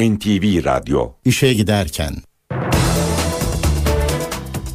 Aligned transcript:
NTV 0.00 0.64
Radyo 0.64 1.12
İşe 1.24 1.54
giderken 1.54 2.14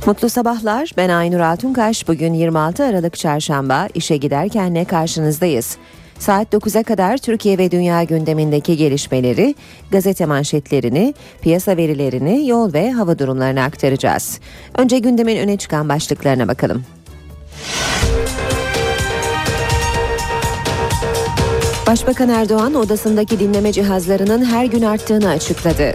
Mutlu 0.05 0.29
sabahlar. 0.29 0.91
Ben 0.97 1.09
Aynur 1.09 1.39
Altunkaş. 1.39 2.07
Bugün 2.07 2.33
26 2.33 2.83
Aralık 2.83 3.17
Çarşamba 3.17 3.87
işe 3.93 4.17
giderkenle 4.17 4.85
karşınızdayız. 4.85 5.77
Saat 6.19 6.53
9'a 6.53 6.83
kadar 6.83 7.17
Türkiye 7.17 7.57
ve 7.57 7.71
dünya 7.71 8.03
gündemindeki 8.03 8.77
gelişmeleri, 8.77 9.55
gazete 9.91 10.25
manşetlerini, 10.25 11.13
piyasa 11.41 11.77
verilerini, 11.77 12.47
yol 12.47 12.73
ve 12.73 12.91
hava 12.91 13.19
durumlarını 13.19 13.63
aktaracağız. 13.63 14.39
Önce 14.77 14.99
gündemin 14.99 15.37
öne 15.37 15.57
çıkan 15.57 15.89
başlıklarına 15.89 16.47
bakalım. 16.47 16.83
Başbakan 21.89 22.29
Erdoğan 22.29 22.73
odasındaki 22.73 23.39
dinleme 23.39 23.71
cihazlarının 23.71 24.45
her 24.45 24.65
gün 24.65 24.81
arttığını 24.81 25.29
açıkladı. 25.29 25.93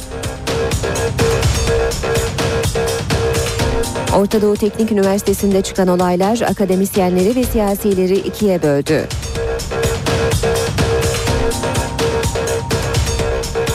Orta 4.16 4.42
Doğu 4.42 4.56
Teknik 4.56 4.92
Üniversitesi'nde 4.92 5.62
çıkan 5.62 5.88
olaylar 5.88 6.40
akademisyenleri 6.40 7.36
ve 7.36 7.44
siyasileri 7.44 8.16
ikiye 8.16 8.62
böldü. 8.62 9.08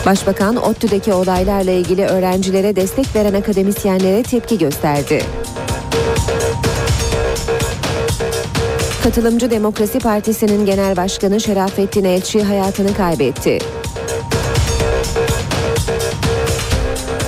Başbakan 0.05 0.55
ODTÜ'deki 0.55 1.13
olaylarla 1.13 1.71
ilgili 1.71 2.05
öğrencilere 2.05 2.75
destek 2.75 3.15
veren 3.15 3.33
akademisyenlere 3.33 4.23
tepki 4.23 4.57
gösterdi. 4.57 5.23
Katılımcı 9.03 9.51
Demokrasi 9.51 9.99
Partisi'nin 9.99 10.65
genel 10.65 10.97
başkanı 10.97 11.39
Şerafettin 11.39 12.03
Elçi 12.03 12.43
hayatını 12.43 12.93
kaybetti. 12.93 13.59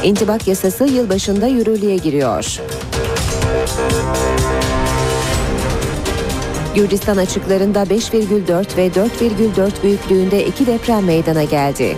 İntibak 0.03 0.47
yasası 0.47 0.85
yılbaşında 0.85 1.47
yürürlüğe 1.47 1.95
giriyor. 1.95 2.59
Gürcistan 6.75 7.17
açıklarında 7.17 7.83
5,4 7.83 8.77
ve 8.77 8.88
4,4 8.88 9.83
büyüklüğünde 9.83 10.45
iki 10.45 10.67
deprem 10.67 11.05
meydana 11.05 11.44
geldi. 11.44 11.97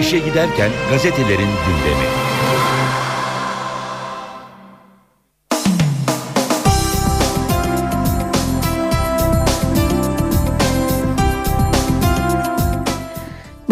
İşe 0.00 0.18
giderken 0.18 0.70
gazetelerin 0.90 1.38
gündemi. 1.38 2.21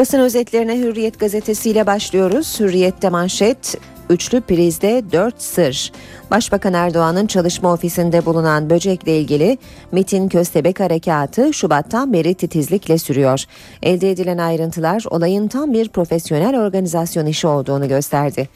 Basın 0.01 0.21
özetlerine 0.21 0.79
Hürriyet 0.79 1.21
gazetesiyle 1.21 1.87
başlıyoruz. 1.87 2.61
Hürriyet'te 2.61 3.09
manşet 3.09 3.77
Üçlü 4.11 4.41
prizde 4.41 5.03
dört 5.13 5.43
sır. 5.43 5.93
Başbakan 6.31 6.75
Erdoğan'ın 6.75 7.27
çalışma 7.27 7.73
ofisinde 7.73 8.27
bulunan 8.27 8.71
böcekle 8.71 9.19
ilgili 9.19 9.59
MIT'in 9.93 10.29
Köstebek 10.29 10.81
Harekatı 10.81 11.53
Şubat'tan 11.53 12.13
beri 12.13 12.35
titizlikle 12.35 12.99
sürüyor. 12.99 13.45
Elde 13.83 14.11
edilen 14.11 14.39
ayrıntılar 14.39 15.05
olayın 15.11 15.49
tam 15.49 15.73
bir 15.73 15.89
profesyonel 15.89 16.61
organizasyon 16.61 17.27
işi 17.27 17.47
olduğunu 17.47 17.89
gösterdi. 17.89 18.49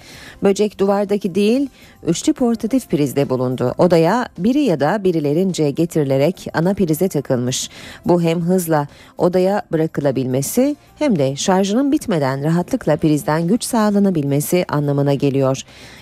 Böcek 0.43 0.79
duvardaki 0.79 1.35
değil, 1.35 1.69
üçlü 2.07 2.33
portatif 2.33 2.91
prizde 2.91 3.31
bulundu. 3.31 3.75
Odaya 3.79 4.29
biri 4.39 4.61
ya 4.61 4.81
da 4.81 5.05
birilerince 5.05 5.71
getirilerek 5.71 6.47
ana 6.55 6.75
prize 6.75 7.09
takılmış. 7.09 7.71
Bu 8.07 8.23
hem 8.23 8.41
hızla 8.41 8.87
odaya 9.19 9.63
bırakılabilmesi 9.73 10.77
hem 10.99 11.19
de 11.19 11.37
şarjının 11.37 11.93
bitmeden 11.93 12.45
rahatlıkla 12.45 12.97
prizden 12.97 13.47
güç 13.47 13.65
sağlanabilmesi 13.65 14.65
anlamına 14.69 15.15
geliyor. 15.15 15.44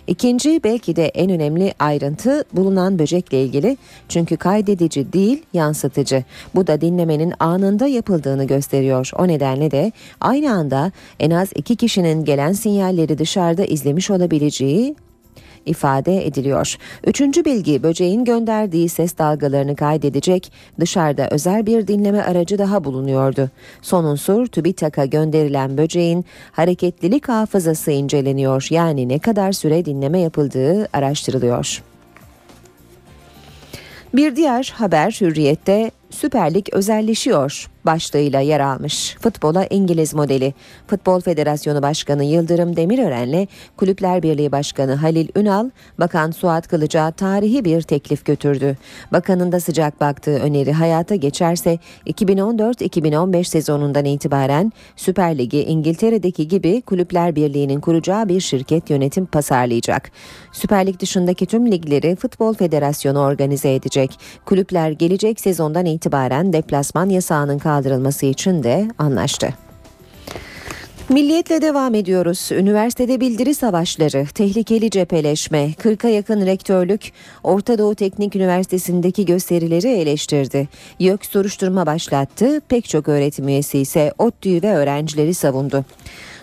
İkinci 0.07 0.61
belki 0.65 0.97
de 0.97 1.07
en 1.07 1.31
önemli 1.31 1.75
ayrıntı 1.79 2.45
bulunan 2.53 2.99
böcekle 2.99 3.43
ilgili 3.43 3.77
çünkü 4.09 4.37
kaydedici 4.37 5.13
değil 5.13 5.43
yansıtıcı. 5.53 6.25
Bu 6.55 6.67
da 6.67 6.81
dinlemenin 6.81 7.35
anında 7.41 7.87
yapıldığını 7.87 8.45
gösteriyor. 8.45 9.11
O 9.19 9.29
nedenle 9.29 9.71
de 9.71 9.93
aynı 10.21 10.53
anda 10.53 10.93
en 11.21 11.31
az 11.31 11.49
iki 11.55 11.77
kişinin 11.77 12.25
gelen 12.25 12.53
sinyalleri 12.53 13.19
dışarıda 13.19 13.65
izlemiş 13.65 14.11
olabileceği 14.11 14.95
ifade 15.67 16.27
ediliyor. 16.27 16.77
Üçüncü 17.07 17.45
bilgi 17.45 17.83
böceğin 17.83 18.25
gönderdiği 18.25 18.89
ses 18.89 19.19
dalgalarını 19.19 19.77
kaydedecek 19.77 20.53
dışarıda 20.81 21.29
özel 21.31 21.67
bir 21.67 21.87
dinleme 21.87 22.23
aracı 22.23 22.59
daha 22.59 22.85
bulunuyordu. 22.85 23.51
Son 23.83 24.05
unsur 24.05 24.47
TÜBİTAK'a 24.47 25.05
gönderilen 25.05 25.79
böceğin 25.79 26.25
hareketlilik 26.53 27.29
hafızası 27.29 27.91
inceleniyor. 27.91 28.67
Yani 28.71 29.09
ne 29.09 29.19
kadar 29.19 29.53
süre 29.53 29.85
dinleme 29.85 30.21
yapıldığı 30.21 30.89
araştırılıyor. 30.93 31.83
Bir 34.15 34.37
diğer 34.37 34.73
haber 34.77 35.19
Hürriyet'te 35.21 35.91
Süper 36.11 36.55
Lig 36.55 36.67
özelleşiyor 36.73 37.71
başlığıyla 37.87 38.41
yer 38.41 38.61
almış. 38.61 39.17
Futbola 39.21 39.67
İngiliz 39.67 40.15
modeli. 40.15 40.55
Futbol 40.87 41.21
Federasyonu 41.21 41.83
Başkanı 41.83 42.25
Yıldırım 42.25 42.77
Demirören'le 42.77 43.47
Kulüpler 43.77 44.23
Birliği 44.23 44.53
Başkanı 44.53 44.95
Halil 44.95 45.29
Ünal, 45.37 45.71
Bakan 46.01 46.31
Suat 46.31 46.69
Kılıç'a 46.69 47.11
tarihi 47.11 47.65
bir 47.65 47.83
teklif 47.83 48.25
götürdü. 48.25 48.77
Bakanın 49.13 49.53
da 49.53 49.61
sıcak 49.61 50.01
baktığı 50.01 50.39
öneri 50.39 50.73
hayata 50.73 51.15
geçerse 51.15 51.79
2014-2015 52.07 53.45
sezonundan 53.45 54.05
itibaren 54.05 54.73
Süper 54.97 55.39
Lig'i 55.39 55.63
İngiltere'deki 55.63 56.49
gibi 56.49 56.83
Kulüpler 56.83 57.37
Birliği'nin 57.37 57.81
kuracağı 57.81 58.29
bir 58.29 58.41
şirket 58.41 58.91
yönetim 58.91 59.27
pasarlayacak. 59.27 60.11
Süper 60.53 60.87
Lig 60.87 61.01
dışındaki 61.01 61.47
tüm 61.47 61.73
ligleri 61.73 62.17
Futbol 62.17 62.55
Federasyonu 62.55 63.19
organize 63.19 63.75
edecek. 63.75 64.19
Kulüpler 64.45 64.91
gelecek 64.91 65.41
sezondan 65.41 65.87
itibaren 65.87 66.53
deplasman 66.53 67.09
yasağının 67.09 67.59
kaldırılması 67.73 68.27
için 68.27 68.63
de 68.63 68.89
anlaştı. 68.99 69.49
Milliyetle 71.09 71.63
devam 71.63 71.95
ediyoruz. 71.95 72.49
Üniversitede 72.53 73.21
bildiri 73.21 73.55
savaşları, 73.55 74.27
tehlikeli 74.35 74.91
cepheleşme, 74.91 75.71
40'a 75.83 76.11
yakın 76.11 76.47
rektörlük 76.47 77.13
Orta 77.45 77.79
Doğu 77.79 77.95
Teknik 77.95 78.37
Üniversitesi'ndeki 78.37 79.27
gösterileri 79.27 79.89
eleştirdi. 79.89 80.69
YÖK 80.99 81.27
soruşturma 81.27 81.87
başlattı, 81.87 82.61
pek 82.69 82.89
çok 82.89 83.09
öğretim 83.09 83.49
üyesi 83.49 83.79
ise 83.79 84.13
ODTÜ'yü 84.19 84.63
ve 84.63 84.75
öğrencileri 84.75 85.35
savundu. 85.35 85.85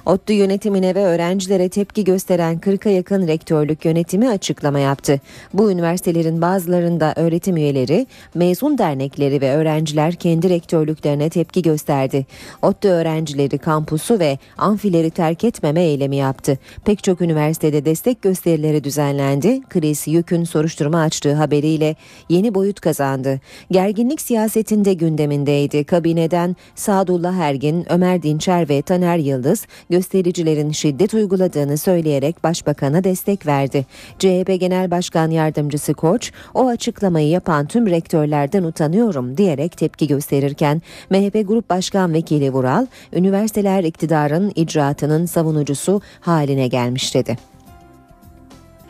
ODTÜ 0.09 0.33
yönetimine 0.33 0.95
ve 0.95 1.03
öğrencilere 1.03 1.69
tepki 1.69 2.03
gösteren 2.03 2.57
40'a 2.59 2.91
yakın 2.91 3.27
rektörlük 3.27 3.85
yönetimi 3.85 4.29
açıklama 4.29 4.79
yaptı. 4.79 5.19
Bu 5.53 5.71
üniversitelerin 5.71 6.41
bazılarında 6.41 7.13
öğretim 7.15 7.57
üyeleri, 7.57 8.07
mezun 8.35 8.77
dernekleri 8.77 9.41
ve 9.41 9.51
öğrenciler 9.55 10.15
kendi 10.15 10.49
rektörlüklerine 10.49 11.29
tepki 11.29 11.61
gösterdi. 11.61 12.25
ODTÜ 12.61 12.87
öğrencileri 12.89 13.57
kampusu 13.57 14.19
ve 14.19 14.37
amfileri 14.57 15.09
terk 15.09 15.43
etmeme 15.43 15.83
eylemi 15.83 16.15
yaptı. 16.15 16.57
Pek 16.85 17.03
çok 17.03 17.21
üniversitede 17.21 17.85
destek 17.85 18.21
gösterileri 18.21 18.83
düzenlendi. 18.83 19.61
Kriz 19.69 20.07
yükün 20.07 20.43
soruşturma 20.43 21.01
açtığı 21.01 21.33
haberiyle 21.33 21.95
yeni 22.29 22.55
boyut 22.55 22.79
kazandı. 22.79 23.39
Gerginlik 23.71 24.21
siyasetinde 24.21 24.93
gündemindeydi. 24.93 25.83
Kabineden 25.83 26.55
Sadullah 26.75 27.35
Ergin, 27.35 27.85
Ömer 27.93 28.23
Dinçer 28.23 28.69
ve 28.69 28.81
Taner 28.81 29.17
Yıldız 29.17 29.67
göstericilerin 29.99 30.71
şiddet 30.71 31.13
uyguladığını 31.13 31.77
söyleyerek 31.77 32.43
başbakana 32.43 33.03
destek 33.03 33.45
verdi. 33.45 33.85
CHP 34.19 34.59
Genel 34.59 34.91
Başkan 34.91 35.31
Yardımcısı 35.31 35.93
Koç, 35.93 36.31
o 36.53 36.67
açıklamayı 36.67 37.29
yapan 37.29 37.67
tüm 37.67 37.87
rektörlerden 37.87 38.63
utanıyorum 38.63 39.37
diyerek 39.37 39.77
tepki 39.77 40.07
gösterirken 40.07 40.81
MHP 41.09 41.47
Grup 41.47 41.69
Başkan 41.69 42.13
Vekili 42.13 42.53
Vural, 42.53 42.87
üniversiteler 43.13 43.83
iktidarın 43.83 44.51
icraatının 44.55 45.25
savunucusu 45.25 46.01
haline 46.19 46.67
gelmiş 46.67 47.15
dedi. 47.15 47.37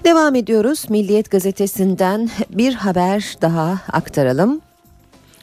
Devam 0.03 0.35
ediyoruz. 0.35 0.85
Milliyet 0.89 1.31
gazetesinden 1.31 2.29
bir 2.49 2.73
haber 2.73 3.37
daha 3.41 3.81
aktaralım. 3.91 4.61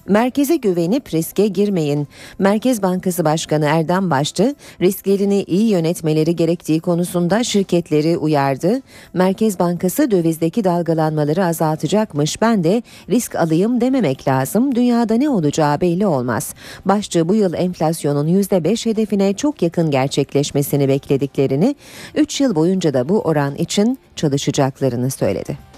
Merkeze 0.09 0.57
güvenip 0.57 1.15
riske 1.15 1.47
girmeyin. 1.47 2.09
Merkez 2.39 2.83
Bankası 2.83 3.25
Başkanı 3.25 3.65
Erdem 3.65 4.11
Başçı 4.11 4.55
risklerini 4.81 5.43
iyi 5.43 5.69
yönetmeleri 5.69 6.37
gerektiği 6.37 6.81
konusunda 6.81 7.45
şirketleri 7.45 8.19
uyardı. 8.19 8.83
Merkez 9.15 9.59
Bankası 9.59 10.11
dövizdeki 10.11 10.65
dalgalanmaları 10.65 11.45
azaltacakmış. 11.45 12.43
Ben 12.43 12.65
de 12.65 12.83
risk 13.11 13.35
alayım 13.35 13.81
dememek 13.81 14.29
lazım. 14.29 14.75
Dünyada 14.75 15.15
ne 15.15 15.29
olacağı 15.29 15.81
belli 15.81 16.07
olmaz. 16.07 16.55
Başçı 16.85 17.29
bu 17.29 17.35
yıl 17.35 17.55
enflasyonun 17.55 18.29
%5 18.29 18.87
hedefine 18.87 19.35
çok 19.35 19.63
yakın 19.63 19.91
gerçekleşmesini 19.91 20.89
beklediklerini, 20.89 21.77
3 22.15 22.41
yıl 22.41 22.55
boyunca 22.55 22.95
da 22.95 23.09
bu 23.09 23.21
oran 23.21 23.55
için 23.55 23.99
çalışacaklarını 24.17 25.11
söyledi. 25.11 25.76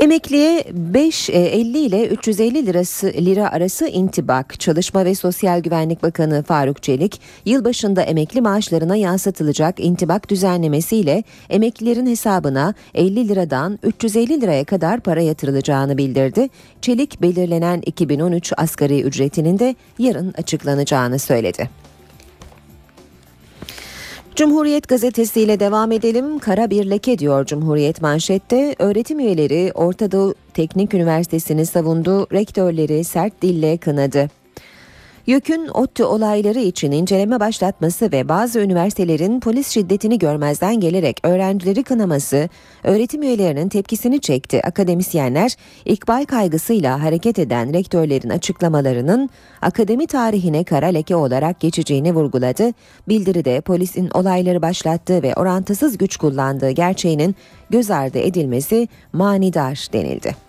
Emekliye 0.00 0.64
5 0.72 1.30
50 1.30 1.78
e, 1.78 1.80
ile 1.80 2.06
350 2.06 2.66
lirası 2.66 3.06
lira 3.06 3.52
arası 3.52 3.88
intibak. 3.88 4.60
Çalışma 4.60 5.04
ve 5.04 5.14
Sosyal 5.14 5.60
Güvenlik 5.60 6.02
Bakanı 6.02 6.42
Faruk 6.42 6.82
Çelik, 6.82 7.20
yılbaşında 7.44 8.02
emekli 8.02 8.40
maaşlarına 8.40 8.96
yansıtılacak 8.96 9.80
intibak 9.80 10.30
düzenlemesiyle 10.30 11.24
emeklilerin 11.50 12.06
hesabına 12.06 12.74
50 12.94 13.28
liradan 13.28 13.78
350 13.82 14.40
liraya 14.40 14.64
kadar 14.64 15.00
para 15.00 15.20
yatırılacağını 15.20 15.98
bildirdi. 15.98 16.48
Çelik 16.80 17.22
belirlenen 17.22 17.82
2013 17.86 18.52
asgari 18.56 19.02
ücretinin 19.02 19.58
de 19.58 19.74
yarın 19.98 20.34
açıklanacağını 20.38 21.18
söyledi. 21.18 21.85
Cumhuriyet 24.36 24.88
gazetesiyle 24.88 25.60
devam 25.60 25.92
edelim. 25.92 26.38
Kara 26.38 26.70
bir 26.70 26.90
leke 26.90 27.18
diyor 27.18 27.46
Cumhuriyet 27.46 28.02
manşette. 28.02 28.74
Öğretim 28.78 29.18
üyeleri 29.18 29.72
Orta 29.74 30.12
Doğu 30.12 30.34
Teknik 30.54 30.94
Üniversitesi'ni 30.94 31.66
savundu. 31.66 32.26
Rektörleri 32.32 33.04
sert 33.04 33.42
dille 33.42 33.76
kınadı. 33.76 34.30
YÖK'ün 35.26 35.68
ODTÜ 35.68 36.04
olayları 36.04 36.58
için 36.58 36.92
inceleme 36.92 37.40
başlatması 37.40 38.12
ve 38.12 38.28
bazı 38.28 38.60
üniversitelerin 38.60 39.40
polis 39.40 39.68
şiddetini 39.68 40.18
görmezden 40.18 40.80
gelerek 40.80 41.20
öğrencileri 41.22 41.82
kınaması 41.82 42.48
öğretim 42.84 43.22
üyelerinin 43.22 43.68
tepkisini 43.68 44.20
çekti. 44.20 44.66
Akademisyenler 44.66 45.56
ikbal 45.84 46.24
kaygısıyla 46.24 47.02
hareket 47.02 47.38
eden 47.38 47.74
rektörlerin 47.74 48.28
açıklamalarının 48.28 49.30
akademi 49.62 50.06
tarihine 50.06 50.64
kara 50.64 50.86
leke 50.86 51.16
olarak 51.16 51.60
geçeceğini 51.60 52.14
vurguladı. 52.14 52.72
Bildiride 53.08 53.60
polisin 53.60 54.10
olayları 54.14 54.62
başlattığı 54.62 55.22
ve 55.22 55.34
orantısız 55.34 55.98
güç 55.98 56.16
kullandığı 56.16 56.70
gerçeğinin 56.70 57.34
göz 57.70 57.90
ardı 57.90 58.18
edilmesi 58.18 58.88
manidar 59.12 59.88
denildi. 59.92 60.45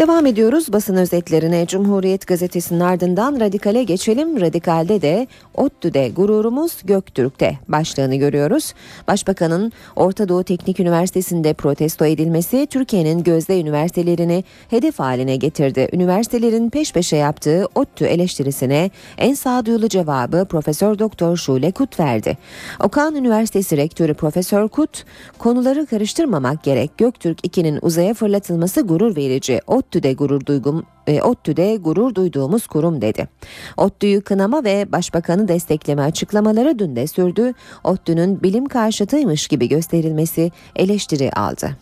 Devam 0.00 0.26
ediyoruz 0.26 0.72
basın 0.72 0.96
özetlerine. 0.96 1.66
Cumhuriyet 1.66 2.26
Gazetesi'nin 2.26 2.80
ardından 2.80 3.40
Radikal'e 3.40 3.82
geçelim. 3.82 4.40
Radikal'de 4.40 5.02
de 5.02 5.26
ODTÜ'de 5.54 6.08
gururumuz 6.08 6.82
Göktürk'te 6.84 7.58
başlığını 7.68 8.16
görüyoruz. 8.16 8.74
Başbakanın 9.08 9.72
Orta 9.96 10.28
Doğu 10.28 10.44
Teknik 10.44 10.80
Üniversitesi'nde 10.80 11.54
protesto 11.54 12.04
edilmesi 12.04 12.66
Türkiye'nin 12.70 13.22
gözde 13.22 13.60
üniversitelerini 13.60 14.44
hedef 14.70 14.98
haline 14.98 15.36
getirdi. 15.36 15.88
Üniversitelerin 15.92 16.70
peş 16.70 16.92
peşe 16.92 17.16
yaptığı 17.16 17.66
ODTÜ 17.74 18.04
eleştirisine 18.04 18.90
en 19.18 19.34
sağduyulu 19.34 19.88
cevabı 19.88 20.44
Profesör 20.44 20.98
Doktor 20.98 21.36
Şule 21.36 21.70
Kut 21.70 22.00
verdi. 22.00 22.38
Okan 22.82 23.14
Üniversitesi 23.14 23.76
Rektörü 23.76 24.14
Profesör 24.14 24.68
Kut, 24.68 25.04
konuları 25.38 25.86
karıştırmamak 25.86 26.62
gerek. 26.62 26.98
Göktürk 26.98 27.46
2'nin 27.46 27.78
uzaya 27.82 28.14
fırlatılması 28.14 28.80
gurur 28.80 29.16
verici. 29.16 29.60
ODTÜ 29.66 29.89
ODTÜ'de 29.90 30.12
gurur 30.12 30.46
duygum 30.46 30.86
e, 31.06 31.22
ODTÜ'de 31.22 31.76
gurur 31.76 32.14
duyduğumuz 32.14 32.66
kurum 32.66 33.00
dedi. 33.02 33.28
ODTÜ'yü 33.76 34.20
kınama 34.20 34.64
ve 34.64 34.92
başbakanı 34.92 35.48
destekleme 35.48 36.02
açıklamaları 36.02 36.78
dün 36.78 36.96
de 36.96 37.06
sürdü. 37.06 37.52
ODTÜ'nün 37.84 38.42
bilim 38.42 38.66
karşıtıymış 38.66 39.48
gibi 39.48 39.68
gösterilmesi 39.68 40.52
eleştiri 40.76 41.32
aldı. 41.32 41.76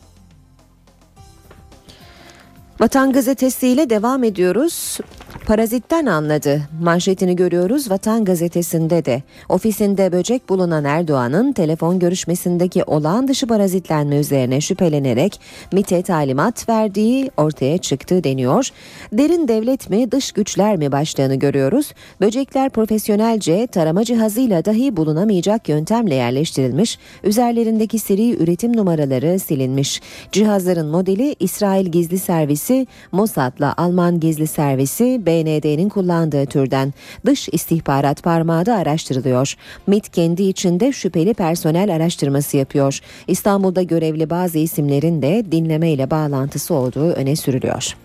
Vatan 2.80 3.12
gazetesiyle 3.12 3.90
devam 3.90 4.24
ediyoruz. 4.24 4.98
Parazitten 5.46 6.06
anladı. 6.06 6.62
Manşetini 6.82 7.36
görüyoruz 7.36 7.90
Vatan 7.90 8.24
gazetesinde 8.24 9.04
de. 9.04 9.22
Ofisinde 9.48 10.12
böcek 10.12 10.48
bulunan 10.48 10.84
Erdoğan'ın 10.84 11.52
telefon 11.52 11.98
görüşmesindeki 11.98 12.84
olağan 12.84 13.28
dışı 13.28 13.46
parazitlenme 13.46 14.16
üzerine 14.16 14.60
şüphelenerek 14.60 15.40
MIT'e 15.72 16.02
talimat 16.02 16.68
verdiği 16.68 17.30
ortaya 17.36 17.78
çıktı 17.78 18.24
deniyor. 18.24 18.68
Derin 19.12 19.48
devlet 19.48 19.90
mi 19.90 20.12
dış 20.12 20.32
güçler 20.32 20.76
mi 20.76 20.92
başlığını 20.92 21.34
görüyoruz. 21.34 21.92
Böcekler 22.20 22.70
profesyonelce 22.70 23.66
tarama 23.66 24.04
cihazıyla 24.04 24.64
dahi 24.64 24.96
bulunamayacak 24.96 25.68
yöntemle 25.68 26.14
yerleştirilmiş. 26.14 26.98
Üzerlerindeki 27.24 27.98
seri 27.98 28.42
üretim 28.42 28.76
numaraları 28.76 29.38
silinmiş. 29.38 30.00
Cihazların 30.32 30.86
modeli 30.86 31.36
İsrail 31.40 31.86
Gizli 31.86 32.18
Servisi, 32.18 32.67
Mossad'la 33.12 33.74
Alman 33.76 34.20
Gizli 34.20 34.46
Servisi, 34.46 35.26
BND'nin 35.26 35.88
kullandığı 35.88 36.46
türden 36.46 36.94
dış 37.26 37.48
istihbarat 37.52 38.22
parmağı 38.22 38.66
da 38.66 38.74
araştırılıyor. 38.74 39.54
MIT 39.86 40.08
kendi 40.08 40.42
içinde 40.42 40.92
şüpheli 40.92 41.34
personel 41.34 41.94
araştırması 41.94 42.56
yapıyor. 42.56 43.00
İstanbul'da 43.26 43.82
görevli 43.82 44.30
bazı 44.30 44.58
isimlerin 44.58 45.22
de 45.22 45.44
dinleme 45.52 45.90
ile 45.90 46.10
bağlantısı 46.10 46.74
olduğu 46.74 47.10
öne 47.10 47.36
sürülüyor. 47.36 47.96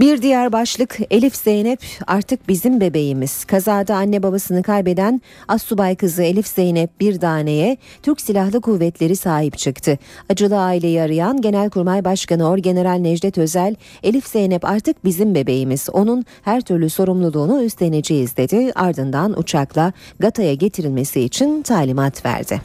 Bir 0.00 0.22
diğer 0.22 0.52
başlık 0.52 0.98
Elif 1.10 1.36
Zeynep 1.36 1.80
artık 2.06 2.48
bizim 2.48 2.80
bebeğimiz. 2.80 3.44
Kazada 3.44 3.96
anne 3.96 4.22
babasını 4.22 4.62
kaybeden 4.62 5.22
Assubay 5.48 5.96
kızı 5.96 6.22
Elif 6.22 6.46
Zeynep 6.46 7.00
bir 7.00 7.20
taneye 7.20 7.76
Türk 8.02 8.20
Silahlı 8.20 8.60
Kuvvetleri 8.60 9.16
sahip 9.16 9.58
çıktı. 9.58 9.98
Acılı 10.28 10.60
aileyi 10.60 11.02
arayan 11.02 11.40
Genelkurmay 11.40 12.04
Başkanı 12.04 12.50
Orgeneral 12.50 12.98
Necdet 12.98 13.38
Özel, 13.38 13.74
Elif 14.02 14.26
Zeynep 14.26 14.64
artık 14.64 15.04
bizim 15.04 15.34
bebeğimiz. 15.34 15.88
Onun 15.92 16.24
her 16.42 16.60
türlü 16.60 16.90
sorumluluğunu 16.90 17.62
üstleneceğiz 17.62 18.36
dedi. 18.36 18.72
Ardından 18.74 19.38
uçakla 19.38 19.92
Gata'ya 20.20 20.54
getirilmesi 20.54 21.20
için 21.20 21.62
talimat 21.62 22.24
verdi. 22.24 22.60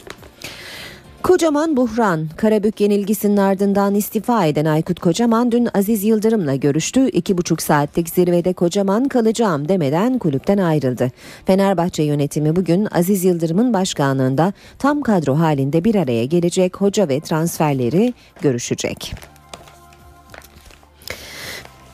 Kocaman 1.24 1.76
buhran. 1.76 2.28
Karabük 2.36 2.80
yenilgisinin 2.80 3.36
ardından 3.36 3.94
istifa 3.94 4.46
eden 4.46 4.64
Aykut 4.64 5.00
Kocaman 5.00 5.52
dün 5.52 5.68
Aziz 5.74 6.04
Yıldırım'la 6.04 6.54
görüştü. 6.54 7.08
İki 7.08 7.38
buçuk 7.38 7.62
saatlik 7.62 8.08
zirvede 8.08 8.52
Kocaman 8.52 9.08
kalacağım 9.08 9.68
demeden 9.68 10.18
kulüpten 10.18 10.58
ayrıldı. 10.58 11.10
Fenerbahçe 11.46 12.02
yönetimi 12.02 12.56
bugün 12.56 12.88
Aziz 12.90 13.24
Yıldırım'ın 13.24 13.74
başkanlığında 13.74 14.52
tam 14.78 15.02
kadro 15.02 15.38
halinde 15.38 15.84
bir 15.84 15.94
araya 15.94 16.24
gelecek 16.24 16.80
hoca 16.80 17.08
ve 17.08 17.20
transferleri 17.20 18.14
görüşecek. 18.42 19.14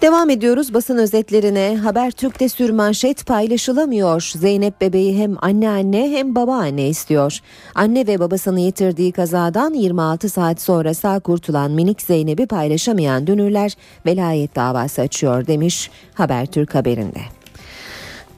Devam 0.03 0.31
ediyoruz 0.31 0.75
basın 0.75 0.99
özetlerine. 0.99 1.77
Habertürk'te 1.77 2.49
sürmanşet 2.49 3.27
paylaşılamıyor. 3.27 4.31
Zeynep 4.37 4.81
bebeği 4.81 5.19
hem 5.19 5.37
anne 5.45 5.69
anne 5.69 6.11
hem 6.11 6.35
baba 6.35 6.55
anne 6.55 6.89
istiyor. 6.89 7.39
Anne 7.75 8.07
ve 8.07 8.21
babasını 8.21 8.61
yitirdiği 8.61 9.13
kazadan 9.13 9.75
26 9.75 10.29
saat 10.29 10.61
sonra 10.61 10.95
sağ 10.95 11.21
kurtulan 11.21 11.71
minik 11.71 12.03
Zeynep'i 12.03 12.47
paylaşamayan 12.47 13.27
dünürler 13.27 13.75
velayet 14.07 14.57
davası 14.57 15.03
açıyor 15.03 15.47
demiş 15.47 15.91
Habertürk 16.15 16.75
haberinde. 16.75 17.40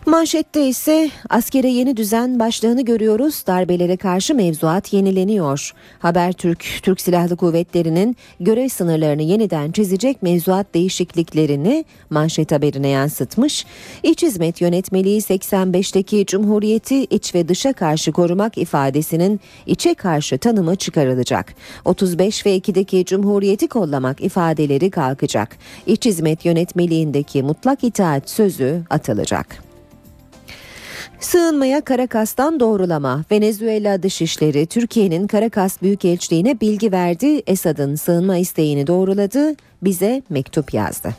Manşette 0.07 0.69
ise 0.69 1.11
askere 1.31 1.69
yeni 1.69 1.97
düzen 1.97 2.39
başlığını 2.39 2.85
görüyoruz. 2.85 3.45
Darbelere 3.47 3.97
karşı 3.97 4.35
mevzuat 4.35 4.93
yenileniyor. 4.93 5.73
Habertürk, 5.99 6.65
Türk 6.83 7.01
Silahlı 7.01 7.37
Kuvvetleri'nin 7.37 8.17
görev 8.41 8.69
sınırlarını 8.69 9.23
yeniden 9.23 9.73
çizecek 9.73 10.23
mevzuat 10.23 10.75
değişikliklerini 10.75 11.85
manşet 12.11 12.53
haberine 12.53 12.89
yansıtmış. 12.89 13.67
İç 14.03 14.23
Hizmet 14.23 14.61
Yönetmeliği 14.61 15.21
85'teki 15.21 16.27
Cumhuriyeti 16.27 17.05
iç 17.05 17.35
ve 17.35 17.49
dışa 17.49 17.73
karşı 17.73 18.13
korumak 18.13 18.59
ifadesinin 18.59 19.41
içe 19.67 19.95
karşı 19.95 20.39
tanımı 20.39 20.77
çıkarılacak. 20.77 21.55
35 21.85 22.47
ve 22.47 22.57
2'deki 22.57 23.05
Cumhuriyeti 23.05 23.69
kollamak 23.69 24.21
ifadeleri 24.21 24.91
kalkacak. 24.91 25.57
İç 25.87 26.05
Hizmet 26.07 26.45
Yönetmeliğindeki 26.45 27.43
mutlak 27.43 27.85
itaat 27.85 28.31
sözü 28.31 28.83
atılacak. 28.91 29.72
Sığınmaya 31.23 31.81
Karakas'tan 31.81 32.61
doğrulama. 32.61 33.25
Venezuela 33.31 34.03
Dışişleri 34.03 34.67
Türkiye'nin 34.67 35.27
Karakas 35.27 35.83
Büyükelçiliğine 35.83 36.61
bilgi 36.61 36.93
verdi. 36.93 37.43
Esad'ın 37.47 37.95
sığınma 37.95 38.37
isteğini 38.37 38.87
doğruladı. 38.87 39.55
Bize 39.83 40.23
mektup 40.31 40.75
yazdı. 40.75 41.15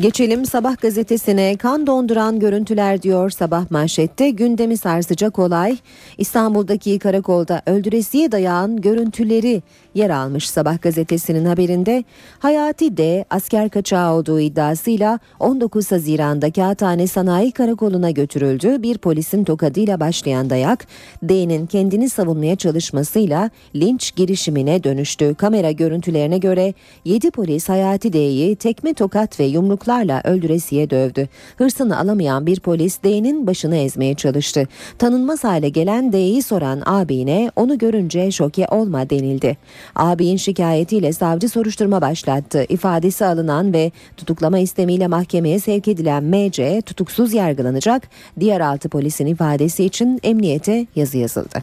Geçelim 0.00 0.46
sabah 0.46 0.80
gazetesine 0.80 1.56
kan 1.56 1.86
donduran 1.86 2.38
görüntüler 2.38 3.02
diyor 3.02 3.30
sabah 3.30 3.70
manşette 3.70 4.30
gündemi 4.30 4.76
sarsacak 4.76 5.38
olay 5.38 5.76
İstanbul'daki 6.18 6.98
karakolda 6.98 7.62
öldüresiye 7.66 8.32
dayağın 8.32 8.80
görüntüleri 8.80 9.62
yer 9.94 10.10
almış 10.10 10.50
sabah 10.50 10.82
gazetesinin 10.82 11.44
haberinde 11.44 12.04
Hayati 12.38 12.96
D 12.96 13.24
asker 13.30 13.68
kaçağı 13.68 14.14
olduğu 14.14 14.40
iddiasıyla 14.40 15.18
19 15.40 15.92
Haziran'da 15.92 16.52
Kağıthane 16.52 17.06
Sanayi 17.06 17.52
Karakolu'na 17.52 18.10
götürüldü. 18.10 18.82
Bir 18.82 18.98
polisin 18.98 19.44
tokadıyla 19.44 20.00
başlayan 20.00 20.50
dayak 20.50 20.86
D'nin 21.22 21.66
kendini 21.66 22.08
savunmaya 22.08 22.56
çalışmasıyla 22.56 23.50
linç 23.76 24.16
girişimine 24.16 24.84
dönüştü. 24.84 25.34
Kamera 25.34 25.70
görüntülerine 25.70 26.38
göre 26.38 26.74
7 27.04 27.30
polis 27.30 27.68
Hayati 27.68 28.12
D'yi 28.12 28.56
tekme 28.56 28.94
tokat 28.94 29.40
ve 29.40 29.44
yumruk 29.44 29.81
yumruklarla 29.82 30.20
öldüresiye 30.24 30.90
dövdü. 30.90 31.28
Hırsını 31.56 31.98
alamayan 31.98 32.46
bir 32.46 32.60
polis 32.60 33.02
D'nin 33.02 33.46
başını 33.46 33.76
ezmeye 33.76 34.14
çalıştı. 34.14 34.68
Tanınmaz 34.98 35.44
hale 35.44 35.68
gelen 35.68 36.12
D'yi 36.12 36.42
soran 36.42 36.82
abine 36.86 37.50
onu 37.56 37.78
görünce 37.78 38.30
şoke 38.30 38.66
olma 38.66 39.10
denildi. 39.10 39.56
Abinin 39.96 40.36
şikayetiyle 40.36 41.12
savcı 41.12 41.48
soruşturma 41.48 42.00
başlattı. 42.00 42.64
İfadesi 42.68 43.26
alınan 43.26 43.72
ve 43.72 43.92
tutuklama 44.16 44.58
istemiyle 44.58 45.06
mahkemeye 45.06 45.58
sevk 45.58 45.88
edilen 45.88 46.24
MC 46.24 46.82
tutuksuz 46.82 47.32
yargılanacak. 47.32 48.08
Diğer 48.40 48.60
altı 48.60 48.88
polisin 48.88 49.26
ifadesi 49.26 49.84
için 49.84 50.20
emniyete 50.22 50.86
yazı 50.96 51.18
yazıldı. 51.18 51.62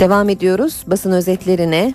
Devam 0.00 0.28
ediyoruz 0.28 0.84
basın 0.86 1.12
özetlerine. 1.12 1.94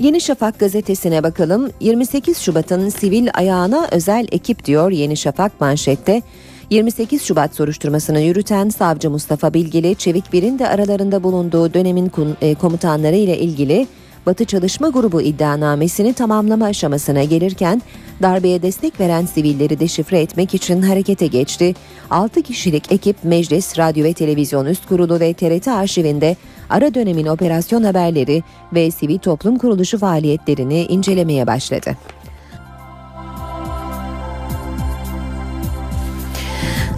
Yeni 0.00 0.20
Şafak 0.20 0.58
gazetesine 0.58 1.22
bakalım. 1.22 1.70
28 1.80 2.38
Şubat'ın 2.38 2.88
sivil 2.88 3.28
ayağına 3.34 3.88
özel 3.92 4.26
ekip 4.32 4.64
diyor 4.64 4.90
Yeni 4.90 5.16
Şafak 5.16 5.60
manşette. 5.60 6.22
28 6.70 7.22
Şubat 7.22 7.54
soruşturmasını 7.54 8.20
yürüten 8.20 8.68
savcı 8.68 9.10
Mustafa 9.10 9.54
Bilgili, 9.54 9.94
Çevik 9.94 10.32
Bir'in 10.32 10.58
de 10.58 10.68
aralarında 10.68 11.22
bulunduğu 11.22 11.74
dönemin 11.74 12.12
e, 12.40 12.54
komutanları 12.54 13.16
ile 13.16 13.38
ilgili 13.38 13.86
Batı 14.26 14.44
Çalışma 14.44 14.88
Grubu 14.88 15.22
iddianamesini 15.22 16.12
tamamlama 16.12 16.64
aşamasına 16.64 17.24
gelirken 17.24 17.82
darbeye 18.22 18.62
destek 18.62 19.00
veren 19.00 19.26
sivilleri 19.26 19.80
deşifre 19.80 20.20
etmek 20.20 20.54
için 20.54 20.82
harekete 20.82 21.26
geçti. 21.26 21.74
6 22.10 22.42
kişilik 22.42 22.92
ekip 22.92 23.16
Meclis, 23.24 23.78
Radyo 23.78 24.04
ve 24.04 24.12
Televizyon 24.12 24.66
Üst 24.66 24.86
Kurulu 24.86 25.20
ve 25.20 25.34
TRT 25.34 25.68
arşivinde 25.68 26.36
ara 26.70 26.94
dönemin 26.94 27.26
operasyon 27.26 27.82
haberleri 27.82 28.42
ve 28.72 28.90
sivil 28.90 29.18
toplum 29.18 29.58
kuruluşu 29.58 29.98
faaliyetlerini 29.98 30.84
incelemeye 30.84 31.46
başladı. 31.46 31.96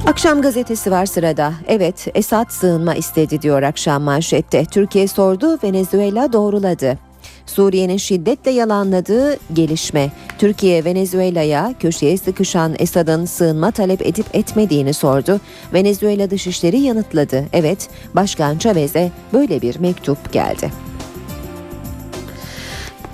Akşam 0.06 0.42
gazetesi 0.42 0.90
var 0.90 1.06
sırada. 1.06 1.52
Evet, 1.66 2.06
Esad 2.14 2.50
sığınma 2.50 2.94
istedi 2.94 3.42
diyor 3.42 3.62
akşam 3.62 4.02
manşette. 4.02 4.64
Türkiye 4.64 5.08
sordu, 5.08 5.58
Venezuela 5.64 6.32
doğruladı. 6.32 7.11
Suriye'nin 7.46 7.96
şiddetle 7.96 8.50
yalanladığı 8.50 9.36
gelişme. 9.52 10.12
Türkiye 10.38 10.84
Venezuela'ya 10.84 11.74
köşeye 11.80 12.16
sıkışan 12.16 12.74
Esad'ın 12.78 13.24
sığınma 13.24 13.70
talep 13.70 14.06
edip 14.06 14.26
etmediğini 14.32 14.94
sordu. 14.94 15.40
Venezuela 15.74 16.30
Dışişleri 16.30 16.80
yanıtladı. 16.80 17.44
Evet, 17.52 17.88
Başkan 18.14 18.58
Chavez'e 18.58 19.10
böyle 19.32 19.62
bir 19.62 19.78
mektup 19.78 20.32
geldi. 20.32 20.72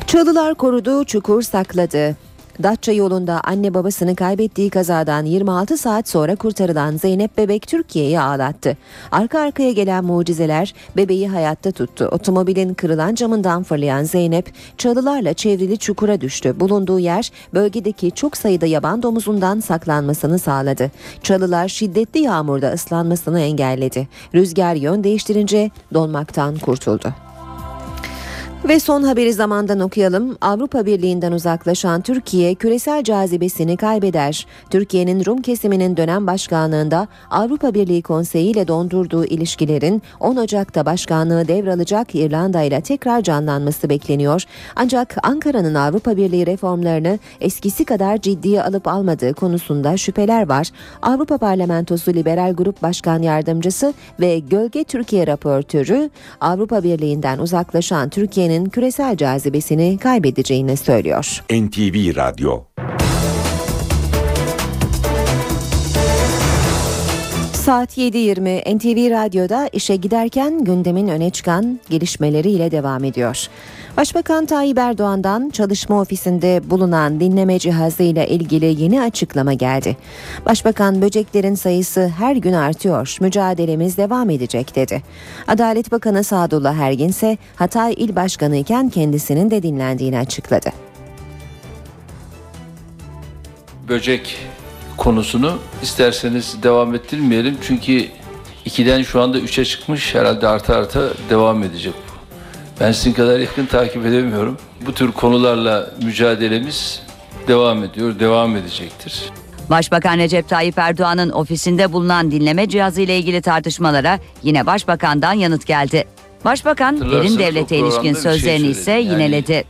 Çalılar 0.07 0.55
korudu, 0.55 1.05
çukur 1.05 1.43
sakladı. 1.43 2.28
Datça 2.63 2.93
yolunda 2.93 3.41
anne 3.45 3.75
babasını 3.75 4.17
kaybettiği 4.17 4.71
kazadan 4.71 5.25
26 5.25 5.77
saat 5.79 6.09
sonra 6.09 6.37
kurtarılan 6.37 6.97
Zeynep 6.97 7.39
Bebek 7.39 7.67
Türkiye'yi 7.67 8.21
ağlattı. 8.21 8.77
Arka 9.13 9.41
arkaya 9.41 9.73
gelen 9.73 10.05
mucizeler 10.05 10.75
bebeği 10.97 11.29
hayatta 11.29 11.71
tuttu. 11.71 12.05
Otomobilin 12.05 12.75
kırılan 12.75 13.15
camından 13.15 13.63
fırlayan 13.63 14.05
Zeynep 14.05 14.53
çalılarla 14.79 15.35
çevrili 15.35 15.79
çukura 15.79 16.21
düştü. 16.21 16.61
Bulunduğu 16.61 16.99
yer 16.99 17.31
bölgedeki 17.55 18.11
çok 18.11 18.37
sayıda 18.37 18.67
yaban 18.67 19.03
domuzundan 19.03 19.61
saklanmasını 19.61 20.39
sağladı. 20.39 20.91
Çalılar 21.23 21.69
şiddetli 21.69 22.21
yağmurda 22.21 22.73
ıslanmasını 22.73 23.41
engelledi. 23.41 24.09
Rüzgar 24.35 24.75
yön 24.75 25.05
değiştirince 25.05 25.71
donmaktan 25.95 26.59
kurtuldu. 26.59 27.28
Ve 28.69 28.81
son 28.81 29.03
haberi 29.03 29.33
zamandan 29.33 29.81
okuyalım. 29.81 30.37
Avrupa 30.41 30.87
Birliği'nden 30.87 31.33
uzaklaşan 31.33 32.01
Türkiye 32.01 32.55
küresel 32.55 33.05
cazibesini 33.05 33.77
kaybeder. 33.77 34.47
Türkiye'nin 34.71 35.25
Rum 35.25 35.43
kesiminin 35.43 35.97
dönem 35.97 36.27
başkanlığında 36.27 37.09
Avrupa 37.31 37.75
Birliği 37.75 38.03
Konseyi 38.03 38.51
ile 38.51 38.69
dondurduğu 38.69 39.25
ilişkilerin 39.25 40.03
10 40.21 40.37
Ocak'ta 40.37 40.87
başkanlığı 40.87 41.49
devralacak 41.49 42.15
İrlanda 42.15 42.63
ile 42.63 42.81
tekrar 42.81 43.21
canlanması 43.21 43.89
bekleniyor. 43.89 44.43
Ancak 44.77 45.17
Ankara'nın 45.23 45.75
Avrupa 45.75 46.17
Birliği 46.17 46.47
reformlarını 46.47 47.19
eskisi 47.41 47.85
kadar 47.85 48.19
ciddiye 48.19 48.63
alıp 48.63 48.89
almadığı 48.89 49.35
konusunda 49.35 49.97
şüpheler 49.97 50.49
var. 50.49 50.69
Avrupa 51.03 51.39
Parlamentosu 51.39 52.15
Liberal 52.15 52.55
Grup 52.55 52.83
Başkan 52.83 53.23
Yardımcısı 53.23 53.95
ve 54.21 54.39
Gölge 54.39 54.85
Türkiye 54.85 55.27
raportörü 55.27 56.11
Avrupa 56.41 56.83
Birliği'nden 56.83 57.39
uzaklaşan 57.39 58.09
Türkiye 58.09 58.29
Türkiye'nin 58.49 58.58
küresel 58.67 59.17
cazibesini 59.17 59.99
kaybedeceğini 59.99 60.77
söylüyor. 60.77 61.43
NTV 61.51 62.17
Radyo 62.17 62.61
Saat 67.69 67.99
7.20 67.99 68.77
NTV 68.77 69.11
Radyo'da 69.11 69.69
işe 69.73 69.97
giderken 69.97 70.65
gündemin 70.65 71.09
öne 71.09 71.31
çıkan 71.31 71.81
gelişmeleriyle 71.91 72.71
devam 72.71 73.05
ediyor. 73.05 73.47
Başbakan 73.97 74.47
Tayyip 74.47 74.79
Erdoğan'dan 74.79 75.51
çalışma 75.51 76.01
ofisinde 76.01 76.71
bulunan 76.71 77.21
dinleme 77.21 77.59
cihazı 77.59 78.03
ile 78.03 78.29
ilgili 78.29 78.83
yeni 78.83 79.03
açıklama 79.03 79.53
geldi. 79.53 79.97
Başbakan 80.47 81.03
böceklerin 81.03 81.55
sayısı 81.55 82.09
her 82.19 82.37
gün 82.37 82.53
artıyor, 82.53 83.17
mücadelemiz 83.21 83.97
devam 83.97 84.31
edecek 84.31 84.77
dedi. 84.77 85.03
Adalet 85.49 85.93
Bakanı 85.93 86.25
Sadullah 86.25 86.77
Ergin 86.77 87.09
ise 87.09 87.39
Hatay 87.57 87.95
İl 87.97 88.17
Başkanı 88.17 88.57
iken 88.57 88.89
kendisinin 88.89 89.51
de 89.51 89.63
dinlendiğini 89.63 90.19
açıkladı. 90.19 90.71
Böcek 93.89 94.39
konusunu 94.99 95.59
isterseniz 95.83 96.63
devam 96.63 96.95
ettirmeyelim. 96.95 97.59
Çünkü 97.63 98.09
2'den 98.67 99.03
şu 99.03 99.23
anda 99.23 99.39
3'e 99.39 99.65
çıkmış 99.65 100.15
herhalde 100.15 100.49
arta 100.49 100.77
arta 100.77 101.09
devam 101.31 101.63
edecek 101.63 101.95
ben 102.81 102.93
sizin 102.93 103.13
kadar 103.13 103.39
yakın 103.39 103.67
takip 103.67 104.07
edemiyorum. 104.07 104.59
Bu 104.87 104.95
tür 104.95 105.13
konularla 105.13 105.91
mücadelemiz 106.03 107.03
devam 107.49 107.85
ediyor, 107.85 108.21
devam 108.21 108.57
edecektir. 108.57 109.23
Başbakan 109.71 110.19
Recep 110.19 110.49
Tayyip 110.49 110.79
Erdoğan'ın 110.79 111.31
ofisinde 111.31 111.93
bulunan 111.93 112.31
dinleme 112.31 112.69
cihazı 112.69 113.01
ile 113.01 113.19
ilgili 113.19 113.43
tartışmalara 113.43 114.19
yine 114.43 114.67
başbakandan 114.67 115.33
yanıt 115.33 115.67
geldi. 115.67 116.05
Başbakan 116.45 117.01
derin 117.01 117.39
devlete 117.39 117.77
ilişkin 117.77 118.13
şey 118.13 118.23
sözlerini 118.23 118.61
şey 118.61 118.71
ise 118.71 118.93
yineledi. 118.93 119.53
Yani, 119.53 119.65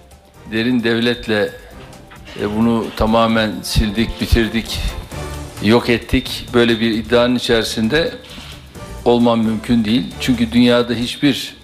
derin 0.53 0.85
devletle 0.85 1.51
e, 2.41 2.57
bunu 2.57 2.85
tamamen 2.97 3.53
sildik, 3.63 4.21
bitirdik, 4.21 4.79
yok 5.63 5.89
ettik. 5.89 6.47
Böyle 6.55 6.81
bir 6.81 6.91
iddianın 6.91 7.35
içerisinde 7.35 8.13
olmam 9.05 9.41
mümkün 9.43 9.85
değil. 9.85 10.05
Çünkü 10.21 10.53
dünyada 10.53 10.95
hiçbir 10.95 11.55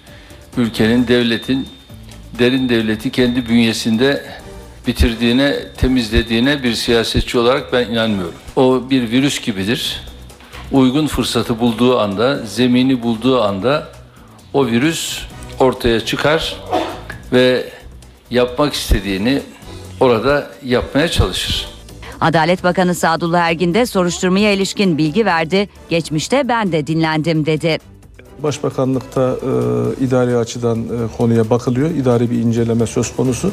ülkenin, 0.57 1.07
devletin 1.07 1.67
derin 2.39 2.69
devleti 2.69 3.11
kendi 3.11 3.49
bünyesinde 3.49 4.25
bitirdiğine, 4.87 5.55
temizlediğine 5.77 6.63
bir 6.63 6.73
siyasetçi 6.73 7.37
olarak 7.37 7.73
ben 7.73 7.87
inanmıyorum. 7.87 8.35
O 8.55 8.89
bir 8.89 9.11
virüs 9.11 9.41
gibidir. 9.41 10.01
Uygun 10.71 11.07
fırsatı 11.07 11.59
bulduğu 11.59 11.99
anda, 11.99 12.37
zemini 12.45 13.03
bulduğu 13.03 13.41
anda 13.41 13.91
o 14.53 14.67
virüs 14.67 15.19
ortaya 15.59 16.05
çıkar 16.05 16.55
ve 17.31 17.69
yapmak 18.31 18.73
istediğini 18.73 19.41
orada 19.99 20.51
yapmaya 20.63 21.07
çalışır. 21.07 21.74
Adalet 22.21 22.63
Bakanı 22.63 22.95
Sadullah 22.95 23.39
Ergin 23.39 23.73
de 23.73 23.85
soruşturmaya 23.85 24.53
ilişkin 24.53 24.97
bilgi 24.97 25.25
verdi. 25.25 25.69
Geçmişte 25.89 26.47
ben 26.47 26.71
de 26.71 26.87
dinlendim 26.87 27.45
dedi. 27.45 27.77
Başbakanlıkta 28.43 29.35
e, 30.01 30.03
idari 30.05 30.37
açıdan 30.37 30.79
e, 30.79 31.17
konuya 31.17 31.49
bakılıyor. 31.49 31.89
İdari 31.89 32.31
bir 32.31 32.37
inceleme 32.37 32.87
söz 32.87 33.15
konusu. 33.15 33.51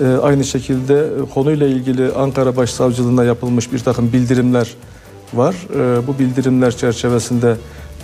E, 0.00 0.06
aynı 0.06 0.44
şekilde 0.44 0.94
e, 1.00 1.34
konuyla 1.34 1.66
ilgili 1.66 2.12
Ankara 2.12 2.56
Başsavcılığına 2.56 3.24
yapılmış 3.24 3.72
bir 3.72 3.78
takım 3.78 4.12
bildirimler 4.12 4.70
var. 5.34 5.54
E, 5.74 6.06
bu 6.06 6.18
bildirimler 6.18 6.76
çerçevesinde 6.76 7.56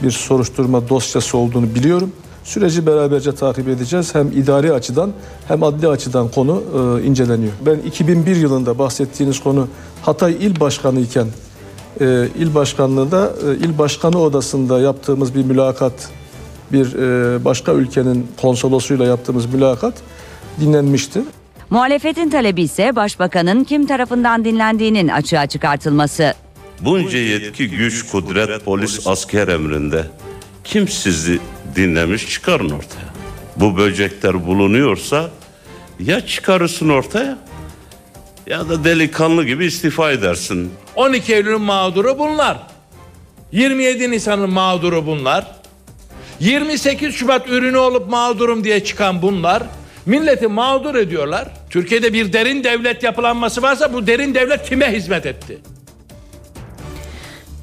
bir 0.03 0.11
soruşturma 0.11 0.89
dosyası 0.89 1.39
olduğunu 1.39 1.75
biliyorum. 1.75 2.13
Süreci 2.45 2.87
beraberce 2.87 3.35
takip 3.35 3.69
edeceğiz. 3.69 4.15
Hem 4.15 4.33
idari 4.33 4.73
açıdan 4.73 5.13
hem 5.49 5.63
adli 5.63 5.89
açıdan 5.89 6.29
konu 6.29 6.63
e, 7.03 7.07
inceleniyor. 7.07 7.53
Ben 7.67 7.79
2001 7.79 8.37
yılında 8.37 8.79
bahsettiğiniz 8.79 9.41
konu 9.41 9.69
Hatay 10.03 10.33
İl 10.33 10.61
Başkanı 10.61 11.01
iken 11.01 11.27
e, 12.01 12.29
il 12.39 12.55
başkanlığında 12.55 13.33
e, 13.47 13.67
il 13.67 13.79
başkanı 13.79 14.19
odasında 14.19 14.81
yaptığımız 14.81 15.35
bir 15.35 15.45
mülakat 15.45 15.93
bir 16.73 16.95
e, 16.95 17.45
başka 17.45 17.73
ülkenin 17.73 18.27
konsolosuyla 18.41 19.07
yaptığımız 19.07 19.47
mülakat 19.47 19.95
dinlenmişti. 20.61 21.23
Muhalefetin 21.71 22.31
talebi 22.31 22.63
ise 22.63 22.97
başbakanın 22.97 23.65
kim 23.65 23.87
tarafından 23.87 24.45
dinlendiğinin 24.45 25.09
açığa 25.09 25.47
çıkartılması. 25.47 26.35
Bunca 26.81 27.19
yetki, 27.19 27.71
güç, 27.71 28.11
kudret, 28.11 28.65
polis, 28.65 29.07
asker 29.07 29.49
emrinde 29.49 30.05
kim 30.71 30.89
sizi 30.89 31.39
dinlemiş 31.77 32.29
çıkarın 32.29 32.71
ortaya. 32.71 33.11
Bu 33.57 33.77
böcekler 33.77 34.47
bulunuyorsa 34.47 35.31
Ya 36.01 36.27
çıkarırsın 36.27 36.89
ortaya 36.89 37.39
ya 38.47 38.69
da 38.69 38.85
delikanlı 38.85 39.45
gibi 39.45 39.67
istifa 39.67 40.11
edersin. 40.11 40.73
12 40.97 41.35
Eylül'ün 41.35 41.61
mağduru 41.61 42.19
bunlar. 42.19 42.59
27 43.53 44.11
Nisan'ın 44.11 44.51
mağduru 44.51 45.07
bunlar. 45.07 45.47
28 46.41 47.15
Şubat 47.15 47.49
ürünü 47.49 47.77
olup 47.77 48.11
mağdurum 48.11 48.65
diye 48.65 48.85
çıkan 48.85 49.23
bunlar. 49.23 49.63
Milleti 50.07 50.49
mağdur 50.49 50.95
ediyorlar. 50.95 51.49
Türkiye'de 51.71 52.13
bir 52.13 52.33
derin 52.33 52.65
devlet 52.65 53.03
yapılanması 53.03 53.63
varsa 53.63 53.93
bu 53.93 54.07
derin 54.07 54.35
devlet 54.35 54.69
kime 54.69 54.93
hizmet 54.93 55.27
etti? 55.27 55.59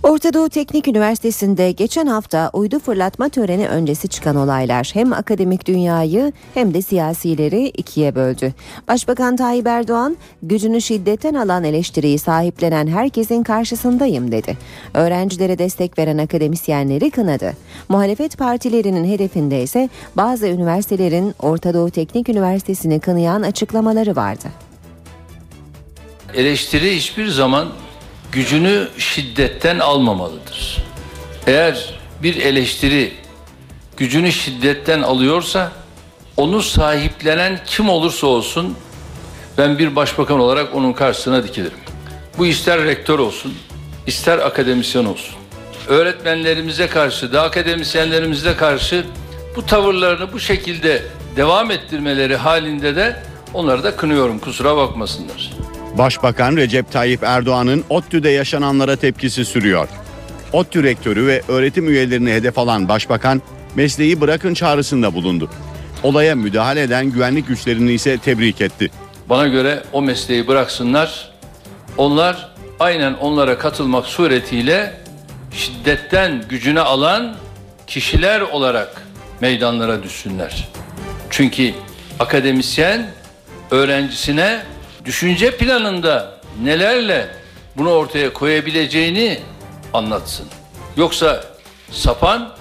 Orta 0.07 0.33
Doğu 0.33 0.49
Teknik 0.49 0.87
Üniversitesi'nde 0.87 1.71
geçen 1.71 2.07
hafta 2.07 2.49
uydu 2.53 2.79
fırlatma 2.79 3.29
töreni 3.29 3.67
öncesi 3.67 4.07
çıkan 4.07 4.35
olaylar 4.35 4.89
hem 4.93 5.13
akademik 5.13 5.67
dünyayı 5.67 6.33
hem 6.53 6.73
de 6.73 6.81
siyasileri 6.81 7.67
ikiye 7.67 8.15
böldü. 8.15 8.53
Başbakan 8.87 9.35
Tayyip 9.35 9.67
Erdoğan 9.67 10.17
gücünü 10.43 10.81
şiddetten 10.81 11.33
alan 11.33 11.63
eleştiriyi 11.63 12.19
sahiplenen 12.19 12.87
herkesin 12.87 13.43
karşısındayım 13.43 14.31
dedi. 14.31 14.57
Öğrencilere 14.93 15.59
destek 15.59 15.99
veren 15.99 16.17
akademisyenleri 16.17 17.11
kınadı. 17.11 17.53
Muhalefet 17.89 18.37
partilerinin 18.37 19.11
hedefinde 19.11 19.63
ise 19.63 19.89
bazı 20.15 20.47
üniversitelerin 20.47 21.33
Orta 21.39 21.73
Doğu 21.73 21.89
Teknik 21.91 22.29
Üniversitesi'ni 22.29 22.99
kınayan 22.99 23.41
açıklamaları 23.41 24.15
vardı. 24.15 24.47
Eleştiri 26.33 26.95
hiçbir 26.95 27.27
zaman 27.27 27.67
gücünü 28.31 28.87
şiddetten 28.97 29.79
almamalıdır. 29.79 30.83
Eğer 31.47 31.93
bir 32.23 32.35
eleştiri 32.35 33.13
gücünü 33.97 34.31
şiddetten 34.31 35.01
alıyorsa 35.01 35.71
onu 36.37 36.61
sahiplenen 36.61 37.59
kim 37.65 37.89
olursa 37.89 38.27
olsun 38.27 38.77
ben 39.57 39.77
bir 39.77 39.95
başbakan 39.95 40.39
olarak 40.39 40.75
onun 40.75 40.93
karşısına 40.93 41.43
dikilirim. 41.43 41.77
Bu 42.37 42.45
ister 42.45 42.83
rektör 42.83 43.19
olsun, 43.19 43.53
ister 44.07 44.37
akademisyen 44.37 45.05
olsun. 45.05 45.35
Öğretmenlerimize 45.87 46.87
karşı 46.87 47.33
da 47.33 47.41
akademisyenlerimize 47.41 48.55
karşı 48.55 49.05
bu 49.55 49.65
tavırlarını 49.65 50.33
bu 50.33 50.39
şekilde 50.39 51.03
devam 51.35 51.71
ettirmeleri 51.71 52.35
halinde 52.35 52.95
de 52.95 53.23
onları 53.53 53.83
da 53.83 53.95
kınıyorum 53.95 54.39
kusura 54.39 54.77
bakmasınlar. 54.77 55.51
Başbakan 55.97 56.55
Recep 56.55 56.91
Tayyip 56.91 57.23
Erdoğan'ın 57.23 57.83
ODTÜ'de 57.89 58.29
yaşananlara 58.29 58.95
tepkisi 58.95 59.45
sürüyor. 59.45 59.87
ODTÜ 60.53 60.83
rektörü 60.83 61.27
ve 61.27 61.41
öğretim 61.47 61.89
üyelerini 61.89 62.31
hedef 62.31 62.57
alan 62.57 62.89
başbakan 62.89 63.41
mesleği 63.75 64.21
bırakın 64.21 64.53
çağrısında 64.53 65.13
bulundu. 65.13 65.49
Olaya 66.03 66.35
müdahale 66.35 66.81
eden 66.81 67.05
güvenlik 67.05 67.47
güçlerini 67.47 67.91
ise 67.91 68.17
tebrik 68.17 68.61
etti. 68.61 68.91
Bana 69.29 69.47
göre 69.47 69.83
o 69.93 70.01
mesleği 70.01 70.47
bıraksınlar. 70.47 71.31
Onlar 71.97 72.49
aynen 72.79 73.13
onlara 73.13 73.57
katılmak 73.57 74.05
suretiyle 74.05 74.93
şiddetten 75.51 76.43
gücüne 76.49 76.81
alan 76.81 77.35
kişiler 77.87 78.41
olarak 78.41 79.01
meydanlara 79.41 80.03
düşsünler. 80.03 80.67
Çünkü 81.29 81.73
akademisyen 82.19 83.07
öğrencisine 83.71 84.61
düşünce 85.07 85.57
planında 85.57 86.39
nelerle 86.63 87.27
bunu 87.77 87.89
ortaya 87.89 88.33
koyabileceğini 88.33 89.39
anlatsın. 89.93 90.45
Yoksa 90.97 91.43
sapan, 91.91 92.53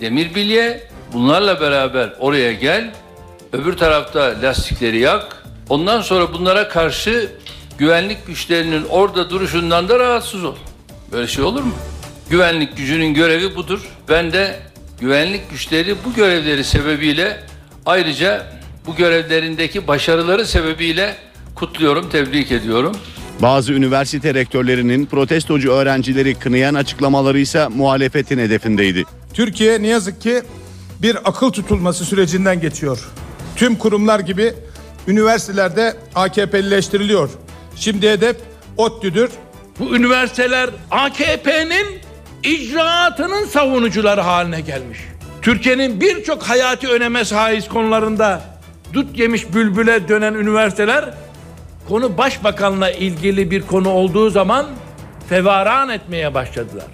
demir 0.00 0.34
bilye 0.34 0.88
bunlarla 1.12 1.60
beraber 1.60 2.12
oraya 2.18 2.52
gel, 2.52 2.92
öbür 3.52 3.76
tarafta 3.76 4.34
lastikleri 4.42 4.98
yak. 4.98 5.44
Ondan 5.68 6.00
sonra 6.00 6.32
bunlara 6.32 6.68
karşı 6.68 7.32
güvenlik 7.78 8.26
güçlerinin 8.26 8.84
orada 8.84 9.30
duruşundan 9.30 9.88
da 9.88 9.98
rahatsız 9.98 10.44
ol. 10.44 10.54
Böyle 11.12 11.28
şey 11.28 11.44
olur 11.44 11.62
mu? 11.62 11.74
Güvenlik 12.30 12.76
gücünün 12.76 13.14
görevi 13.14 13.56
budur. 13.56 13.80
Ben 14.08 14.32
de 14.32 14.60
güvenlik 15.00 15.50
güçleri 15.50 15.96
bu 16.04 16.14
görevleri 16.14 16.64
sebebiyle 16.64 17.42
ayrıca 17.86 18.46
bu 18.86 18.96
görevlerindeki 18.96 19.88
başarıları 19.88 20.46
sebebiyle 20.46 21.16
kutluyorum, 21.54 22.08
tebrik 22.08 22.52
ediyorum. 22.52 22.96
Bazı 23.42 23.72
üniversite 23.72 24.34
rektörlerinin 24.34 25.06
protestocu 25.06 25.70
öğrencileri 25.70 26.34
kınayan 26.34 26.74
açıklamaları 26.74 27.38
ise 27.38 27.68
muhalefetin 27.68 28.38
hedefindeydi. 28.38 29.04
Türkiye 29.34 29.82
ne 29.82 29.86
yazık 29.86 30.20
ki 30.20 30.42
bir 31.02 31.16
akıl 31.24 31.50
tutulması 31.52 32.04
sürecinden 32.04 32.60
geçiyor. 32.60 33.08
Tüm 33.56 33.76
kurumlar 33.76 34.20
gibi 34.20 34.54
üniversitelerde 35.08 35.96
AKP'lileştiriliyor. 36.14 37.30
Şimdi 37.76 38.10
hedef 38.10 38.36
ODTÜ'dür. 38.76 39.30
Bu 39.78 39.96
üniversiteler 39.96 40.70
AKP'nin 40.90 41.86
icraatının 42.42 43.44
savunucuları 43.44 44.20
haline 44.20 44.60
gelmiş. 44.60 44.98
Türkiye'nin 45.42 46.00
birçok 46.00 46.42
hayati 46.42 46.88
öneme 46.88 47.24
sahip 47.24 47.70
konularında 47.70 48.42
dut 48.92 49.18
yemiş 49.18 49.54
bülbüle 49.54 50.08
dönen 50.08 50.34
üniversiteler 50.34 51.14
konu 51.88 52.18
başbakanla 52.18 52.90
ilgili 52.90 53.50
bir 53.50 53.62
konu 53.62 53.88
olduğu 53.90 54.30
zaman 54.30 54.66
fevaran 55.28 55.88
etmeye 55.88 56.34
başladılar. 56.34 56.86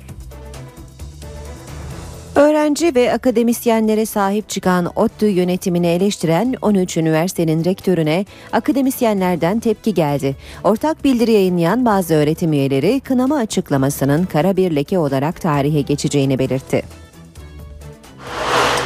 Öğrenci 2.35 2.94
ve 2.94 3.12
akademisyenlere 3.12 4.07
sahip 4.07 4.48
çıkan 4.48 4.87
ODTÜ 4.96 5.26
yönetimini 5.26 5.87
eleştiren 5.87 6.55
13 6.62 6.96
üniversitenin 6.96 7.64
rektörüne 7.64 8.24
akademisyenlerden 8.53 9.61
tepki 9.61 9.94
geldi. 9.94 10.37
Ortak 10.64 11.05
bildiri 11.05 11.33
yayınlayan 11.33 11.85
bazı 11.85 12.14
öğretim 12.14 12.53
üyeleri 12.53 13.00
kınama 13.00 13.37
açıklamasının 13.37 14.24
kara 14.24 14.57
bir 14.57 14.76
leke 14.76 14.98
olarak 14.98 15.40
tarihe 15.40 15.81
geçeceğini 15.81 16.38
belirtti. 16.38 16.83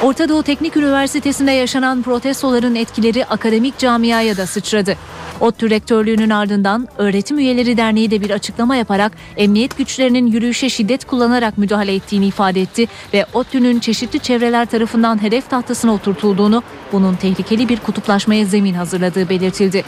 Orta 0.05 0.29
Doğu 0.29 0.43
Teknik 0.43 0.77
Üniversitesi'nde 0.77 1.53
yaşanan 1.53 2.03
protestoların 2.03 2.75
etkileri 2.75 3.27
akademik 3.27 3.79
camiaya 3.79 4.37
da 4.37 4.47
sıçradı. 4.47 4.97
ODTÜ 5.41 5.71
rektörlüğünün 5.71 6.31
ardından 6.31 6.89
Öğretim 6.99 7.39
Üyeleri 7.39 7.77
Derneği 7.77 8.11
de 8.11 8.21
bir 8.21 8.31
açıklama 8.31 8.77
yaparak 8.77 9.13
emniyet 9.37 9.79
güçlerinin 9.79 10.27
yürüyüşe 10.27 10.69
şiddet 10.69 11.05
kullanarak 11.05 11.59
müdahale 11.59 11.95
ettiğini 11.95 12.27
ifade 12.27 12.61
etti 12.61 12.87
ve 13.15 13.27
ODTÜ'nün 13.35 13.81
çeşitli 13.81 14.21
çevreler 14.21 14.67
tarafından 14.67 15.23
hedef 15.23 15.51
tahtasına 15.51 15.95
oturtulduğunu, 15.95 16.63
bunun 16.93 17.15
tehlikeli 17.15 17.69
bir 17.69 17.79
kutuplaşmaya 17.79 18.45
zemin 18.45 18.75
hazırladığı 18.75 19.29
belirtildi. 19.29 19.85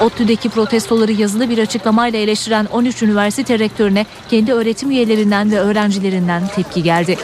ODTÜ'deki 0.00 0.48
protestoları 0.48 1.12
yazılı 1.12 1.50
bir 1.50 1.58
açıklamayla 1.58 2.18
eleştiren 2.18 2.66
13 2.66 3.02
üniversite 3.02 3.58
rektörüne 3.58 4.06
kendi 4.30 4.52
öğretim 4.52 4.90
üyelerinden 4.90 5.50
ve 5.50 5.60
öğrencilerinden 5.60 6.42
tepki 6.56 6.82
geldi. 6.82 7.18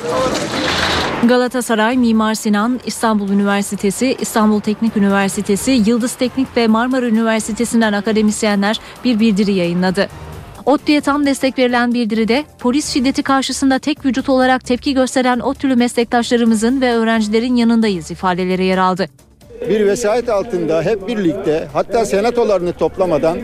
Galatasaray, 1.28 1.96
Mimar 1.96 2.34
Sinan, 2.34 2.80
İstanbul 2.86 3.28
Üniversitesi, 3.28 4.16
İstanbul 4.20 4.60
Teknik 4.60 4.96
Üniversitesi, 4.96 5.70
Yıldız 5.70 6.14
Teknik 6.14 6.56
ve 6.56 6.66
Marmara 6.66 7.06
Üniversitesi'nden 7.06 7.92
akademisyenler 7.92 8.80
bir 9.04 9.20
bildiri 9.20 9.52
yayınladı. 9.52 10.08
ODTÜ'ye 10.66 11.00
tam 11.00 11.26
destek 11.26 11.58
verilen 11.58 11.94
bildiride 11.94 12.44
polis 12.58 12.92
şiddeti 12.92 13.22
karşısında 13.22 13.78
tek 13.78 14.06
vücut 14.06 14.28
olarak 14.28 14.64
tepki 14.64 14.94
gösteren 14.94 15.40
ODTÜ'lü 15.40 15.76
meslektaşlarımızın 15.76 16.80
ve 16.80 16.92
öğrencilerin 16.92 17.56
yanındayız 17.56 18.10
ifadeleri 18.10 18.64
yer 18.64 18.78
aldı. 18.78 19.08
Bir 19.68 19.86
vesayet 19.86 20.28
altında 20.28 20.82
hep 20.82 21.08
birlikte 21.08 21.68
hatta 21.72 22.04
senatolarını 22.04 22.72
toplamadan 22.72 23.38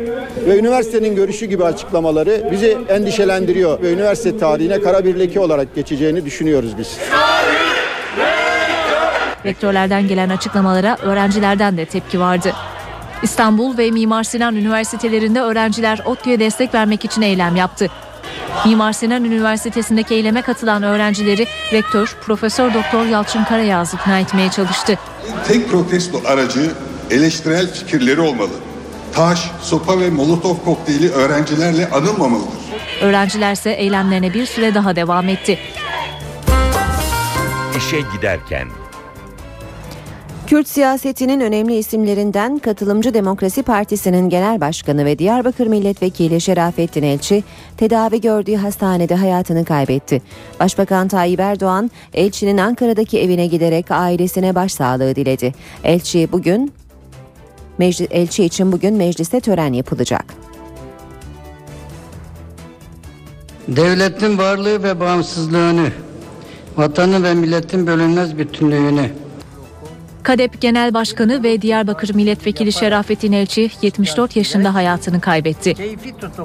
ve 0.47 0.59
üniversitenin 0.59 1.17
görüşü 1.17 1.47
gibi 1.47 1.65
açıklamaları 1.65 2.49
bizi 2.53 2.79
endişelendiriyor 2.89 3.83
ve 3.83 3.93
üniversite 3.93 4.39
tarihine 4.39 4.81
kara 4.81 5.05
bir 5.05 5.19
leke 5.19 5.41
olarak 5.41 5.75
geçeceğini 5.75 6.25
düşünüyoruz 6.25 6.79
biz. 6.79 6.99
Rektörlerden 9.45 10.09
gelen 10.09 10.29
açıklamalara 10.29 10.97
öğrencilerden 11.03 11.77
de 11.77 11.85
tepki 11.85 12.21
vardı. 12.21 12.53
İstanbul 13.23 13.79
ve 13.79 13.91
Mimar 13.91 14.23
Sinan 14.23 14.57
Üniversitelerinde 14.57 15.41
öğrenciler 15.41 16.03
ODTÜ'ye 16.05 16.41
destek 16.41 16.75
vermek 16.75 17.05
için 17.05 17.23
eylem 17.23 17.57
yaptı. 17.57 17.91
Mimar 18.67 18.93
Sinan 18.93 19.25
Üniversitesi'ndeki 19.25 20.15
eyleme 20.15 20.43
katılan 20.43 20.83
öğrencileri 20.83 21.47
rektör 21.73 22.17
Profesör 22.21 22.75
Doktor 22.75 23.07
Yalçın 23.07 23.45
Karayağız 23.45 23.95
ikna 23.95 24.19
etmeye 24.19 24.51
çalıştı. 24.51 24.99
Tek 25.49 25.71
protesto 25.71 26.21
aracı 26.27 26.73
eleştirel 27.11 27.73
fikirleri 27.73 28.21
olmalı. 28.21 28.51
Taş, 29.15 29.51
sopa 29.63 30.01
ve 30.01 30.11
molotof 30.11 30.65
kokteyli 30.65 31.11
öğrencilerle 31.11 31.91
anılmamalıdır. 31.91 32.61
Öğrencilerse 33.03 33.71
eylemlerine 33.71 34.35
bir 34.35 34.47
süre 34.47 34.75
daha 34.75 34.97
devam 34.97 35.29
etti. 35.29 35.59
İşe 37.77 38.01
giderken 38.17 38.69
Kürt 40.51 40.69
siyasetinin 40.69 41.41
önemli 41.41 41.77
isimlerinden 41.77 42.59
Katılımcı 42.59 43.15
Demokrasi 43.15 43.63
Partisi'nin 43.63 44.29
genel 44.29 44.61
başkanı 44.61 45.05
ve 45.05 45.19
Diyarbakır 45.19 45.67
Milletvekili 45.67 46.41
Şerafettin 46.41 47.03
Elçi 47.03 47.45
tedavi 47.77 48.21
gördüğü 48.21 48.57
hastanede 48.57 49.15
hayatını 49.15 49.65
kaybetti. 49.65 50.23
Başbakan 50.61 51.09
Tayyip 51.09 51.41
Erdoğan, 51.41 51.91
Elçi'nin 52.15 52.59
Ankara'daki 52.59 53.21
evine 53.21 53.47
giderek 53.47 53.91
ailesine 53.91 54.55
başsağlığı 54.55 55.17
diledi. 55.17 55.55
Elçi 55.85 56.29
bugün 56.33 56.73
elçi 58.11 58.45
için 58.45 58.73
bugün 58.73 58.95
mecliste 58.95 59.41
tören 59.41 59.73
yapılacak. 59.73 60.25
Devletin 63.69 64.39
varlığı 64.39 64.83
ve 64.83 65.01
bağımsızlığını, 65.01 65.89
vatanı 66.77 67.23
ve 67.23 67.35
milletin 67.35 67.87
bölünmez 67.87 68.39
bütünlüğünü, 68.39 69.11
KADEP 70.23 70.61
Genel 70.61 70.95
Başkanı 70.95 71.43
ve 71.43 71.63
Diyarbakır 71.63 72.15
Milletvekili 72.15 72.73
Şerafettin 72.73 73.33
Elçi 73.33 73.71
74 73.83 74.37
yaşında 74.37 74.75
hayatını 74.75 75.21
kaybetti. 75.21 75.75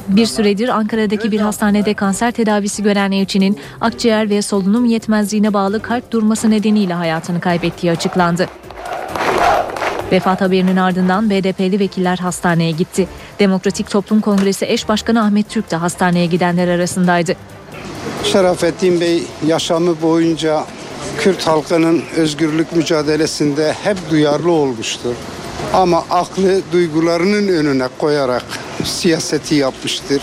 Bir 0.08 0.26
süredir 0.26 0.70
Ankara'daki 0.70 1.32
bir 1.32 1.40
hastanede 1.40 1.94
kanser 1.94 2.32
tedavisi 2.32 2.84
gören 2.84 3.12
Elçi'nin 3.12 3.58
akciğer 3.82 4.30
ve 4.30 4.42
solunum 4.42 4.86
yetmezliğine 4.86 5.54
bağlı 5.54 5.82
kalp 5.82 6.12
durması 6.12 6.50
nedeniyle 6.52 6.94
hayatını 6.94 7.40
kaybettiği 7.40 7.92
açıklandı. 7.92 8.48
Vefat 10.12 10.42
haberinin 10.42 10.78
ardından 10.78 11.30
BDP'li 11.30 11.80
vekiller 11.80 12.18
hastaneye 12.18 12.72
gitti. 12.72 13.08
Demokratik 13.40 13.90
Toplum 13.90 14.22
Kongresi 14.22 14.66
eş 14.66 14.90
başkanı 14.90 15.22
Ahmet 15.22 15.50
Türk 15.50 15.72
de 15.72 15.76
hastaneye 15.76 16.26
gidenler 16.26 16.68
arasındaydı. 16.68 17.36
Şerafettin 18.24 19.02
Bey 19.02 19.24
yaşamı 19.48 20.02
boyunca 20.02 20.64
Kürt 21.20 21.48
halkının 21.48 22.02
özgürlük 22.18 22.76
mücadelesinde 22.76 23.74
hep 23.84 23.98
duyarlı 24.12 24.52
olmuştur. 24.52 25.16
Ama 25.74 26.06
aklı 26.10 26.62
duygularının 26.72 27.48
önüne 27.48 27.88
koyarak 27.98 28.46
siyaseti 28.84 29.56
yapmıştır. 29.56 30.22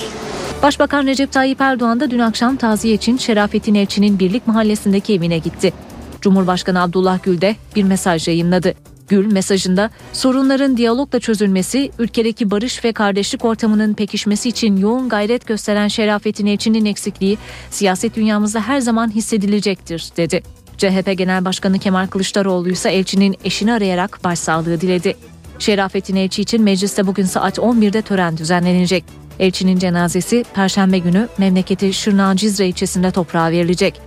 Başbakan 0.63 1.07
Recep 1.07 1.33
Tayyip 1.33 1.61
Erdoğan 1.61 2.01
da 2.01 2.11
dün 2.11 2.19
akşam 2.19 2.57
taziye 2.57 2.95
için 2.95 3.17
Şerafettin 3.17 3.75
Elçi'nin 3.75 4.19
Birlik 4.19 4.47
Mahallesi'ndeki 4.47 5.15
evine 5.15 5.39
gitti. 5.39 5.73
Cumhurbaşkanı 6.21 6.83
Abdullah 6.83 7.23
Gül 7.23 7.41
de 7.41 7.57
bir 7.77 7.83
mesaj 7.83 8.29
yayınladı. 8.29 8.75
Gül 9.09 9.33
mesajında 9.33 9.91
sorunların 10.13 10.77
diyalogla 10.77 11.21
çözülmesi, 11.21 11.91
ülkedeki 11.99 12.51
barış 12.51 12.85
ve 12.85 12.93
kardeşlik 12.93 13.45
ortamının 13.45 13.95
pekişmesi 13.95 14.49
için 14.49 14.77
yoğun 14.77 15.09
gayret 15.09 15.47
gösteren 15.47 15.89
Şerafettin 15.89 16.47
Elçi'nin 16.47 16.85
eksikliği 16.85 17.39
siyaset 17.71 18.17
dünyamızda 18.17 18.61
her 18.61 18.81
zaman 18.81 19.11
hissedilecektir 19.11 20.09
dedi. 20.17 20.43
CHP 20.83 21.19
Genel 21.19 21.45
Başkanı 21.45 21.79
Kemal 21.79 22.07
Kılıçdaroğlu 22.07 22.71
ise 22.71 22.91
elçinin 22.91 23.37
eşini 23.45 23.73
arayarak 23.73 24.25
başsağlığı 24.25 24.81
diledi. 24.81 25.17
Şerafettin 25.59 26.17
Elçi 26.17 26.43
için 26.43 26.63
mecliste 26.63 27.07
bugün 27.07 27.25
saat 27.25 27.59
11'de 27.59 28.03
tören 28.03 28.37
düzenlenecek. 28.37 29.05
Elçinin 29.39 29.79
cenazesi 29.79 30.45
Perşembe 30.55 30.99
günü 30.99 31.29
memleketi 31.39 31.93
Şırnak'ın 31.93 32.37
Cizre 32.37 32.69
ilçesinde 32.69 33.11
toprağa 33.11 33.51
verilecek. 33.51 34.01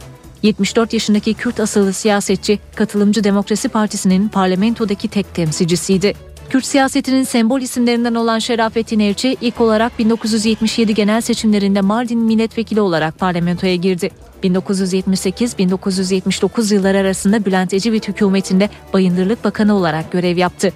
74 0.43 0.93
yaşındaki 0.93 1.33
Kürt 1.33 1.59
asıllı 1.59 1.93
siyasetçi 1.93 2.59
Katılımcı 2.75 3.23
Demokrasi 3.23 3.69
Partisi'nin 3.69 4.27
parlamentodaki 4.27 5.07
tek 5.07 5.33
temsilcisiydi. 5.33 6.13
Kürt 6.49 6.65
siyasetinin 6.65 7.23
sembol 7.23 7.61
isimlerinden 7.61 8.15
olan 8.15 8.39
Şerafettin 8.39 8.99
Elçi 8.99 9.37
ilk 9.41 9.61
olarak 9.61 9.99
1977 9.99 10.93
genel 10.93 11.21
seçimlerinde 11.21 11.81
Mardin 11.81 12.19
milletvekili 12.19 12.81
olarak 12.81 13.19
parlamentoya 13.19 13.75
girdi. 13.75 14.09
1978-1979 14.43 16.73
yılları 16.73 16.97
arasında 16.97 17.45
Bülent 17.45 17.73
Ecevit 17.73 18.07
hükümetinde 18.07 18.69
Bayındırlık 18.93 19.43
Bakanı 19.43 19.75
olarak 19.75 20.11
görev 20.11 20.37
yaptı. 20.37 20.71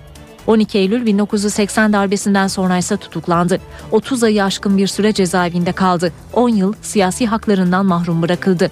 12 0.48 0.78
Eylül 0.78 1.06
1980 1.06 1.94
darbesinden 1.94 2.48
sonra 2.48 2.78
ise 2.78 2.98
tutuklandı. 2.98 3.60
30 3.92 4.24
ayı 4.24 4.44
aşkın 4.44 4.78
bir 4.78 4.88
süre 4.88 5.14
cezaevinde 5.14 5.72
kaldı. 5.72 6.14
10 6.34 6.50
yıl 6.50 6.74
siyasi 6.82 7.28
haklarından 7.28 7.86
mahrum 7.86 8.22
bırakıldı. 8.22 8.72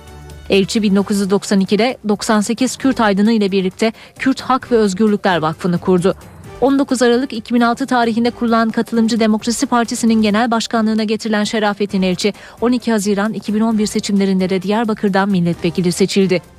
Elçi 0.49 0.79
1992'de 0.79 1.97
98 2.07 2.77
Kürt 2.77 2.99
aydını 2.99 3.31
ile 3.31 3.51
birlikte 3.51 3.93
Kürt 4.19 4.41
Hak 4.41 4.71
ve 4.71 4.75
Özgürlükler 4.75 5.37
Vakfı'nı 5.37 5.77
kurdu. 5.77 6.15
19 6.61 7.01
Aralık 7.01 7.33
2006 7.33 7.87
tarihinde 7.87 8.31
kurulan 8.31 8.69
Katılımcı 8.69 9.19
Demokrasi 9.19 9.65
Partisi'nin 9.65 10.21
genel 10.21 10.51
başkanlığına 10.51 11.03
getirilen 11.03 11.43
Şerafettin 11.43 12.01
Elçi 12.01 12.33
12 12.61 12.91
Haziran 12.91 13.33
2011 13.33 13.85
seçimlerinde 13.85 14.49
de 14.49 14.61
Diyarbakır'dan 14.61 15.29
milletvekili 15.29 15.91
seçildi. 15.91 16.56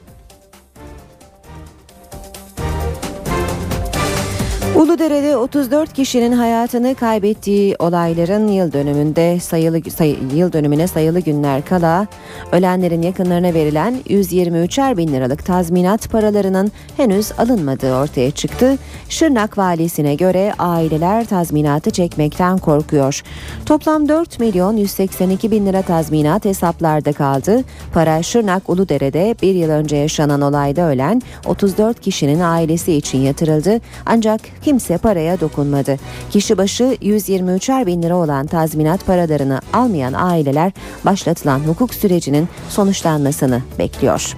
Uludere'de 4.78 5.36
34 5.36 5.92
kişinin 5.92 6.32
hayatını 6.32 6.94
kaybettiği 6.94 7.76
olayların 7.78 8.48
yıl 8.48 8.72
dönümünde 8.72 9.40
sayılı 9.40 9.90
say, 9.90 10.16
yıl 10.34 10.52
dönümüne 10.52 10.86
sayılı 10.86 11.20
günler 11.20 11.64
kala 11.64 12.06
ölenlerin 12.52 13.02
yakınlarına 13.02 13.54
verilen 13.54 13.94
123'er 14.08 14.96
bin 14.96 15.08
liralık 15.08 15.46
tazminat 15.46 16.10
paralarının 16.10 16.72
henüz 16.96 17.32
alınmadığı 17.38 17.94
ortaya 17.94 18.30
çıktı. 18.30 18.76
Şırnak 19.08 19.58
valisine 19.58 20.14
göre 20.14 20.52
aileler 20.58 21.26
tazminatı 21.26 21.90
çekmekten 21.90 22.58
korkuyor. 22.58 23.22
Toplam 23.66 24.08
4 24.08 24.40
milyon 24.40 24.76
182 24.76 25.50
bin 25.50 25.66
lira 25.66 25.82
tazminat 25.82 26.44
hesaplarda 26.44 27.12
kaldı. 27.12 27.64
Para 27.94 28.22
Şırnak 28.22 28.70
Uludere'de 28.70 29.34
bir 29.42 29.54
yıl 29.54 29.70
önce 29.70 29.96
yaşanan 29.96 30.40
olayda 30.40 30.82
ölen 30.82 31.22
34 31.46 32.00
kişinin 32.00 32.40
ailesi 32.40 32.92
için 32.92 33.18
yatırıldı. 33.18 33.80
Ancak 34.06 34.40
kimse 34.68 34.98
paraya 34.98 35.40
dokunmadı. 35.40 35.96
Kişi 36.30 36.58
başı 36.58 36.84
123'er 36.84 37.86
bin 37.86 38.02
lira 38.02 38.16
olan 38.16 38.46
tazminat 38.46 39.06
paralarını 39.06 39.60
almayan 39.72 40.12
aileler 40.12 40.72
başlatılan 41.04 41.58
hukuk 41.58 41.94
sürecinin 41.94 42.48
sonuçlanmasını 42.68 43.62
bekliyor. 43.78 44.36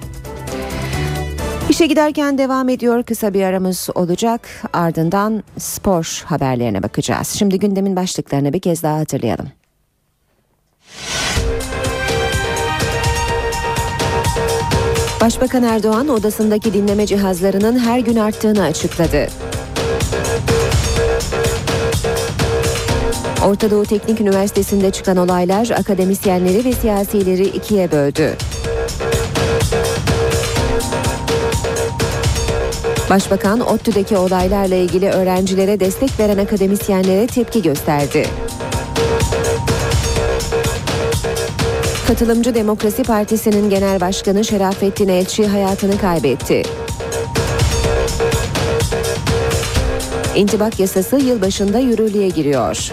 İşe 1.69 1.85
giderken 1.85 2.37
devam 2.37 2.69
ediyor. 2.69 3.03
Kısa 3.03 3.33
bir 3.33 3.43
aramız 3.43 3.89
olacak. 3.95 4.41
Ardından 4.73 5.43
spor 5.57 6.23
haberlerine 6.25 6.83
bakacağız. 6.83 7.27
Şimdi 7.27 7.59
gündemin 7.59 7.95
başlıklarını 7.95 8.53
bir 8.53 8.59
kez 8.59 8.83
daha 8.83 8.97
hatırlayalım. 8.97 9.47
Başbakan 15.21 15.63
Erdoğan 15.63 16.09
odasındaki 16.09 16.73
dinleme 16.73 17.05
cihazlarının 17.05 17.79
her 17.79 17.99
gün 17.99 18.15
arttığını 18.15 18.63
açıkladı. 18.63 19.27
Orta 23.45 23.71
Doğu 23.71 23.85
Teknik 23.85 24.21
Üniversitesi'nde 24.21 24.91
çıkan 24.91 25.17
olaylar 25.17 25.69
akademisyenleri 25.69 26.65
ve 26.65 26.71
siyasileri 26.71 27.43
ikiye 27.43 27.91
böldü. 27.91 28.37
Başbakan 33.09 33.59
ODTÜ'deki 33.59 34.17
olaylarla 34.17 34.75
ilgili 34.75 35.09
öğrencilere 35.09 35.79
destek 35.79 36.19
veren 36.19 36.37
akademisyenlere 36.37 37.27
tepki 37.27 37.61
gösterdi. 37.61 38.27
Katılımcı 42.07 42.55
Demokrasi 42.55 43.03
Partisi'nin 43.03 43.69
genel 43.69 44.01
başkanı 44.01 44.45
Şerafettin 44.45 45.07
Elçi 45.07 45.47
hayatını 45.47 45.97
kaybetti. 45.97 46.63
İntibak 50.35 50.79
yasası 50.79 51.17
yılbaşında 51.17 51.79
yürürlüğe 51.79 52.27
giriyor. 52.29 52.91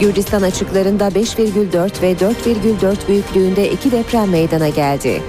Gürcistan 0.00 0.42
açıklarında 0.42 1.08
5,4 1.08 2.02
ve 2.02 2.12
4,4 2.12 3.08
büyüklüğünde 3.08 3.70
iki 3.70 3.92
deprem 3.92 4.30
meydana 4.30 4.68
geldi. 4.68 5.22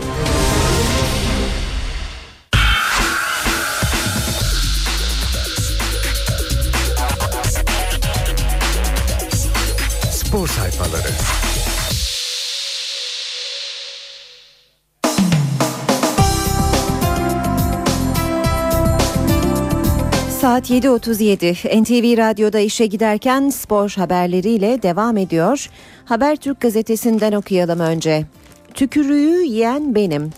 Saat 20.65 20.83
7.37 20.83 21.81
NTV 21.81 22.17
Radyo'da 22.17 22.59
işe 22.59 22.85
giderken 22.85 23.49
spor 23.49 23.89
haberleriyle 23.89 24.81
devam 24.81 25.17
ediyor. 25.17 25.69
Habertürk 26.05 26.61
gazetesinden 26.61 27.31
okuyalım 27.31 27.79
önce. 27.79 28.25
Tükürüğü 28.73 29.43
yiyen 29.43 29.95
benim. 29.95 30.29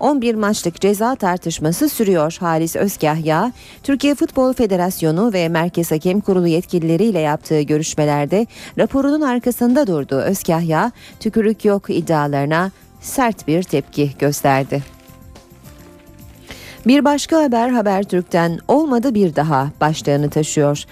11 0.00 0.34
maçlık 0.34 0.80
ceza 0.80 1.14
tartışması 1.14 1.88
sürüyor. 1.88 2.36
Halis 2.40 2.76
Özkahya, 2.76 3.52
Türkiye 3.82 4.14
Futbol 4.14 4.52
Federasyonu 4.52 5.32
ve 5.32 5.48
Merkez 5.48 5.90
Hakem 5.90 6.20
Kurulu 6.20 6.46
yetkilileriyle 6.46 7.20
yaptığı 7.20 7.60
görüşmelerde 7.60 8.46
raporunun 8.78 9.20
arkasında 9.20 9.86
durdu. 9.86 10.14
Özkahya, 10.14 10.92
tükürük 11.20 11.64
yok 11.64 11.90
iddialarına 11.90 12.70
sert 13.00 13.48
bir 13.48 13.62
tepki 13.62 14.10
gösterdi. 14.18 14.93
Bir 16.86 17.04
başka 17.04 17.42
haber 17.42 17.68
Habertürk'ten 17.68 18.58
olmadı 18.68 19.14
bir 19.14 19.36
daha 19.36 19.70
başlığını 19.80 20.30
taşıyor. 20.30 20.84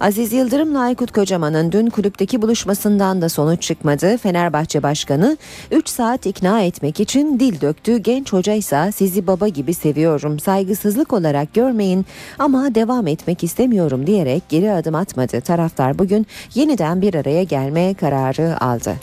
Aziz 0.00 0.32
Yıldırım'la 0.32 0.80
Aykut 0.80 1.12
Kocaman'ın 1.12 1.72
dün 1.72 1.86
kulüpteki 1.86 2.42
buluşmasından 2.42 3.22
da 3.22 3.28
sonuç 3.28 3.62
çıkmadı. 3.62 4.16
Fenerbahçe 4.16 4.82
Başkanı 4.82 5.36
3 5.70 5.88
saat 5.88 6.26
ikna 6.26 6.62
etmek 6.62 7.00
için 7.00 7.40
dil 7.40 7.60
döktü. 7.60 7.96
Genç 7.96 8.32
hoca 8.32 8.52
ise 8.52 8.92
sizi 8.94 9.26
baba 9.26 9.48
gibi 9.48 9.74
seviyorum, 9.74 10.38
saygısızlık 10.38 11.12
olarak 11.12 11.54
görmeyin 11.54 12.06
ama 12.38 12.74
devam 12.74 13.06
etmek 13.06 13.44
istemiyorum 13.44 14.06
diyerek 14.06 14.48
geri 14.48 14.72
adım 14.72 14.94
atmadı. 14.94 15.40
Taraftar 15.40 15.98
bugün 15.98 16.26
yeniden 16.54 17.02
bir 17.02 17.14
araya 17.14 17.42
gelme 17.42 17.94
kararı 17.94 18.60
aldı. 18.60 18.94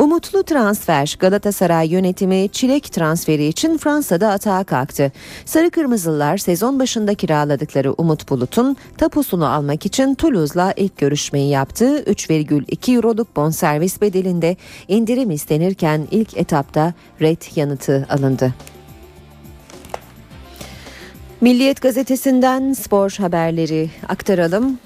Umutlu 0.00 0.42
transfer 0.42 1.16
Galatasaray 1.18 1.88
yönetimi 1.88 2.48
çilek 2.48 2.92
transferi 2.92 3.46
için 3.46 3.78
Fransa'da 3.78 4.30
atağa 4.30 4.64
kalktı. 4.64 5.12
Sarı 5.44 5.70
Kırmızılılar 5.70 6.38
sezon 6.38 6.78
başında 6.78 7.14
kiraladıkları 7.14 7.92
Umut 7.92 8.30
Bulut'un 8.30 8.76
tapusunu 8.98 9.46
almak 9.46 9.86
için 9.86 10.14
Toulouse'la 10.14 10.72
ilk 10.76 10.98
görüşmeyi 10.98 11.50
yaptı. 11.50 12.02
3,2 12.02 12.96
euroluk 12.96 13.36
bonservis 13.36 14.00
bedelinde 14.00 14.56
indirim 14.88 15.30
istenirken 15.30 16.08
ilk 16.10 16.36
etapta 16.36 16.94
red 17.20 17.56
yanıtı 17.56 18.06
alındı. 18.10 18.54
Milliyet 21.40 21.82
gazetesinden 21.82 22.72
spor 22.72 23.10
haberleri 23.10 23.90
aktaralım. 24.08 24.78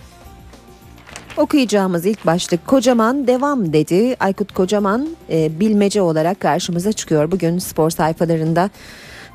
Okuyacağımız 1.37 2.07
ilk 2.07 2.27
başlık 2.27 2.67
kocaman 2.67 3.27
devam 3.27 3.73
dedi. 3.73 4.17
Aykut 4.21 4.53
Kocaman 4.53 5.09
e, 5.31 5.61
bilmece 5.61 6.03
olarak 6.03 6.41
karşımıza 6.41 6.93
çıkıyor 6.93 7.31
bugün 7.31 7.59
spor 7.59 7.91
sayfalarında. 7.91 8.71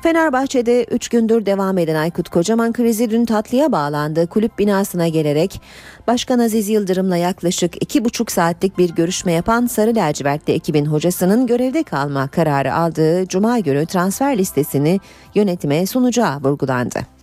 Fenerbahçe'de 0.02 0.84
3 0.84 1.08
gündür 1.08 1.46
devam 1.46 1.78
eden 1.78 1.94
Aykut 1.94 2.28
Kocaman 2.28 2.72
krizi 2.72 3.10
dün 3.10 3.24
tatlıya 3.24 3.72
bağlandı. 3.72 4.26
Kulüp 4.26 4.58
binasına 4.58 5.08
gelerek 5.08 5.60
Başkan 6.06 6.38
Aziz 6.38 6.68
Yıldırım'la 6.68 7.16
yaklaşık 7.16 7.76
2,5 7.76 8.30
saatlik 8.32 8.78
bir 8.78 8.90
görüşme 8.90 9.32
yapan 9.32 9.66
Sarı 9.66 9.94
Lacivertli 9.96 10.52
ekibin 10.52 10.86
hocasının 10.86 11.46
görevde 11.46 11.82
kalma 11.82 12.28
kararı 12.28 12.74
aldığı 12.74 13.26
Cuma 13.26 13.58
günü 13.58 13.86
transfer 13.86 14.38
listesini 14.38 15.00
yönetime 15.34 15.86
sunacağı 15.86 16.40
vurgulandı. 16.40 17.19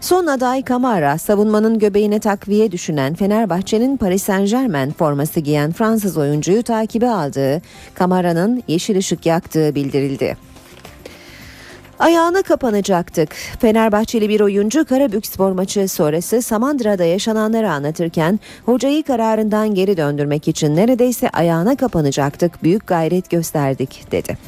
Son 0.00 0.26
aday 0.26 0.62
Kamara, 0.62 1.18
savunmanın 1.18 1.78
göbeğine 1.78 2.20
takviye 2.20 2.72
düşünen 2.72 3.14
Fenerbahçe'nin 3.14 3.96
Paris 3.96 4.22
Saint 4.22 4.50
Germain 4.50 4.90
forması 4.90 5.40
giyen 5.40 5.72
Fransız 5.72 6.16
oyuncuyu 6.16 6.62
takibe 6.62 7.08
aldığı, 7.10 7.62
Kamara'nın 7.94 8.62
yeşil 8.68 8.96
ışık 8.98 9.26
yaktığı 9.26 9.74
bildirildi. 9.74 10.36
Ayağına 11.98 12.42
kapanacaktık. 12.42 13.34
Fenerbahçeli 13.60 14.28
bir 14.28 14.40
oyuncu 14.40 14.84
Karabükspor 14.84 15.52
maçı 15.52 15.88
sonrası 15.88 16.42
Samandıra'da 16.42 17.04
yaşananları 17.04 17.70
anlatırken 17.70 18.40
hocayı 18.64 19.02
kararından 19.02 19.74
geri 19.74 19.96
döndürmek 19.96 20.48
için 20.48 20.76
neredeyse 20.76 21.28
ayağına 21.30 21.76
kapanacaktık, 21.76 22.62
büyük 22.62 22.86
gayret 22.86 23.30
gösterdik 23.30 24.12
dedi. 24.12 24.38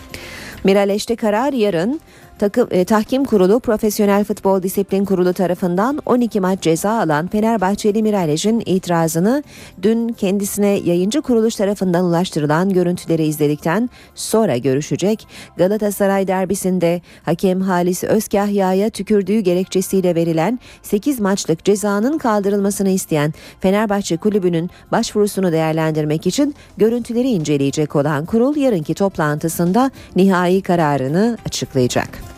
Miraleş'te 0.64 1.16
karar 1.16 1.52
yarın 1.52 2.00
Takım, 2.40 2.68
e, 2.70 2.84
Tahkim 2.84 3.24
Kurulu 3.24 3.60
Profesyonel 3.60 4.24
Futbol 4.24 4.62
Disiplin 4.62 5.04
Kurulu 5.04 5.32
tarafından 5.32 5.98
12 6.06 6.40
maç 6.40 6.62
ceza 6.62 6.90
alan 6.90 7.26
Fenerbahçeli 7.26 8.02
Miralej'in 8.02 8.62
itirazını 8.66 9.42
dün 9.82 10.08
kendisine 10.08 10.68
yayıncı 10.68 11.22
kuruluş 11.22 11.54
tarafından 11.54 12.04
ulaştırılan 12.04 12.70
görüntüleri 12.70 13.24
izledikten 13.24 13.90
sonra 14.14 14.56
görüşecek. 14.56 15.26
Galatasaray 15.56 16.28
derbisinde 16.28 17.00
hakem 17.22 17.60
Halis 17.60 18.04
Özkahya'ya 18.04 18.90
tükürdüğü 18.90 19.38
gerekçesiyle 19.40 20.14
verilen 20.14 20.58
8 20.82 21.20
maçlık 21.20 21.64
cezanın 21.64 22.18
kaldırılmasını 22.18 22.88
isteyen 22.88 23.34
Fenerbahçe 23.60 24.16
Kulübü'nün 24.16 24.70
başvurusunu 24.92 25.52
değerlendirmek 25.52 26.26
için 26.26 26.54
görüntüleri 26.76 27.28
inceleyecek 27.28 27.96
olan 27.96 28.24
kurul 28.24 28.56
yarınki 28.56 28.94
toplantısında 28.94 29.90
nihai 30.16 30.62
kararını 30.62 31.38
açıklayacak. 31.46 32.29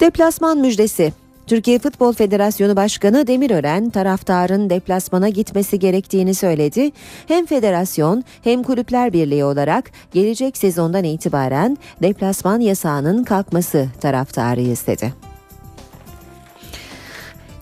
Deplasman 0.00 0.58
müjdesi. 0.58 1.12
Türkiye 1.46 1.78
Futbol 1.78 2.12
Federasyonu 2.12 2.76
Başkanı 2.76 3.26
Demirören 3.26 3.90
taraftarın 3.90 4.70
deplasmana 4.70 5.28
gitmesi 5.28 5.78
gerektiğini 5.78 6.34
söyledi. 6.34 6.90
Hem 7.28 7.46
federasyon 7.46 8.24
hem 8.44 8.62
kulüpler 8.62 9.12
birliği 9.12 9.44
olarak 9.44 9.90
gelecek 10.12 10.56
sezondan 10.56 11.04
itibaren 11.04 11.78
deplasman 12.02 12.60
yasağının 12.60 13.24
kalkması 13.24 13.88
taraftarıyız 14.00 14.86
dedi. 14.86 15.33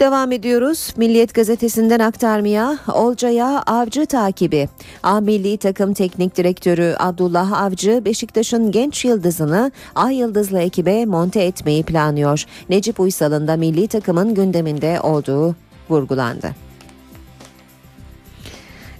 Devam 0.02 0.32
ediyoruz. 0.32 0.94
Milliyet 0.96 1.34
gazetesinden 1.34 1.98
aktarmaya 1.98 2.78
Olcay'a 2.94 3.62
Avcı 3.66 4.06
takibi. 4.06 4.68
A 5.02 5.20
Milli 5.20 5.56
Takım 5.56 5.94
Teknik 5.94 6.36
Direktörü 6.36 6.94
Abdullah 6.98 7.62
Avcı 7.62 8.02
Beşiktaş'ın 8.04 8.70
genç 8.70 9.04
yıldızını 9.04 9.72
Ay 9.94 10.16
Yıldızlı 10.16 10.60
ekibe 10.60 11.04
monte 11.04 11.42
etmeyi 11.42 11.82
planlıyor. 11.82 12.44
Necip 12.68 13.00
Uysal'ın 13.00 13.48
da 13.48 13.56
milli 13.56 13.88
takımın 13.88 14.34
gündeminde 14.34 15.00
olduğu 15.00 15.56
vurgulandı. 15.90 16.50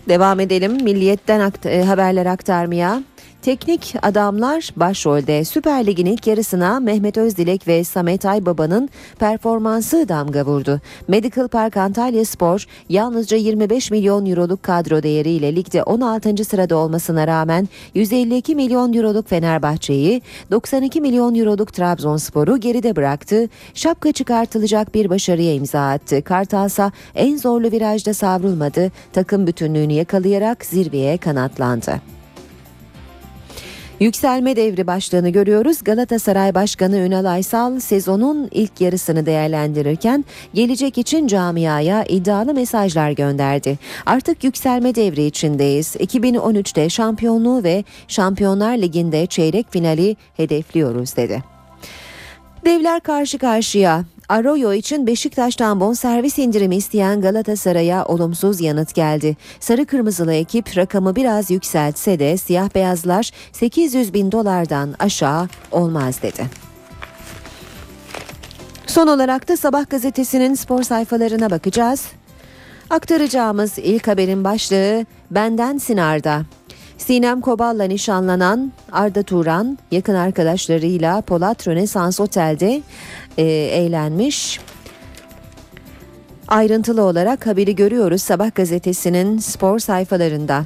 Devam 0.09 0.41
edelim. 0.41 0.73
Milliyetten 0.83 1.41
akt- 1.41 1.69
e, 1.69 1.85
haberler 1.85 2.27
aktarmaya. 2.27 3.03
Teknik 3.43 3.95
adamlar 4.03 4.71
başrolde 4.77 5.45
Süper 5.45 5.87
Lig'in 5.87 6.07
ilk 6.07 6.27
yarısına 6.27 6.81
Mehmet 6.81 7.17
Özdilek 7.17 7.69
ve 7.69 7.85
Samet 7.85 8.27
Aybaba'nın 8.27 8.89
performansı 9.19 10.09
damga 10.09 10.47
vurdu. 10.47 10.81
Medical 11.09 11.49
Park 11.49 11.77
Antalya 11.77 12.25
Spor 12.25 12.67
yalnızca 12.89 13.37
25 13.37 13.91
milyon 13.91 14.27
euroluk 14.27 14.63
kadro 14.63 15.03
değeriyle 15.03 15.57
ligde 15.57 15.83
16. 15.83 16.45
sırada 16.45 16.77
olmasına 16.77 17.27
rağmen 17.27 17.69
152 17.95 18.55
milyon 18.55 18.93
euroluk 18.93 19.29
Fenerbahçe'yi 19.29 20.23
92 20.51 21.01
milyon 21.01 21.35
euroluk 21.35 21.73
Trabzonspor'u 21.73 22.61
geride 22.61 22.97
bıraktı. 22.97 23.49
Şapka 23.75 24.13
çıkartılacak 24.13 24.95
bir 24.95 25.11
başarıya 25.11 25.55
imza 25.55 25.91
attı. 25.91 26.23
Kartalsa 26.23 26.93
en 27.15 27.37
zorlu 27.37 27.71
virajda 27.73 28.15
savrulmadı. 28.15 28.93
Takım 29.13 29.47
bütünlüğünü 29.47 29.93
yakalayarak 29.93 30.65
zirveye 30.65 31.17
kanatlandı. 31.17 32.22
Yükselme 34.03 34.57
devri 34.57 34.87
başlığını 34.87 35.29
görüyoruz. 35.29 35.85
Galatasaray 35.85 36.55
Başkanı 36.55 36.97
Ünal 36.97 37.25
Aysal 37.25 37.81
sezonun 37.81 38.49
ilk 38.51 38.81
yarısını 38.81 39.27
değerlendirirken 39.27 40.25
gelecek 40.55 40.99
için 40.99 41.27
camiaya 41.27 42.05
iddialı 42.05 42.55
mesajlar 42.55 43.11
gönderdi. 43.11 43.79
Artık 44.07 44.45
yükselme 44.45 44.95
devri 44.95 45.25
içindeyiz. 45.25 45.97
2013'te 45.97 46.89
şampiyonluğu 46.89 47.65
ve 47.65 47.85
Şampiyonlar 48.09 48.77
Ligi'nde 48.77 49.27
çeyrek 49.27 49.73
finali 49.73 50.17
hedefliyoruz 50.37 51.17
dedi. 51.17 51.43
Devler 52.65 53.01
karşı 53.01 53.39
karşıya. 53.39 54.05
Arroyo 54.29 54.73
için 54.73 55.07
Beşiktaş'tan 55.07 55.81
bonservis 55.81 56.39
indirimi 56.39 56.77
isteyen 56.77 57.21
Galatasaray'a 57.21 58.05
olumsuz 58.05 58.61
yanıt 58.61 58.95
geldi. 58.95 59.37
Sarı 59.61 59.87
kırmızılı 59.87 60.35
ekip 60.35 60.77
rakamı 60.77 61.17
biraz 61.17 61.51
yükseltse 61.51 62.19
de 62.19 62.37
siyah 62.37 62.75
beyazlar 62.75 63.31
800 63.53 64.15
bin 64.15 64.33
dolardan 64.33 64.95
aşağı 64.99 65.49
olmaz 65.71 66.23
dedi. 66.23 66.47
Son 68.87 69.07
olarak 69.07 69.49
da 69.49 69.57
Sabah 69.57 69.91
gazetesinin 69.91 70.55
spor 70.55 70.83
sayfalarına 70.83 71.51
bakacağız. 71.51 72.07
Aktaracağımız 72.91 73.79
ilk 73.79 74.09
haberin 74.09 74.45
başlığı 74.45 75.07
Benden 75.31 75.79
Sinar'da. 75.79 76.43
Sinem 76.99 77.41
Kobal'la 77.41 77.85
nişanlanan 77.85 78.73
Arda 78.93 79.23
Turan 79.23 79.79
yakın 79.91 80.15
arkadaşlarıyla 80.15 81.21
Polat 81.21 81.69
Rönesans 81.69 82.21
Otel'de 82.21 82.83
e, 83.39 83.43
eğlenmiş. 83.45 84.61
Ayrıntılı 86.49 87.03
olarak 87.03 87.47
haberi 87.47 87.77
görüyoruz 87.77 88.23
Sabah 88.23 88.55
gazetesinin 88.55 89.39
spor 89.39 89.79
sayfalarında. 89.79 90.65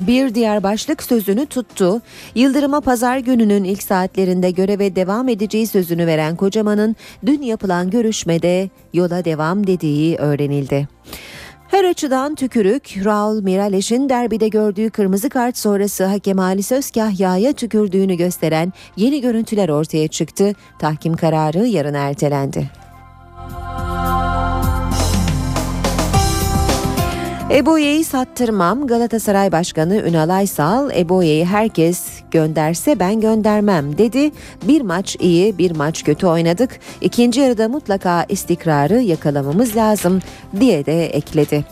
Bir 0.00 0.34
diğer 0.34 0.62
başlık 0.62 1.02
sözünü 1.02 1.46
tuttu. 1.46 2.02
Yıldırım'a 2.34 2.80
pazar 2.80 3.18
gününün 3.18 3.64
ilk 3.64 3.82
saatlerinde 3.82 4.50
göreve 4.50 4.96
devam 4.96 5.28
edeceği 5.28 5.66
sözünü 5.66 6.06
veren 6.06 6.36
Kocaman'ın 6.36 6.96
dün 7.26 7.42
yapılan 7.42 7.90
görüşmede 7.90 8.70
yola 8.92 9.24
devam 9.24 9.66
dediği 9.66 10.16
öğrenildi. 10.16 10.88
Her 11.72 11.84
açıdan 11.84 12.34
tükürük, 12.34 12.94
Raul 13.04 13.42
Mirales'in 13.42 14.08
derbide 14.08 14.48
gördüğü 14.48 14.90
kırmızı 14.90 15.28
kart 15.28 15.58
sonrası 15.58 16.04
hakem 16.04 16.38
Ali 16.38 16.62
Sözkahya'ya 16.62 17.52
tükürdüğünü 17.52 18.14
gösteren 18.14 18.72
yeni 18.96 19.20
görüntüler 19.20 19.68
ortaya 19.68 20.08
çıktı. 20.08 20.52
Tahkim 20.78 21.16
kararı 21.16 21.66
yarın 21.66 21.94
ertelendi. 21.94 22.70
Eboye'yi 27.52 28.04
sattırmam. 28.04 28.86
Galatasaray 28.86 29.52
Başkanı 29.52 29.96
Ünal 29.96 30.28
Aysal, 30.28 30.90
Eboye'yi 30.90 31.44
herkes 31.44 32.06
gönderse 32.30 32.98
ben 32.98 33.20
göndermem 33.20 33.98
dedi. 33.98 34.30
Bir 34.62 34.80
maç 34.80 35.16
iyi, 35.20 35.58
bir 35.58 35.70
maç 35.70 36.04
kötü 36.04 36.26
oynadık. 36.26 36.80
İkinci 37.00 37.40
yarıda 37.40 37.68
mutlaka 37.68 38.24
istikrarı 38.28 39.00
yakalamamız 39.00 39.76
lazım 39.76 40.20
diye 40.60 40.86
de 40.86 41.06
ekledi. 41.06 41.64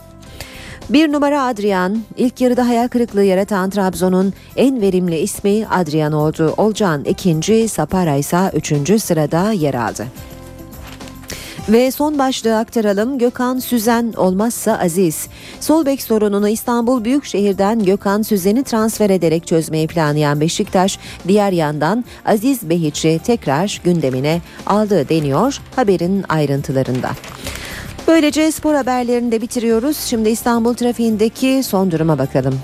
Bir 0.91 1.13
numara 1.13 1.43
Adrian, 1.43 1.99
ilk 2.17 2.41
yarıda 2.41 2.69
hayal 2.69 2.89
kırıklığı 2.89 3.25
yaratan 3.25 3.71
Trabzon'un 3.71 4.33
en 4.57 4.81
verimli 4.81 5.19
ismi 5.19 5.67
Adrian 5.71 6.13
oldu. 6.13 6.55
Olcan 6.57 7.05
ikinci, 7.05 7.69
Sapara 7.69 8.17
ise 8.17 8.51
üçüncü 8.55 8.99
sırada 8.99 9.53
yer 9.53 9.75
aldı. 9.75 10.07
Ve 11.73 11.91
son 11.91 12.19
başlığı 12.19 12.59
aktaralım. 12.59 13.19
Gökhan 13.19 13.59
Süzen 13.59 14.13
olmazsa 14.17 14.79
Aziz. 14.79 15.29
Sol 15.61 15.87
bek 15.87 16.03
sorununu 16.03 16.49
İstanbul 16.49 17.05
Büyükşehir'den 17.05 17.85
Gökhan 17.85 18.23
Süzen'i 18.23 18.65
transfer 18.65 19.11
ederek 19.11 19.47
çözmeyi 19.47 19.87
planlayan 19.87 20.41
Beşiktaş, 20.41 20.99
diğer 21.29 21.53
yandan 21.53 22.05
Aziz 22.25 22.71
Behiç'i 22.71 23.21
tekrar 23.25 23.81
gündemine 23.85 24.41
aldı 24.67 25.09
deniyor 25.09 25.61
haberin 25.77 26.25
ayrıntılarında. 26.29 27.11
Böylece 28.09 28.53
spor 28.53 28.75
haberlerini 28.75 29.33
de 29.33 29.43
bitiriyoruz. 29.43 29.97
Şimdi 29.97 30.29
İstanbul 30.29 30.75
trafiğindeki 30.75 31.63
son 31.63 31.91
duruma 31.91 32.19
bakalım. 32.19 32.61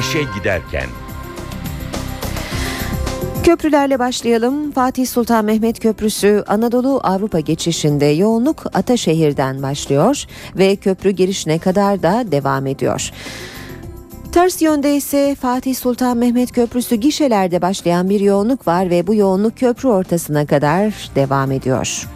İşe 0.00 0.22
giderken 0.38 0.86
Köprülerle 3.46 3.98
başlayalım. 3.98 4.72
Fatih 4.72 5.06
Sultan 5.06 5.44
Mehmet 5.44 5.80
Köprüsü 5.80 6.44
Anadolu 6.46 7.00
Avrupa 7.02 7.40
geçişinde 7.40 8.04
yoğunluk 8.04 8.66
Ataşehir'den 8.74 9.62
başlıyor 9.62 10.24
ve 10.56 10.76
köprü 10.76 11.10
girişine 11.10 11.58
kadar 11.58 12.02
da 12.02 12.24
devam 12.32 12.66
ediyor. 12.66 13.10
Ters 14.32 14.62
yönde 14.62 14.96
ise 14.96 15.34
Fatih 15.34 15.74
Sultan 15.74 16.16
Mehmet 16.16 16.52
Köprüsü 16.52 16.96
gişelerde 16.96 17.62
başlayan 17.62 18.10
bir 18.10 18.20
yoğunluk 18.20 18.66
var 18.66 18.90
ve 18.90 19.06
bu 19.06 19.14
yoğunluk 19.14 19.58
köprü 19.58 19.88
ortasına 19.88 20.46
kadar 20.46 21.10
devam 21.14 21.52
ediyor. 21.52 22.15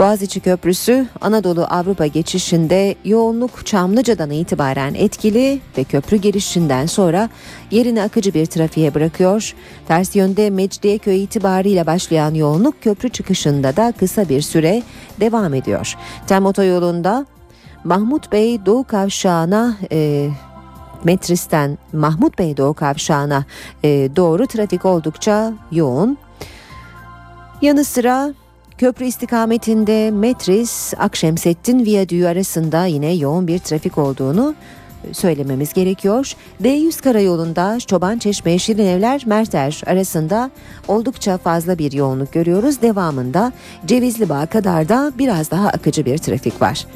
Boğaziçi 0.00 0.40
Köprüsü 0.40 1.06
Anadolu 1.20 1.64
Avrupa 1.64 2.06
geçişinde 2.06 2.94
yoğunluk 3.04 3.66
Çamlıca'dan 3.66 4.30
itibaren 4.30 4.94
etkili 4.94 5.60
ve 5.78 5.84
köprü 5.84 6.16
girişinden 6.16 6.86
sonra 6.86 7.28
yerini 7.70 8.02
akıcı 8.02 8.34
bir 8.34 8.46
trafiğe 8.46 8.94
bırakıyor. 8.94 9.54
Ters 9.88 10.16
yönde 10.16 10.50
Mecidiyeköy 10.50 11.24
itibariyle 11.24 11.86
başlayan 11.86 12.34
yoğunluk 12.34 12.82
köprü 12.82 13.08
çıkışında 13.08 13.76
da 13.76 13.92
kısa 13.98 14.28
bir 14.28 14.42
süre 14.42 14.82
devam 15.20 15.54
ediyor. 15.54 15.96
Tem 16.26 16.46
otoyolunda 16.46 17.26
Mahmut 17.84 18.32
Bey 18.32 18.66
Doğu 18.66 18.84
Kavşağı'na 18.84 19.76
e, 19.92 20.28
Metris'ten 21.04 21.78
Mahmut 21.92 22.38
Bey 22.38 22.56
Doğu 22.56 22.74
Kavşağı'na 22.74 23.44
e, 23.84 23.88
doğru 24.16 24.46
trafik 24.46 24.84
oldukça 24.84 25.52
yoğun. 25.72 26.18
Yanı 27.62 27.84
sıra 27.84 28.34
Köprü 28.80 29.04
istikametinde 29.04 30.10
Metris 30.10 30.94
Akşemsettin 30.98 31.84
Viyadüğü 31.84 32.26
arasında 32.26 32.84
yine 32.84 33.14
yoğun 33.14 33.48
bir 33.48 33.58
trafik 33.58 33.98
olduğunu 33.98 34.54
söylememiz 35.12 35.72
gerekiyor. 35.72 36.32
D100 36.62 37.02
karayolunda 37.02 37.78
Çoban 37.80 38.18
Çeşme 38.18 38.58
Şirinevler 38.58 39.22
Merter 39.26 39.82
arasında 39.86 40.50
oldukça 40.88 41.38
fazla 41.38 41.78
bir 41.78 41.92
yoğunluk 41.92 42.32
görüyoruz. 42.32 42.82
Devamında 42.82 43.52
Cevizli 43.86 44.28
Bağ 44.28 44.46
kadar 44.46 44.88
da 44.88 45.12
biraz 45.18 45.50
daha 45.50 45.68
akıcı 45.68 46.04
bir 46.04 46.18
trafik 46.18 46.62
var. 46.62 46.86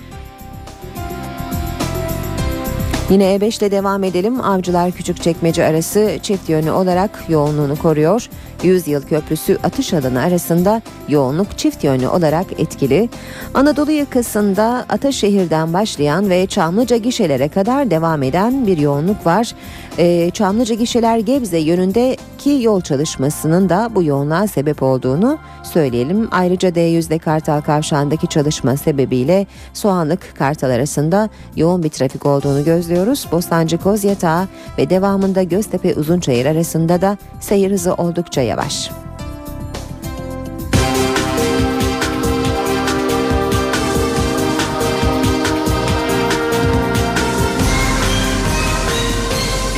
Yine 3.11 3.25
E5 3.25 3.59
ile 3.59 3.71
devam 3.71 4.05
edelim. 4.05 4.41
Avcılar 4.41 4.93
Küçükçekmece 4.93 5.65
arası 5.65 6.19
çift 6.23 6.49
yönlü 6.49 6.71
olarak 6.71 7.25
yoğunluğunu 7.29 7.77
koruyor. 7.77 8.29
Yüzyıl 8.63 9.03
Köprüsü 9.03 9.59
atış 9.63 9.95
alanı 9.95 10.21
arasında 10.21 10.83
yoğunluk 11.09 11.59
çift 11.59 11.85
yönlü 11.85 12.09
olarak 12.09 12.47
etkili. 12.59 13.09
Anadolu 13.55 13.91
yakasında 13.91 14.87
Ataşehir'den 14.89 15.73
başlayan 15.73 16.31
ve 16.31 16.47
Çamlıca 16.47 16.97
gişelere 16.97 17.49
kadar 17.49 17.91
devam 17.91 18.23
eden 18.23 18.67
bir 18.67 18.79
yoğunluk 18.79 19.27
var. 19.27 19.55
Ee, 19.99 20.31
Çamlıca 20.31 20.75
gişeler 20.75 21.19
Gebze 21.19 21.59
yönündeki 21.59 22.59
yol 22.63 22.81
çalışmasının 22.81 23.69
da 23.69 23.91
bu 23.95 24.03
yoğunluğa 24.03 24.47
sebep 24.47 24.83
olduğunu 24.83 25.39
söyleyelim. 25.63 26.29
Ayrıca 26.31 26.69
D100'de 26.69 27.19
Kartal 27.19 27.61
Kavşağı'ndaki 27.61 28.27
çalışma 28.27 28.77
sebebiyle 28.77 29.47
Soğanlık 29.73 30.37
Kartal 30.39 30.71
arasında 30.71 31.29
yoğun 31.57 31.83
bir 31.83 31.89
trafik 31.89 32.27
olduğunu 32.27 32.65
gözlüyoruz. 32.65 33.27
Bostancı 33.33 33.79
Kozyatağı 33.79 34.49
ve 34.79 34.91
devamında 34.91 35.43
Göztepe 35.43 35.95
Uzunçayır 35.95 36.47
arasında 36.47 37.01
da 37.01 37.19
seyir 37.41 37.71
hızı 37.71 37.95
oldukça 37.95 38.41
yavaş. 38.45 38.91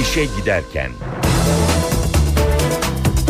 İşe 0.01 0.25
giderken 0.25 0.91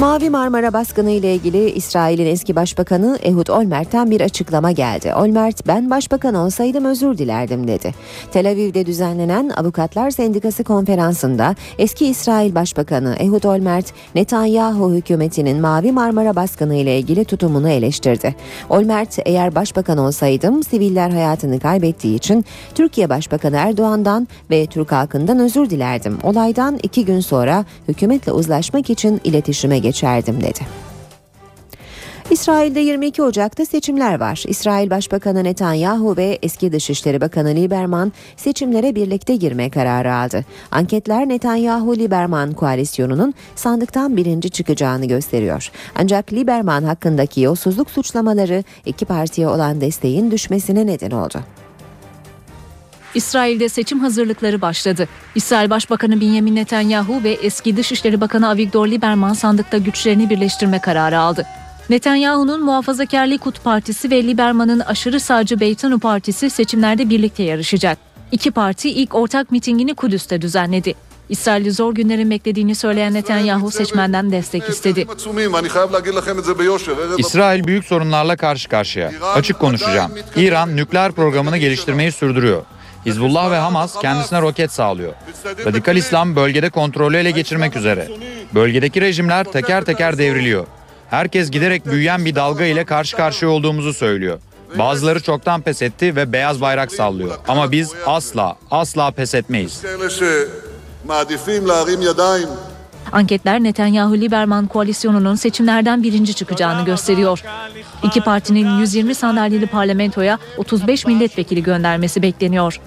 Mavi 0.01 0.31
Marmara 0.31 0.73
baskını 0.73 1.11
ile 1.11 1.35
ilgili 1.35 1.71
İsrail'in 1.71 2.27
eski 2.27 2.57
başbakanı 2.57 3.19
Ehud 3.23 3.47
Olmert'ten 3.47 4.11
bir 4.11 4.21
açıklama 4.21 4.73
geldi. 4.73 5.15
Olmert 5.15 5.67
ben 5.67 5.91
başbakan 5.91 6.35
olsaydım 6.35 6.85
özür 6.85 7.19
dilerdim 7.19 7.69
dedi. 7.69 7.95
Tel 8.33 8.51
Aviv'de 8.51 8.87
düzenlenen 8.87 9.49
Avukatlar 9.49 10.11
Sendikası 10.11 10.65
konferansında 10.65 11.55
eski 11.79 12.07
İsrail 12.07 12.55
Başbakanı 12.55 13.17
Ehud 13.19 13.45
Olmert 13.45 13.93
Netanyahu 14.15 14.95
hükümetinin 14.95 15.61
Mavi 15.61 15.93
Marmara 15.93 16.37
baskını 16.37 16.75
ile 16.75 16.99
ilgili 16.99 17.25
tutumunu 17.25 17.69
eleştirdi. 17.69 18.35
Olmert 18.71 19.19
eğer 19.27 19.55
başbakan 19.55 19.99
olsaydım 19.99 20.63
siviller 20.63 21.11
hayatını 21.11 21.61
kaybettiği 21.61 22.17
için 22.17 22.45
Türkiye 22.75 23.09
Başbakanı 23.09 23.57
Erdoğan'dan 23.57 24.29
ve 24.51 24.67
Türk 24.67 24.93
halkından 24.93 25.39
özür 25.39 25.71
dilerdim. 25.71 26.19
Olaydan 26.23 26.79
iki 26.83 27.05
gün 27.05 27.21
sonra 27.21 27.65
hükümetle 27.89 28.33
uzlaşmak 28.33 28.91
için 28.91 29.21
iletişime 29.25 29.86
geçerdim 29.87 30.41
dedi. 30.41 30.61
İsrail'de 32.31 32.81
22 32.81 33.23
Ocak'ta 33.23 33.65
seçimler 33.65 34.21
var. 34.21 34.45
İsrail 34.49 34.91
Başbakanı 34.91 35.45
Netanyahu 35.45 36.17
ve 36.17 36.39
eski 36.43 36.73
Dışişleri 36.73 37.21
Bakanı 37.21 37.55
Lieberman 37.55 38.13
seçimlere 38.37 38.95
birlikte 38.95 39.37
girme 39.37 39.71
kararı 39.71 40.15
aldı. 40.15 40.45
Anketler 40.71 41.29
Netanyahu-Lieberman 41.29 42.55
koalisyonunun 42.55 43.35
sandıktan 43.55 44.17
birinci 44.17 44.51
çıkacağını 44.51 45.07
gösteriyor. 45.07 45.71
Ancak 45.95 46.33
Lieberman 46.33 46.83
hakkındaki 46.83 47.41
yolsuzluk 47.41 47.91
suçlamaları 47.91 48.65
iki 48.87 49.05
partiye 49.05 49.49
olan 49.49 49.81
desteğin 49.81 50.31
düşmesine 50.31 50.87
neden 50.87 51.11
oldu. 51.11 51.39
İsrail'de 53.17 53.69
seçim 53.69 54.01
hazırlıkları 54.01 54.61
başladı. 54.61 55.09
İsrail 55.35 55.71
Başbakanı 55.71 56.21
Benjamin 56.21 56.57
Netanyahu 56.57 57.25
ve 57.25 57.31
eski 57.31 57.77
Dışişleri 57.77 58.21
Bakanı 58.21 58.49
Avigdor 58.49 58.89
Lieberman 58.89 59.33
sandıkta 59.33 59.79
güçlerini 59.79 60.31
birleştirme 60.31 60.81
kararı 60.81 61.19
aldı. 61.19 61.47
Netanyahu'nun 61.91 62.65
Muhafazakar 62.65 63.27
Likud 63.27 63.57
Partisi 63.65 64.11
ve 64.11 64.27
Lieberman'ın 64.27 64.81
aşırı 64.81 65.21
sağcı 65.21 65.61
Beytanu 65.61 65.99
Partisi 65.99 66.51
seçimlerde 66.51 67.11
birlikte 67.11 67.43
yarışacak. 67.43 67.99
İki 68.33 68.51
parti 68.51 68.91
ilk 68.91 69.15
ortak 69.15 69.53
mitingini 69.53 69.95
Kudüs'te 69.95 70.43
düzenledi. 70.43 70.95
İsrail'i 71.29 71.73
zor 71.73 71.95
günlerin 71.95 72.31
beklediğini 72.31 72.75
söyleyen 72.75 73.15
Netanyahu 73.15 73.71
seçmenden 73.71 74.33
destek 74.33 74.69
istedi. 74.69 75.07
İsrail 77.19 77.65
büyük 77.65 77.85
sorunlarla 77.85 78.37
karşı 78.37 78.69
karşıya. 78.69 79.13
Açık 79.35 79.59
konuşacağım. 79.59 80.13
İran 80.37 80.77
nükleer 80.77 81.13
programını 81.13 81.59
geliştirmeyi 81.59 82.13
sürdürüyor. 82.13 82.63
Hizbullah 83.07 83.51
ve 83.51 83.57
Hamas 83.57 84.01
kendisine 84.01 84.43
roket 84.43 84.73
sağlıyor. 84.73 85.13
Radikal 85.67 85.97
İslam 85.97 86.37
bölgede 86.37 86.71
kontrolü 86.71 87.17
ele 87.17 87.31
geçirmek 87.31 87.77
üzere. 87.77 88.09
Bölgedeki 88.55 89.01
rejimler 89.01 89.45
teker 89.45 89.85
teker 89.85 90.19
devriliyor. 90.19 90.67
Herkes 91.11 91.51
giderek 91.51 91.87
büyüyen 91.87 92.25
bir 92.25 92.35
dalga 92.35 92.65
ile 92.65 92.85
karşı 92.85 93.17
karşıya 93.17 93.51
olduğumuzu 93.51 93.93
söylüyor. 93.93 94.39
Bazıları 94.79 95.23
çoktan 95.23 95.61
pes 95.61 95.83
etti 95.83 96.17
ve 96.17 96.33
beyaz 96.33 96.61
bayrak 96.61 96.93
sallıyor. 96.93 97.39
Ama 97.49 97.73
biz 97.73 97.95
asla, 98.07 98.57
asla 98.71 99.11
pes 99.11 99.35
etmeyiz. 99.35 99.83
Anketler 103.13 103.61
Netanyahu-Lieberman 103.61 104.67
koalisyonunun 104.67 105.35
seçimlerden 105.35 106.03
birinci 106.03 106.35
çıkacağını 106.35 106.85
gösteriyor. 106.85 107.43
İki 108.03 108.21
partinin 108.21 108.79
120 108.79 109.15
sandalyeli 109.15 109.67
parlamentoya 109.67 110.39
35 110.57 111.07
milletvekili 111.07 111.63
göndermesi 111.63 112.23
bekleniyor. 112.23 112.81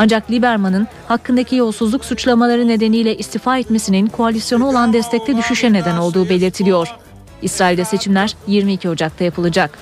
Ancak 0.00 0.30
Lieberman'ın 0.30 0.88
hakkındaki 1.08 1.56
yolsuzluk 1.56 2.04
suçlamaları 2.04 2.68
nedeniyle 2.68 3.16
istifa 3.16 3.58
etmesinin 3.58 4.06
koalisyona 4.06 4.68
olan 4.68 4.92
destekte 4.92 5.36
düşüşe 5.36 5.72
neden 5.72 5.96
olduğu 5.96 6.28
belirtiliyor. 6.28 6.88
İsrail'de 7.42 7.84
seçimler 7.84 8.36
22 8.46 8.88
Ocak'ta 8.88 9.24
yapılacak. 9.24 9.78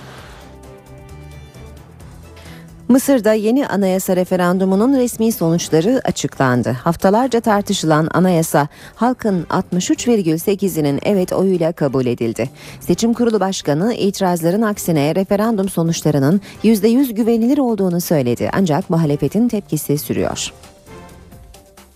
Mısır'da 2.89 3.33
yeni 3.33 3.67
anayasa 3.67 4.17
referandumunun 4.17 4.99
resmi 4.99 5.33
sonuçları 5.33 6.01
açıklandı. 6.05 6.71
Haftalarca 6.71 7.41
tartışılan 7.41 8.09
anayasa 8.15 8.69
halkın 8.95 9.43
63,8'inin 9.43 11.01
evet 11.03 11.33
oyuyla 11.33 11.73
kabul 11.73 12.07
edildi. 12.07 12.51
Seçim 12.81 13.15
Kurulu 13.15 13.41
Başkanı 13.41 13.95
itirazların 13.95 14.63
aksine 14.63 15.15
referandum 15.15 15.69
sonuçlarının 15.69 16.41
%100 16.65 17.13
güvenilir 17.13 17.59
olduğunu 17.59 18.01
söyledi. 18.01 18.51
Ancak 18.53 18.91
muhalefetin 18.91 19.49
tepkisi 19.49 19.99
sürüyor. 19.99 20.53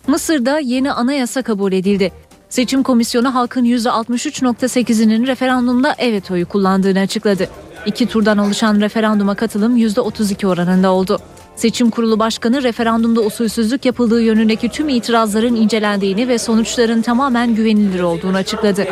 Mısır'da 0.07 0.59
yeni 0.59 0.93
anayasa 0.93 1.43
kabul 1.43 1.72
edildi. 1.72 2.12
Seçim 2.49 2.82
komisyonu 2.82 3.34
halkın 3.34 3.64
%63.8'inin 3.64 5.26
referandumda 5.26 5.95
evet 5.99 6.30
oyu 6.30 6.49
kullandığını 6.49 6.99
açıkladı. 6.99 7.49
İki 7.87 8.07
turdan 8.07 8.39
oluşan 8.39 8.81
referanduma 8.81 9.35
katılım 9.35 9.76
%32 9.76 10.47
oranında 10.47 10.93
oldu. 10.93 11.18
Seçim 11.57 11.91
Kurulu 11.91 12.18
Başkanı 12.18 12.62
referandumda 12.62 13.20
usulsüzlük 13.20 13.85
yapıldığı 13.85 14.22
yönündeki 14.22 14.68
tüm 14.68 14.89
itirazların 14.89 15.55
incelendiğini 15.55 16.28
ve 16.28 16.39
sonuçların 16.39 17.03
tamamen 17.03 17.55
güvenilir 17.55 18.01
olduğunu 18.01 18.37
açıkladı. 18.37 18.87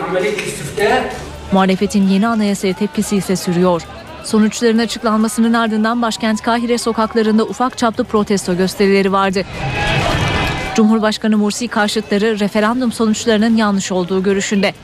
Muhalefetin 1.53 2.09
yeni 2.09 2.29
anayasaya 2.29 2.73
tepkisi 2.75 3.17
ise 3.17 3.37
sürüyor. 3.37 3.83
Sonuçların 4.25 4.79
açıklanmasının 4.79 5.53
ardından 5.53 6.03
başkent 6.03 6.43
Kahire 6.43 6.79
sokaklarında 6.79 7.45
ufak 7.45 7.79
çaplı 7.79 8.05
protesto 8.05 8.57
gösterileri 8.57 9.13
vardı. 9.13 9.45
Cumhurbaşkanı 10.75 11.39
Mursi 11.39 11.69
karşıtları 11.69 12.39
referandum 12.41 12.93
sonuçlarının 12.93 13.57
yanlış 13.57 13.93
olduğu 13.93 14.23
görüşünde. 14.23 14.75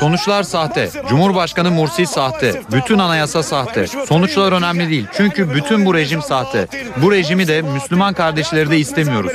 Sonuçlar 0.00 0.42
sahte. 0.42 0.90
Cumhurbaşkanı 1.08 1.70
Mursi 1.70 2.06
sahte. 2.06 2.62
Bütün 2.72 2.98
anayasa 2.98 3.42
sahte. 3.42 3.86
Sonuçlar 3.86 4.52
önemli 4.52 4.90
değil. 4.90 5.06
Çünkü 5.16 5.54
bütün 5.54 5.86
bu 5.86 5.94
rejim 5.94 6.22
sahte. 6.22 6.66
Bu 7.02 7.12
rejimi 7.12 7.48
de 7.48 7.62
Müslüman 7.62 8.14
kardeşleri 8.14 8.70
de 8.70 8.78
istemiyoruz. 8.78 9.32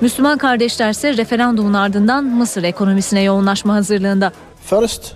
Müslüman 0.00 0.38
kardeşlerse 0.38 1.16
referandumun 1.16 1.74
ardından 1.74 2.24
Mısır 2.24 2.62
ekonomisine 2.62 3.22
yoğunlaşma 3.22 3.74
hazırlığında. 3.74 4.32
First, 4.70 5.12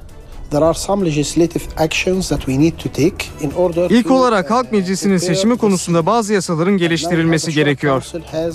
there 0.51 0.65
are 0.65 0.75
some 0.75 1.05
legislative 1.07 1.63
actions 1.77 2.29
that 2.29 2.39
we 2.41 2.59
need 2.59 2.73
to 2.79 2.89
take 2.89 3.27
in 3.41 3.51
order 3.51 3.91
İlk 3.91 4.11
olarak 4.11 4.51
Halk 4.51 4.73
Meclisi'nin 4.73 5.19
seçimi 5.19 5.59
konusunda 5.59 6.07
bazı 6.07 6.33
yasaların 6.33 6.77
geliştirilmesi 6.79 7.53
gerekiyor. 7.53 8.05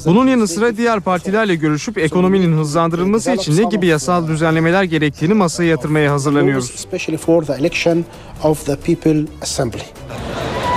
Bunun 0.06 0.28
yanı 0.28 0.48
sıra 0.48 0.78
diğer 0.78 1.00
partilerle 1.00 1.56
görüşüp 1.56 1.98
ekonominin 1.98 2.58
hızlandırılması 2.58 3.32
için 3.32 3.58
ne 3.58 3.64
gibi 3.70 3.88
yasal 3.88 4.28
düzenlemeler 4.28 4.84
gerektiğini 4.84 5.34
masaya 5.34 5.70
yatırmaya 5.70 6.12
hazırlanıyoruz. 6.12 6.72
especially 6.76 7.18
for 7.18 7.44
the 7.44 7.54
election 7.54 8.06
of 8.44 8.66
the 8.66 8.76
People 8.76 9.26
Assembly. 9.42 9.82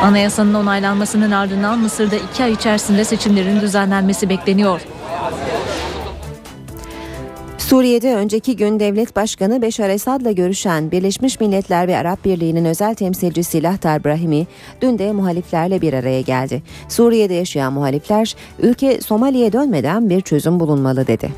Anayasanın 0.02 0.54
onaylanmasının 0.54 1.30
ardından 1.30 1.78
Mısır'da 1.78 2.16
iki 2.16 2.44
ay 2.44 2.52
içerisinde 2.52 3.04
seçimlerin 3.04 3.60
düzenlenmesi 3.60 4.28
bekleniyor. 4.28 4.80
Suriye'de 7.68 8.14
önceki 8.14 8.56
gün 8.56 8.80
devlet 8.80 9.16
başkanı 9.16 9.62
Beşar 9.62 9.88
Esad'la 9.88 10.32
görüşen 10.32 10.90
Birleşmiş 10.90 11.40
Milletler 11.40 11.88
ve 11.88 11.96
Arap 11.96 12.24
Birliği'nin 12.24 12.64
özel 12.64 12.94
temsilcisi 12.94 13.62
Lahtar 13.62 14.04
Brahimi 14.04 14.46
dün 14.80 14.98
de 14.98 15.12
muhaliflerle 15.12 15.80
bir 15.80 15.92
araya 15.92 16.20
geldi. 16.20 16.62
Suriye'de 16.88 17.34
yaşayan 17.34 17.72
muhalifler 17.72 18.34
ülke 18.58 19.00
Somali'ye 19.00 19.52
dönmeden 19.52 20.10
bir 20.10 20.20
çözüm 20.20 20.60
bulunmalı 20.60 21.06
dedi. 21.06 21.32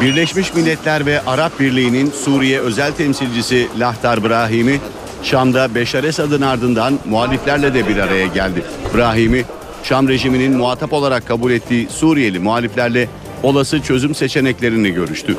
Birleşmiş 0.00 0.54
Milletler 0.54 1.06
ve 1.06 1.20
Arap 1.20 1.60
Birliği'nin 1.60 2.10
Suriye 2.10 2.60
özel 2.60 2.92
temsilcisi 2.92 3.68
Lahtar 3.78 4.24
Brahimi, 4.24 4.80
Şam'da 5.22 5.74
Beşar 5.74 6.04
Esad'ın 6.04 6.42
ardından 6.42 6.98
muhaliflerle 7.04 7.74
de 7.74 7.88
bir 7.88 7.96
araya 7.96 8.26
geldi. 8.26 8.64
Brahimi, 8.94 9.44
Şam 9.88 10.08
rejiminin 10.08 10.56
muhatap 10.56 10.92
olarak 10.92 11.26
kabul 11.26 11.50
ettiği 11.50 11.88
Suriyeli 11.88 12.38
muhaliflerle 12.38 13.08
olası 13.42 13.80
çözüm 13.80 14.14
seçeneklerini 14.14 14.90
görüştü. 14.90 15.36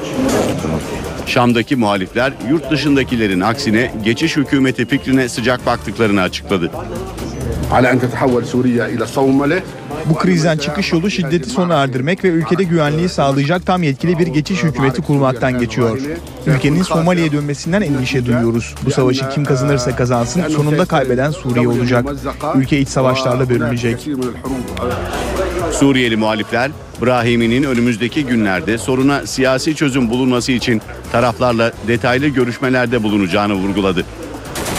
Şam'daki 1.25 1.75
muhalifler 1.75 2.33
yurt 2.49 2.71
dışındakilerin 2.71 3.41
aksine 3.41 3.93
geçiş 4.03 4.37
hükümeti 4.37 4.85
fikrine 4.85 5.29
sıcak 5.29 5.65
baktıklarını 5.65 6.21
açıkladı. 6.21 6.71
Bu 10.09 10.15
krizden 10.15 10.57
çıkış 10.57 10.91
yolu 10.91 11.11
şiddeti 11.11 11.49
sona 11.49 11.75
erdirmek 11.75 12.23
ve 12.23 12.27
ülkede 12.27 12.63
güvenliği 12.63 13.09
sağlayacak 13.09 13.65
tam 13.65 13.83
yetkili 13.83 14.19
bir 14.19 14.27
geçiş 14.27 14.63
hükümeti 14.63 15.01
kurmaktan 15.01 15.59
geçiyor. 15.59 15.99
Ülkenin 16.45 16.83
Somali'ye 16.83 17.31
dönmesinden 17.31 17.81
endişe 17.81 18.25
duyuyoruz. 18.25 18.75
Bu 18.85 18.91
savaşı 18.91 19.29
kim 19.29 19.45
kazanırsa 19.45 19.95
kazansın 19.95 20.47
sonunda 20.47 20.85
kaybeden 20.85 21.31
Suriye 21.31 21.67
olacak. 21.67 22.05
Ülke 22.55 22.79
iç 22.79 22.89
savaşlarla 22.89 23.49
bölünecek. 23.49 24.07
Suriyeli 25.71 26.15
muhalifler 26.17 26.71
Brahimi'nin 27.01 27.63
önümüzdeki 27.63 28.25
günlerde 28.25 28.77
soruna 28.77 29.27
siyasi 29.27 29.75
çözüm 29.75 30.09
bulunması 30.09 30.51
için 30.51 30.81
taraflarla 31.11 31.71
detaylı 31.87 32.27
görüşmelerde 32.27 33.03
bulunacağını 33.03 33.53
vurguladı. 33.53 34.05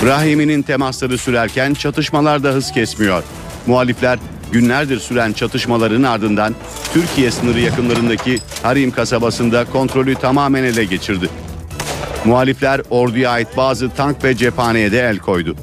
Brahimi'nin 0.05 0.63
temasları 0.63 1.19
sürerken 1.19 1.75
çatışmalar 1.75 2.43
da 2.43 2.49
hız 2.49 2.73
kesmiyor. 2.73 3.23
Muhalifler 3.67 4.19
günlerdir 4.53 4.99
süren 4.99 5.33
çatışmaların 5.33 6.03
ardından 6.03 6.55
Türkiye 6.93 7.31
sınırı 7.31 7.61
yakınlarındaki 7.61 8.39
Harim 8.63 8.91
kasabasında 8.91 9.65
kontrolü 9.65 10.15
tamamen 10.15 10.65
ele 10.65 10.85
geçirdi. 10.85 11.29
Muhalifler 12.25 12.81
orduya 12.91 13.31
ait 13.31 13.49
bazı 13.57 13.91
tank 13.91 14.25
ve 14.25 14.37
cephaneye 14.37 14.93
de 14.93 15.01
el 15.01 15.19
koydu. 15.19 15.57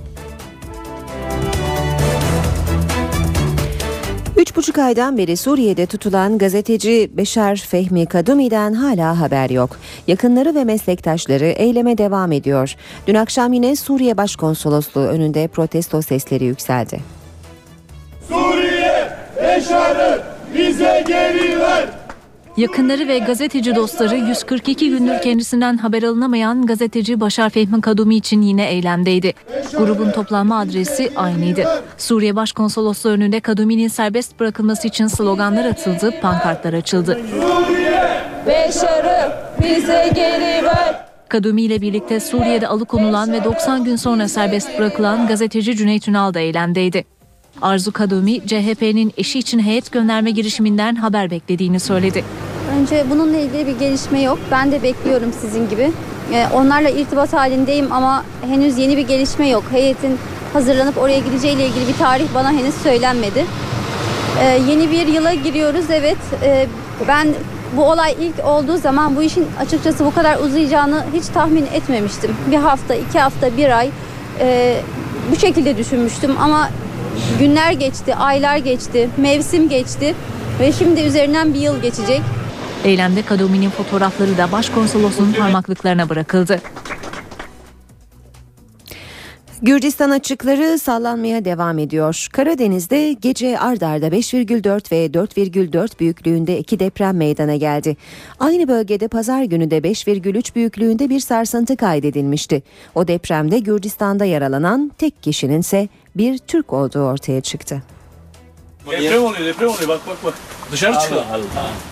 Üç 4.37 4.55
buçuk 4.55 4.77
aydan 4.77 5.17
beri 5.17 5.37
Suriye'de 5.37 5.85
tutulan 5.85 6.37
gazeteci 6.37 7.11
Beşar 7.13 7.55
Fehmi 7.55 8.05
Kadumi'den 8.05 8.73
hala 8.73 9.19
haber 9.19 9.49
yok. 9.49 9.77
Yakınları 10.07 10.55
ve 10.55 10.63
meslektaşları 10.63 11.45
eyleme 11.45 11.97
devam 11.97 12.31
ediyor. 12.31 12.75
Dün 13.07 13.15
akşam 13.15 13.53
yine 13.53 13.75
Suriye 13.75 14.17
Başkonsolosluğu 14.17 15.05
önünde 15.05 15.47
protesto 15.47 16.01
sesleri 16.01 16.43
yükseldi. 16.45 17.24
Beşar'ı 19.55 20.21
bize 20.53 21.03
geri 21.07 21.59
ver. 21.59 21.85
Yakınları 22.57 23.07
ve 23.07 23.19
gazeteci 23.19 23.75
dostları 23.75 24.15
142 24.15 24.89
gündür 24.89 25.21
kendisinden 25.21 25.77
haber 25.77 26.03
alınamayan 26.03 26.65
gazeteci 26.65 27.19
Başar 27.19 27.49
Fehmi 27.49 27.81
Kadumi 27.81 28.15
için 28.15 28.41
yine 28.41 28.69
eylemdeydi. 28.69 29.33
Grubun 29.77 30.11
toplanma 30.11 30.59
adresi 30.59 31.11
aynıydı. 31.15 31.83
Suriye 31.97 32.35
Başkonsolosluğu 32.35 33.09
önünde 33.09 33.39
Kadumi'nin 33.39 33.87
serbest 33.87 34.39
bırakılması 34.39 34.87
için 34.87 35.07
sloganlar 35.07 35.65
atıldı, 35.65 36.13
pankartlar 36.21 36.73
açıldı. 36.73 37.19
Suriye 37.31 38.21
Beşar'ı 38.47 39.31
bize 39.63 40.11
geri 40.15 40.65
ver. 40.65 41.05
Kadumi 41.29 41.61
ile 41.61 41.81
birlikte 41.81 42.19
Suriye'de 42.19 42.67
alıkonulan 42.67 43.33
ve 43.33 43.43
90 43.43 43.83
gün 43.83 43.95
sonra 43.95 44.27
serbest 44.27 44.79
bırakılan 44.79 45.27
gazeteci 45.27 45.75
Cüneyt 45.75 46.07
Ünal 46.07 46.33
da 46.33 46.39
eylemdeydi. 46.39 47.14
Arzu 47.61 47.91
Kadumi, 47.91 48.47
CHP'nin 48.47 49.13
eşi 49.17 49.39
için 49.39 49.59
heyet 49.59 49.91
gönderme 49.91 50.31
girişiminden 50.31 50.95
haber 50.95 51.31
beklediğini 51.31 51.79
söyledi. 51.79 52.23
Önce 52.79 53.05
bununla 53.09 53.37
ilgili 53.37 53.67
bir 53.67 53.79
gelişme 53.79 54.21
yok. 54.21 54.39
Ben 54.51 54.71
de 54.71 54.83
bekliyorum 54.83 55.33
sizin 55.41 55.69
gibi. 55.69 55.91
Ee, 56.33 56.47
onlarla 56.53 56.89
irtibat 56.89 57.33
halindeyim 57.33 57.91
ama 57.91 58.23
henüz 58.47 58.77
yeni 58.77 58.97
bir 58.97 59.07
gelişme 59.07 59.49
yok. 59.49 59.63
Heyetin 59.71 60.17
hazırlanıp 60.53 60.97
oraya 60.97 61.19
gideceğiyle 61.19 61.67
ilgili 61.67 61.87
bir 61.87 61.97
tarih 61.97 62.25
bana 62.35 62.51
henüz 62.51 62.75
söylenmedi. 62.75 63.45
Ee, 64.41 64.61
yeni 64.69 64.91
bir 64.91 65.07
yıla 65.07 65.33
giriyoruz 65.33 65.85
evet. 65.89 66.17
Ee, 66.43 66.67
ben 67.07 67.27
bu 67.77 67.83
olay 67.83 68.15
ilk 68.19 68.45
olduğu 68.45 68.77
zaman 68.77 69.15
bu 69.15 69.23
işin 69.23 69.47
açıkçası 69.59 70.05
bu 70.05 70.13
kadar 70.13 70.39
uzayacağını 70.39 71.03
hiç 71.13 71.25
tahmin 71.25 71.65
etmemiştim. 71.65 72.31
Bir 72.51 72.57
hafta, 72.57 72.95
iki 72.95 73.19
hafta, 73.19 73.57
bir 73.57 73.77
ay 73.77 73.89
e, 74.39 74.77
bu 75.31 75.35
şekilde 75.35 75.77
düşünmüştüm 75.77 76.35
ama 76.39 76.69
günler 77.39 77.71
geçti, 77.71 78.15
aylar 78.15 78.57
geçti, 78.57 79.09
mevsim 79.17 79.69
geçti 79.69 80.15
ve 80.59 80.71
şimdi 80.71 81.01
üzerinden 81.01 81.53
bir 81.53 81.59
yıl 81.59 81.81
geçecek. 81.81 82.21
Eylemde 82.83 83.21
Kadumi'nin 83.21 83.69
fotoğrafları 83.69 84.37
da 84.37 84.51
başkonsolosluğun 84.51 85.33
parmaklıklarına 85.33 86.09
bırakıldı. 86.09 86.61
Gürcistan 89.61 90.09
açıkları 90.09 90.79
sallanmaya 90.79 91.45
devam 91.45 91.79
ediyor. 91.79 92.27
Karadeniz'de 92.33 93.13
gece 93.13 93.59
ard 93.59 93.81
arda 93.81 94.07
5,4 94.07 94.91
ve 94.91 95.05
4,4 95.05 95.99
büyüklüğünde 95.99 96.59
iki 96.59 96.79
deprem 96.79 97.17
meydana 97.17 97.55
geldi. 97.55 97.97
Aynı 98.39 98.67
bölgede 98.67 99.07
pazar 99.07 99.43
günü 99.43 99.71
de 99.71 99.77
5,3 99.77 100.55
büyüklüğünde 100.55 101.09
bir 101.09 101.19
sarsıntı 101.19 101.77
kaydedilmişti. 101.77 102.63
O 102.95 103.07
depremde 103.07 103.59
Gürcistan'da 103.59 104.25
yaralanan 104.25 104.91
tek 104.97 105.23
kişinin 105.23 105.59
ise 105.59 105.89
bir 106.15 106.37
Türk 106.37 106.73
olduğu 106.73 106.99
ortaya 106.99 107.41
çıktı. 107.41 107.83
Deprem 108.91 109.23
oluyor 109.23 109.45
deprem 109.45 109.69
oluyor 109.69 109.87
bak 109.87 110.01
bak 110.07 110.17
bak. 110.23 110.33
Dışarı 110.71 110.99
çıkalım. 110.99 111.23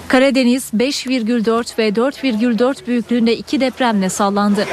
Karadeniz 0.07 0.69
5,4 0.73 1.77
ve 1.77 1.89
4,4 1.89 2.87
büyüklüğünde 2.87 3.37
iki 3.37 3.59
depremle 3.59 4.09
sallandı. 4.09 4.65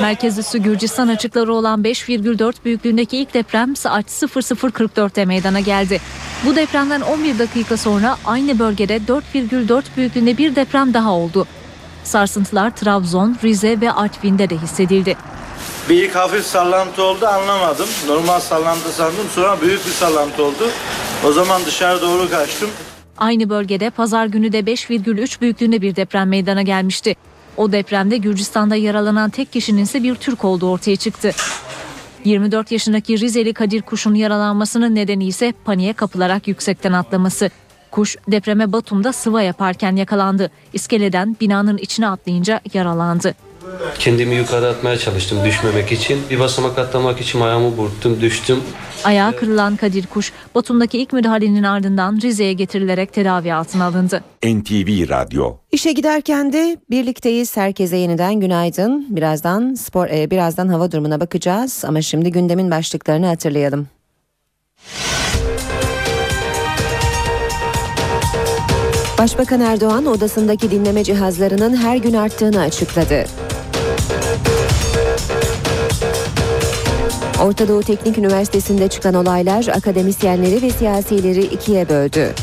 Merkez 0.00 0.38
üssü 0.38 0.58
Gürcistan 0.58 1.08
açıkları 1.08 1.54
olan 1.54 1.82
5,4 1.82 2.54
büyüklüğündeki 2.64 3.18
ilk 3.18 3.34
deprem 3.34 3.76
saat 3.76 4.06
00.44'te 4.06 5.24
meydana 5.24 5.60
geldi. 5.60 6.00
Bu 6.46 6.56
depremden 6.56 7.00
11 7.00 7.38
dakika 7.38 7.76
sonra 7.76 8.16
aynı 8.24 8.58
bölgede 8.58 8.96
4,4 8.96 9.82
büyüklüğünde 9.96 10.38
bir 10.38 10.56
deprem 10.56 10.94
daha 10.94 11.12
oldu. 11.12 11.46
Sarsıntılar 12.04 12.76
Trabzon, 12.76 13.36
Rize 13.44 13.80
ve 13.80 13.92
Artvin'de 13.92 14.50
de 14.50 14.56
hissedildi. 14.56 15.16
İlk 15.90 16.14
hafif 16.14 16.46
sallantı 16.46 17.02
oldu 17.02 17.26
anlamadım. 17.26 17.86
Normal 18.08 18.40
sallantı 18.40 18.92
sandım 18.92 19.26
sonra 19.34 19.60
büyük 19.60 19.86
bir 19.86 19.90
sallantı 19.90 20.44
oldu. 20.44 20.70
O 21.26 21.32
zaman 21.32 21.62
dışarı 21.66 22.02
doğru 22.02 22.30
kaçtım. 22.30 22.70
Aynı 23.18 23.50
bölgede 23.50 23.90
pazar 23.90 24.26
günü 24.26 24.52
de 24.52 24.60
5,3 24.60 25.40
büyüklüğünde 25.40 25.82
bir 25.82 25.96
deprem 25.96 26.28
meydana 26.28 26.62
gelmişti. 26.62 27.14
O 27.56 27.72
depremde 27.72 28.16
Gürcistan'da 28.16 28.76
yaralanan 28.76 29.30
tek 29.30 29.52
kişinin 29.52 29.82
ise 29.82 30.02
bir 30.02 30.14
Türk 30.14 30.44
olduğu 30.44 30.70
ortaya 30.70 30.96
çıktı. 30.96 31.30
24 32.24 32.72
yaşındaki 32.72 33.20
Rizeli 33.20 33.54
Kadir 33.54 33.82
Kuş'un 33.82 34.14
yaralanmasının 34.14 34.94
nedeni 34.94 35.26
ise 35.26 35.52
paniğe 35.64 35.92
kapılarak 35.92 36.48
yüksekten 36.48 36.92
atlaması. 36.92 37.50
Kuş 37.90 38.16
depreme 38.28 38.72
Batum'da 38.72 39.12
sıva 39.12 39.42
yaparken 39.42 39.96
yakalandı. 39.96 40.50
İskeleden 40.72 41.36
binanın 41.40 41.78
içine 41.78 42.08
atlayınca 42.08 42.60
yaralandı. 42.74 43.34
Kendimi 43.98 44.34
yukarı 44.34 44.68
atmaya 44.68 44.98
çalıştım 44.98 45.38
düşmemek 45.44 45.92
için. 45.92 46.20
Bir 46.30 46.38
basamak 46.40 46.78
atlamak 46.78 47.20
için 47.20 47.40
ayağımı 47.40 47.76
burktum 47.76 48.20
düştüm. 48.20 48.58
Ayağı 49.04 49.36
kırılan 49.36 49.76
Kadir 49.76 50.06
Kuş, 50.06 50.32
Batum'daki 50.54 50.98
ilk 50.98 51.12
müdahalenin 51.12 51.62
ardından 51.62 52.18
Rize'ye 52.22 52.52
getirilerek 52.52 53.12
tedavi 53.12 53.54
altına 53.54 53.84
alındı. 53.84 54.24
NTV 54.44 55.08
Radyo 55.08 55.56
İşe 55.72 55.92
giderken 55.92 56.52
de 56.52 56.76
birlikteyiz. 56.90 57.56
Herkese 57.56 57.96
yeniden 57.96 58.40
günaydın. 58.40 59.06
Birazdan 59.16 59.74
spor, 59.74 60.06
e, 60.06 60.30
birazdan 60.30 60.68
hava 60.68 60.92
durumuna 60.92 61.20
bakacağız 61.20 61.84
ama 61.84 62.02
şimdi 62.02 62.32
gündemin 62.32 62.70
başlıklarını 62.70 63.26
hatırlayalım. 63.26 63.88
Başbakan 69.18 69.60
Erdoğan 69.60 70.06
odasındaki 70.06 70.70
dinleme 70.70 71.04
cihazlarının 71.04 71.76
her 71.76 71.96
gün 71.96 72.12
arttığını 72.12 72.60
açıkladı. 72.60 73.24
Orta 77.42 77.68
Doğu 77.68 77.82
Teknik 77.82 78.18
Üniversitesi'nde 78.18 78.88
çıkan 78.88 79.14
olaylar 79.14 79.66
akademisyenleri 79.66 80.62
ve 80.62 80.70
siyasileri 80.70 81.40
ikiye 81.40 81.88
böldü. 81.88 82.34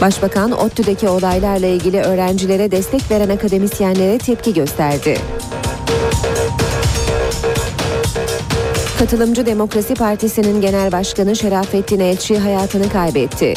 Başbakan 0.00 0.52
ODTÜ'deki 0.52 1.08
olaylarla 1.08 1.66
ilgili 1.66 2.00
öğrencilere 2.00 2.70
destek 2.70 3.10
veren 3.10 3.28
akademisyenlere 3.28 4.18
tepki 4.18 4.54
gösterdi. 4.54 5.18
Katılımcı 8.98 9.46
Demokrasi 9.46 9.94
Partisi'nin 9.94 10.60
genel 10.60 10.92
başkanı 10.92 11.36
Şerafettin 11.36 12.00
Elçi 12.00 12.38
hayatını 12.38 12.88
kaybetti. 12.88 13.54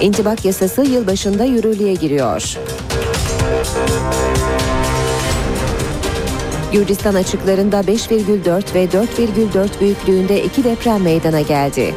İntibak 0.00 0.44
yasası 0.44 0.82
yılbaşında 0.82 1.44
yürürlüğe 1.44 1.94
giriyor. 1.94 2.56
Gürcistan 6.72 7.14
açıklarında 7.14 7.80
5,4 7.80 8.74
ve 8.74 8.84
4,4 8.84 9.80
büyüklüğünde 9.80 10.44
iki 10.44 10.64
deprem 10.64 11.02
meydana 11.02 11.40
geldi. 11.40 11.94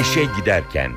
İşe 0.00 0.24
giderken 0.40 0.92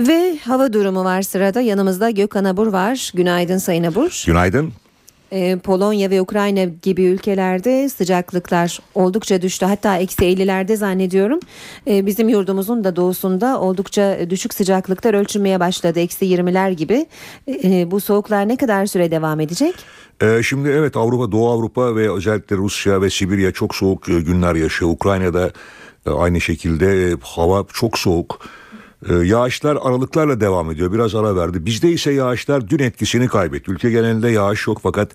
Ve 0.00 0.38
hava 0.44 0.72
durumu 0.72 1.04
var 1.04 1.22
sırada. 1.22 1.60
Yanımızda 1.60 2.10
Gökhan 2.10 2.44
Abur 2.44 2.66
var. 2.66 3.12
Günaydın 3.14 3.58
Sayın 3.58 3.84
Abur. 3.84 4.24
Günaydın. 4.26 4.72
Ee, 5.34 5.58
Polonya 5.58 6.10
ve 6.10 6.20
Ukrayna 6.20 6.64
gibi 6.64 7.02
ülkelerde 7.04 7.88
sıcaklıklar 7.88 8.78
oldukça 8.94 9.42
düştü. 9.42 9.66
Hatta 9.66 9.98
eksi 9.98 10.24
50'lerde 10.24 10.76
zannediyorum. 10.76 11.40
Ee, 11.88 12.06
bizim 12.06 12.28
yurdumuzun 12.28 12.84
da 12.84 12.96
doğusunda 12.96 13.60
oldukça 13.60 14.30
düşük 14.30 14.54
sıcaklıklar 14.54 15.14
ölçülmeye 15.14 15.60
başladı. 15.60 16.00
Eksi 16.00 16.24
20'ler 16.24 16.72
gibi. 16.72 17.06
Ee, 17.48 17.90
bu 17.90 18.00
soğuklar 18.00 18.48
ne 18.48 18.56
kadar 18.56 18.86
süre 18.86 19.10
devam 19.10 19.40
edecek? 19.40 19.74
Şimdi 20.42 20.68
evet 20.68 20.96
Avrupa, 20.96 21.32
Doğu 21.32 21.50
Avrupa 21.50 21.96
ve 21.96 22.12
özellikle 22.12 22.56
Rusya 22.56 23.02
ve 23.02 23.10
Sibirya 23.10 23.52
çok 23.52 23.74
soğuk 23.74 24.08
e, 24.08 24.20
günler 24.20 24.54
yaşıyor. 24.54 24.90
Ukrayna'da 24.90 25.50
e, 26.06 26.10
aynı 26.10 26.40
şekilde 26.40 27.10
e, 27.10 27.16
hava 27.22 27.64
çok 27.72 27.98
soğuk. 27.98 28.40
E, 29.08 29.14
Yağışlar 29.14 29.78
aralıklarla 29.82 30.40
devam 30.40 30.70
ediyor. 30.70 30.92
Biraz 30.92 31.14
ara 31.14 31.36
verdi. 31.36 31.66
Bizde 31.66 31.90
ise 31.90 32.12
yağışlar 32.12 32.68
dün 32.68 32.78
etkisini 32.78 33.28
kaybetti. 33.28 33.70
Ülke 33.70 33.90
genelinde 33.90 34.28
yağış 34.28 34.66
yok 34.66 34.80
fakat 34.82 35.10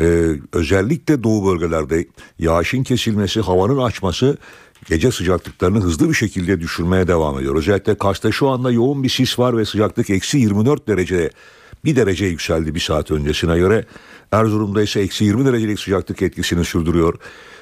e, 0.00 0.28
özellikle 0.52 1.22
doğu 1.22 1.46
bölgelerde 1.52 2.06
yağışın 2.38 2.82
kesilmesi, 2.82 3.40
havanın 3.40 3.78
açması 3.78 4.36
gece 4.88 5.10
sıcaklıklarını 5.10 5.80
hızlı 5.80 6.08
bir 6.08 6.14
şekilde 6.14 6.60
düşürmeye 6.60 7.08
devam 7.08 7.38
ediyor. 7.38 7.56
Özellikle 7.56 7.98
Kars'ta 7.98 8.32
şu 8.32 8.48
anda 8.48 8.70
yoğun 8.70 9.02
bir 9.02 9.08
sis 9.08 9.38
var 9.38 9.56
ve 9.56 9.64
sıcaklık 9.64 10.10
eksi 10.10 10.38
24 10.38 10.88
derece 10.88 11.30
bir 11.84 11.96
derece 11.96 12.26
yükseldi 12.26 12.74
bir 12.74 12.80
saat 12.80 13.10
öncesine 13.10 13.58
göre. 13.58 13.84
Erzurum'da 14.32 14.82
ise 14.82 15.00
eksi 15.00 15.24
20 15.24 15.44
derecelik 15.44 15.80
sıcaklık 15.80 16.22
etkisini 16.22 16.64
sürdürüyor. 16.64 17.14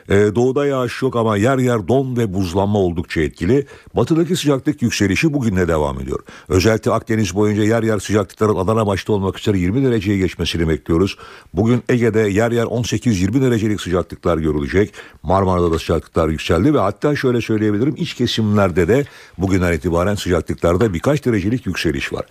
Ee, 0.08 0.14
doğuda 0.34 0.66
yağış 0.66 1.02
yok 1.02 1.16
ama 1.16 1.36
yer 1.36 1.58
yer 1.58 1.88
don 1.88 2.16
ve 2.16 2.34
buzlanma 2.34 2.78
oldukça 2.78 3.20
etkili. 3.20 3.66
Batıdaki 3.96 4.36
sıcaklık 4.36 4.82
yükselişi 4.82 5.32
bugün 5.32 5.56
de 5.56 5.68
devam 5.68 6.00
ediyor. 6.00 6.18
Özellikle 6.48 6.90
Akdeniz 6.90 7.34
boyunca 7.34 7.62
yer 7.62 7.82
yer 7.82 7.98
sıcaklıkların 7.98 8.56
Adana 8.56 8.86
başta 8.86 9.12
olmak 9.12 9.38
üzere 9.38 9.58
20 9.58 9.84
dereceye 9.84 10.18
geçmesini 10.18 10.68
bekliyoruz. 10.68 11.16
Bugün 11.54 11.82
Ege'de 11.88 12.20
yer 12.20 12.52
yer 12.52 12.64
18-20 12.64 13.42
derecelik 13.42 13.80
sıcaklıklar 13.80 14.38
görülecek. 14.38 14.92
Marmara'da 15.22 15.72
da 15.72 15.78
sıcaklıklar 15.78 16.28
yükseldi 16.28 16.74
ve 16.74 16.78
hatta 16.78 17.16
şöyle 17.16 17.40
söyleyebilirim 17.40 17.94
iç 17.96 18.14
kesimlerde 18.14 18.88
de 18.88 19.04
bugünden 19.38 19.72
itibaren 19.72 20.14
sıcaklıklarda 20.14 20.94
birkaç 20.94 21.24
derecelik 21.24 21.66
yükseliş 21.66 22.12
var. 22.12 22.26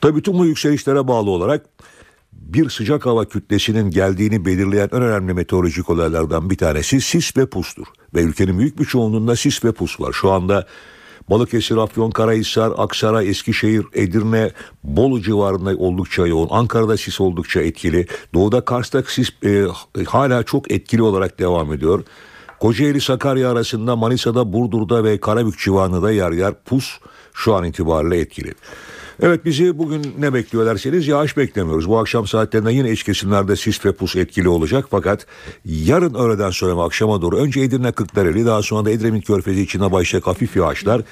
Tabii 0.00 0.16
bütün 0.16 0.38
bu 0.38 0.46
yükselişlere 0.46 1.08
bağlı 1.08 1.30
olarak 1.30 1.62
bir 2.48 2.70
sıcak 2.70 3.06
hava 3.06 3.24
kütlesinin 3.24 3.90
geldiğini 3.90 4.44
belirleyen 4.44 4.88
en 4.92 5.02
önemli 5.02 5.34
meteorolojik 5.34 5.90
olaylardan 5.90 6.50
bir 6.50 6.56
tanesi 6.56 7.00
sis 7.00 7.36
ve 7.36 7.46
pustur. 7.46 7.86
Ve 8.14 8.22
ülkenin 8.22 8.58
büyük 8.58 8.78
bir 8.78 8.84
çoğunluğunda 8.84 9.36
sis 9.36 9.64
ve 9.64 9.72
pus 9.72 10.00
var. 10.00 10.12
Şu 10.12 10.30
anda 10.30 10.66
Balıkesir, 11.30 11.76
Afyonkarahisar, 11.76 12.72
Aksaray, 12.76 13.28
Eskişehir, 13.28 13.84
Edirne, 13.94 14.50
Bolu 14.84 15.22
civarında 15.22 15.76
oldukça 15.76 16.26
yoğun. 16.26 16.48
Ankara'da 16.50 16.96
sis 16.96 17.20
oldukça 17.20 17.60
etkili. 17.60 18.06
Doğuda 18.34 18.64
Kars'ta 18.64 19.02
sis 19.02 19.30
e, 19.44 19.66
hala 20.06 20.42
çok 20.42 20.72
etkili 20.72 21.02
olarak 21.02 21.38
devam 21.38 21.72
ediyor. 21.72 22.04
Kocaeli 22.60 23.00
Sakarya 23.00 23.50
arasında 23.50 23.96
Manisa'da, 23.96 24.52
Burdur'da 24.52 25.04
ve 25.04 25.20
Karabük 25.20 25.58
civarında 25.58 26.10
yer 26.10 26.32
yer 26.32 26.54
pus 26.64 26.98
şu 27.34 27.54
an 27.54 27.64
itibariyle 27.64 28.18
etkili. 28.18 28.54
Evet 29.24 29.44
bizi 29.44 29.78
bugün 29.78 30.14
ne 30.18 30.34
bekliyor 30.34 30.66
derseniz 30.66 31.08
yağış 31.08 31.36
beklemiyoruz. 31.36 31.88
Bu 31.88 31.98
akşam 31.98 32.26
saatlerinde 32.26 32.72
yine 32.72 32.90
iç 32.90 33.02
kesimlerde 33.02 33.56
sis 33.56 33.84
ve 33.86 33.92
pus 33.92 34.16
etkili 34.16 34.48
olacak. 34.48 34.86
Fakat 34.90 35.26
yarın 35.64 36.14
öğleden 36.14 36.50
sonra 36.50 36.76
ve 36.76 36.82
akşama 36.82 37.22
doğru 37.22 37.36
önce 37.36 37.60
Edirne 37.60 37.92
Kırklareli 37.92 38.46
daha 38.46 38.62
sonra 38.62 38.84
da 38.84 38.90
Edremit 38.90 39.26
Körfezi 39.26 39.62
içinde 39.62 39.92
başlayacak 39.92 40.26
hafif 40.26 40.56
yağışlar 40.56 41.02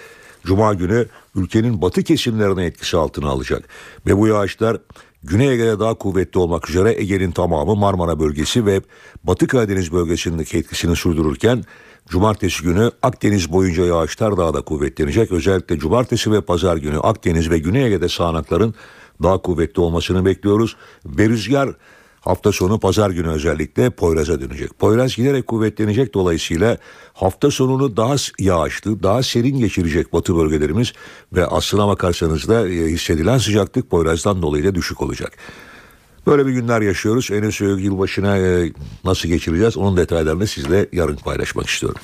Cuma 0.45 0.75
günü 0.75 1.07
ülkenin 1.35 1.83
batı 1.83 2.03
kesimlerine 2.03 2.65
etkisi 2.65 2.97
altına 2.97 3.29
alacak. 3.29 3.69
Ve 4.07 4.17
bu 4.17 4.27
yağışlar 4.27 4.77
Güney 5.23 5.53
Ege'de 5.53 5.81
daha 5.81 5.95
kuvvetli 5.95 6.39
olmak 6.41 6.71
üzere 6.71 6.95
Ege'nin 6.99 7.31
tamamı 7.31 7.77
Marmara 7.77 8.21
bölgesi 8.21 8.67
ve 8.67 8.81
Batı 9.25 9.47
Karadeniz 9.47 9.93
bölgesindeki 9.93 10.59
etkisini 10.59 10.97
sürdürürken 10.97 11.65
Cumartesi 12.11 12.63
günü 12.63 12.91
Akdeniz 13.03 13.53
boyunca 13.53 13.85
yağışlar 13.87 14.37
daha 14.37 14.55
da 14.55 14.61
kuvvetlenecek. 14.63 15.33
Özellikle 15.33 15.79
cumartesi 15.79 16.33
ve 16.33 16.41
pazar 16.41 16.77
günü 16.77 16.99
Akdeniz 16.99 17.51
ve 17.51 17.59
Güney 17.59 17.87
Ege'de 17.87 18.09
sağanakların 18.09 18.75
daha 19.23 19.39
kuvvetli 19.39 19.81
olmasını 19.81 20.25
bekliyoruz. 20.25 20.77
Ve 21.05 21.29
rüzgar 21.29 21.71
hafta 22.21 22.53
sonu 22.53 22.81
pazar 22.81 23.11
günü 23.11 23.29
özellikle 23.29 23.91
Poyraz'a 23.91 24.41
dönecek. 24.41 24.79
Poyraz 24.79 25.17
giderek 25.17 25.47
kuvvetlenecek 25.47 26.15
dolayısıyla 26.15 26.79
hafta 27.13 27.51
sonunu 27.51 27.97
daha 27.97 28.15
yağışlı, 28.39 29.03
daha 29.03 29.23
serin 29.23 29.59
geçirecek 29.59 30.13
batı 30.13 30.37
bölgelerimiz 30.37 30.93
ve 31.33 31.47
aslına 31.47 31.89
bakarsanız 31.89 32.49
da 32.49 32.69
e, 32.69 32.73
hissedilen 32.73 33.39
sıcaklık 33.39 33.91
Poyraz'dan 33.91 34.43
dolayı 34.43 34.65
da 34.65 34.75
düşük 34.75 35.03
olacak. 35.03 35.33
Böyle 36.31 36.47
bir 36.47 36.53
günler 36.53 36.81
yaşıyoruz. 36.81 37.31
Henüz 37.31 37.61
yılbaşına 37.61 38.39
e, 38.39 38.73
nasıl 39.05 39.29
geçireceğiz 39.29 39.77
onun 39.77 39.97
detaylarını 39.97 40.47
sizle 40.47 40.89
yarın 40.93 41.17
paylaşmak 41.17 41.67
istiyorum. 41.67 42.01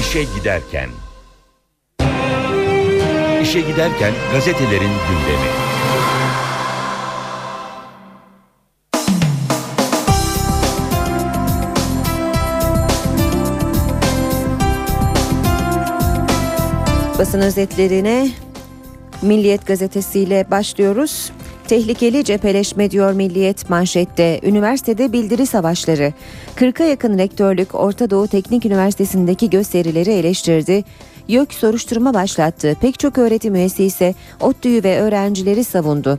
İşe 0.00 0.22
giderken. 0.22 0.88
İşe 3.42 3.60
giderken 3.60 4.12
gazetelerin 4.32 4.80
gündemi. 4.80 5.71
Basın 17.18 17.40
özetlerine 17.40 18.28
Milliyet 19.22 19.66
gazetesiyle 19.66 20.46
başlıyoruz. 20.50 21.32
Tehlikeli 21.68 22.24
cepheleşme 22.24 22.90
diyor 22.90 23.12
Milliyet 23.12 23.70
manşette. 23.70 24.40
Üniversitede 24.42 25.12
bildiri 25.12 25.46
savaşları. 25.46 26.12
40'a 26.56 26.86
yakın 26.86 27.18
rektörlük 27.18 27.74
Orta 27.74 28.10
Doğu 28.10 28.28
Teknik 28.28 28.66
Üniversitesi'ndeki 28.66 29.50
gösterileri 29.50 30.10
eleştirdi. 30.10 30.84
YÖK 31.28 31.54
soruşturma 31.54 32.14
başlattı. 32.14 32.76
Pek 32.80 32.98
çok 32.98 33.18
öğretim 33.18 33.54
üyesi 33.54 33.84
ise 33.84 34.14
ODTÜ'yü 34.40 34.84
ve 34.84 35.00
öğrencileri 35.00 35.64
savundu. 35.64 36.18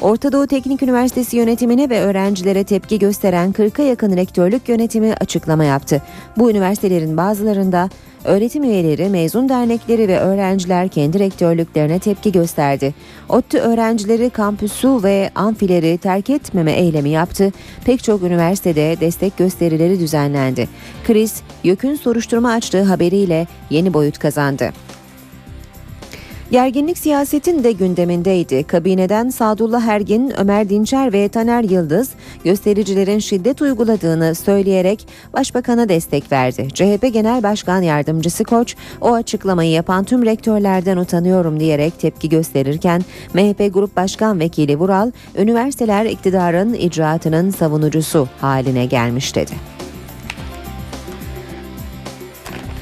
Orta 0.00 0.32
Doğu 0.32 0.46
Teknik 0.46 0.82
Üniversitesi 0.82 1.36
yönetimine 1.36 1.90
ve 1.90 2.00
öğrencilere 2.00 2.64
tepki 2.64 2.98
gösteren 2.98 3.52
40'a 3.52 3.84
yakın 3.84 4.16
rektörlük 4.16 4.68
yönetimi 4.68 5.14
açıklama 5.14 5.64
yaptı. 5.64 6.02
Bu 6.36 6.50
üniversitelerin 6.50 7.16
bazılarında 7.16 7.88
öğretim 8.24 8.64
üyeleri, 8.64 9.08
mezun 9.08 9.48
dernekleri 9.48 10.08
ve 10.08 10.18
öğrenciler 10.18 10.88
kendi 10.88 11.18
rektörlüklerine 11.18 11.98
tepki 11.98 12.32
gösterdi. 12.32 12.94
ODTÜ 13.28 13.58
öğrencileri 13.58 14.30
kampüsü 14.30 15.02
ve 15.02 15.30
amfileri 15.34 15.98
terk 15.98 16.30
etmeme 16.30 16.72
eylemi 16.72 17.10
yaptı. 17.10 17.52
Pek 17.84 18.04
çok 18.04 18.22
üniversitede 18.22 18.96
destek 19.00 19.36
gösterileri 19.36 20.00
düzenlendi. 20.00 20.68
Kriz, 21.06 21.42
YÖK'ün 21.64 21.94
soruşturma 21.94 22.50
açtığı 22.50 22.82
haberiyle 22.82 23.46
yeni 23.70 23.94
boyut 23.94 24.18
kazandı. 24.18 24.72
Gerginlik 26.54 26.98
siyasetin 26.98 27.64
de 27.64 27.72
gündemindeydi. 27.72 28.64
Kabineden 28.64 29.28
Sadullah 29.28 29.86
Ergin, 29.86 30.32
Ömer 30.38 30.68
Dinçer 30.68 31.12
ve 31.12 31.28
Taner 31.28 31.62
Yıldız 31.64 32.10
göstericilerin 32.44 33.18
şiddet 33.18 33.62
uyguladığını 33.62 34.34
söyleyerek 34.34 35.08
başbakana 35.32 35.88
destek 35.88 36.32
verdi. 36.32 36.68
CHP 36.74 37.12
Genel 37.12 37.42
Başkan 37.42 37.82
Yardımcısı 37.82 38.44
Koç 38.44 38.76
o 39.00 39.12
açıklamayı 39.12 39.70
yapan 39.70 40.04
tüm 40.04 40.24
rektörlerden 40.24 40.96
utanıyorum 40.96 41.60
diyerek 41.60 42.00
tepki 42.00 42.28
gösterirken 42.28 43.02
MHP 43.34 43.74
Grup 43.74 43.96
Başkan 43.96 44.40
Vekili 44.40 44.78
Vural 44.78 45.10
üniversiteler 45.38 46.04
iktidarın 46.04 46.74
icraatının 46.74 47.50
savunucusu 47.50 48.28
haline 48.40 48.86
gelmiş 48.86 49.36
dedi. 49.36 49.52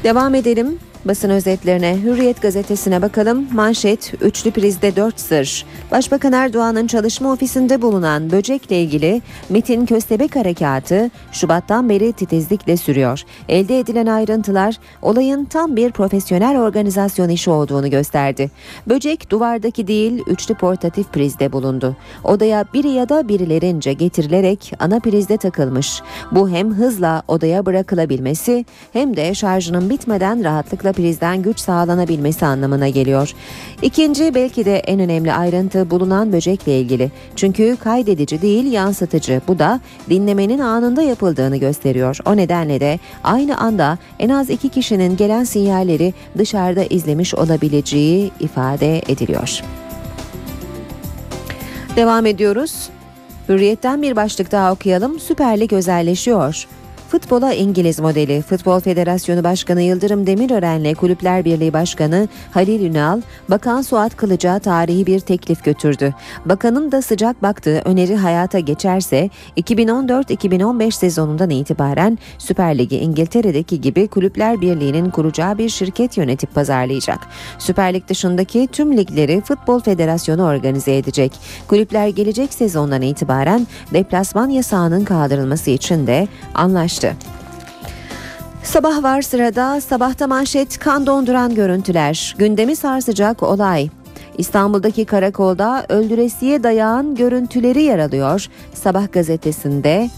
Devam 0.04 0.34
edelim. 0.34 0.78
Basın 1.04 1.30
özetlerine 1.30 1.96
Hürriyet 2.02 2.42
gazetesine 2.42 3.02
bakalım. 3.02 3.46
Manşet 3.52 4.14
üçlü 4.22 4.50
prizde 4.50 4.96
dört 4.96 5.20
sır. 5.20 5.66
Başbakan 5.90 6.32
Erdoğan'ın 6.32 6.86
çalışma 6.86 7.32
ofisinde 7.32 7.82
bulunan 7.82 8.30
böcekle 8.30 8.82
ilgili 8.82 9.22
MIT'in 9.48 9.86
Köstebek 9.86 10.36
Harekatı 10.36 11.10
Şubat'tan 11.32 11.88
beri 11.88 12.12
titizlikle 12.12 12.76
sürüyor. 12.76 13.22
Elde 13.48 13.78
edilen 13.78 14.06
ayrıntılar 14.06 14.76
olayın 15.02 15.44
tam 15.44 15.76
bir 15.76 15.92
profesyonel 15.92 16.60
organizasyon 16.60 17.28
işi 17.28 17.50
olduğunu 17.50 17.90
gösterdi. 17.90 18.50
Böcek 18.86 19.30
duvardaki 19.30 19.86
değil 19.86 20.22
üçlü 20.26 20.54
portatif 20.54 21.12
prizde 21.12 21.52
bulundu. 21.52 21.96
Odaya 22.24 22.64
biri 22.74 22.88
ya 22.88 23.08
da 23.08 23.28
birilerince 23.28 23.92
getirilerek 23.92 24.72
ana 24.78 25.00
prizde 25.00 25.36
takılmış. 25.36 26.02
Bu 26.32 26.48
hem 26.48 26.74
hızla 26.74 27.22
odaya 27.28 27.66
bırakılabilmesi 27.66 28.64
hem 28.92 29.16
de 29.16 29.34
şarjının 29.34 29.90
bitmeden 29.90 30.44
rahatlıkla 30.44 30.91
prizden 30.92 31.42
güç 31.42 31.60
sağlanabilmesi 31.60 32.46
anlamına 32.46 32.88
geliyor. 32.88 33.32
İkinci 33.82 34.34
belki 34.34 34.64
de 34.64 34.76
en 34.76 35.00
önemli 35.00 35.32
ayrıntı 35.32 35.90
bulunan 35.90 36.32
böcekle 36.32 36.80
ilgili. 36.80 37.10
Çünkü 37.36 37.76
kaydedici 37.84 38.42
değil 38.42 38.72
yansıtıcı. 38.72 39.40
Bu 39.48 39.58
da 39.58 39.80
dinlemenin 40.10 40.58
anında 40.58 41.02
yapıldığını 41.02 41.56
gösteriyor. 41.56 42.18
O 42.26 42.36
nedenle 42.36 42.80
de 42.80 42.98
aynı 43.24 43.58
anda 43.58 43.98
en 44.18 44.28
az 44.28 44.50
iki 44.50 44.68
kişinin 44.68 45.16
gelen 45.16 45.44
sinyalleri 45.44 46.14
dışarıda 46.38 46.84
izlemiş 46.84 47.34
olabileceği 47.34 48.30
ifade 48.40 48.98
ediliyor. 48.98 49.62
Devam 51.96 52.26
ediyoruz. 52.26 52.88
Hürriyetten 53.48 54.02
bir 54.02 54.16
başlık 54.16 54.52
daha 54.52 54.72
okuyalım. 54.72 55.20
Süper 55.20 55.60
Lig 55.60 55.72
özelleşiyor. 55.72 56.66
Futbola 57.12 57.52
İngiliz 57.52 58.00
modeli. 58.00 58.42
Futbol 58.42 58.80
Federasyonu 58.80 59.44
Başkanı 59.44 59.82
Yıldırım 59.82 60.26
Demirören'le 60.26 60.94
Kulüpler 60.94 61.44
Birliği 61.44 61.72
Başkanı 61.72 62.28
Halil 62.50 62.84
Ünal, 62.84 63.20
Bakan 63.50 63.82
Suat 63.82 64.16
Kılıç'a 64.16 64.58
tarihi 64.58 65.06
bir 65.06 65.20
teklif 65.20 65.64
götürdü. 65.64 66.14
Bakanın 66.44 66.92
da 66.92 67.02
sıcak 67.02 67.42
baktığı 67.42 67.82
öneri 67.84 68.16
hayata 68.16 68.58
geçerse 68.58 69.30
2014-2015 69.56 70.92
sezonundan 70.92 71.50
itibaren 71.50 72.18
Süper 72.38 72.78
Lig'i 72.78 72.96
İngiltere'deki 72.96 73.80
gibi 73.80 74.08
Kulüpler 74.08 74.60
Birliği'nin 74.60 75.10
kuracağı 75.10 75.58
bir 75.58 75.68
şirket 75.68 76.16
yönetip 76.16 76.54
pazarlayacak. 76.54 77.18
Süper 77.58 77.94
Lig 77.94 78.08
dışındaki 78.08 78.68
tüm 78.72 78.96
ligleri 78.96 79.40
Futbol 79.40 79.80
Federasyonu 79.80 80.44
organize 80.44 80.96
edecek. 80.96 81.32
Kulüpler 81.68 82.08
gelecek 82.08 82.54
sezondan 82.54 83.02
itibaren 83.02 83.66
deplasman 83.94 84.48
yasağının 84.48 85.04
kaldırılması 85.04 85.70
için 85.70 86.06
de 86.06 86.28
anlaştı. 86.54 87.01
Sabah 88.62 89.02
var 89.02 89.22
sırada 89.22 89.80
sabahta 89.80 90.26
manşet 90.26 90.78
kan 90.78 91.06
donduran 91.06 91.54
görüntüler. 91.54 92.34
Gündemi 92.38 92.76
sarsacak 92.76 93.42
olay. 93.42 93.88
İstanbul'daki 94.38 95.04
karakolda 95.04 95.86
öldüresiye 95.88 96.62
dayağın 96.62 97.14
görüntüleri 97.14 97.82
yer 97.82 97.98
alıyor. 97.98 98.46
Sabah 98.74 99.12
gazetesinde 99.12 100.10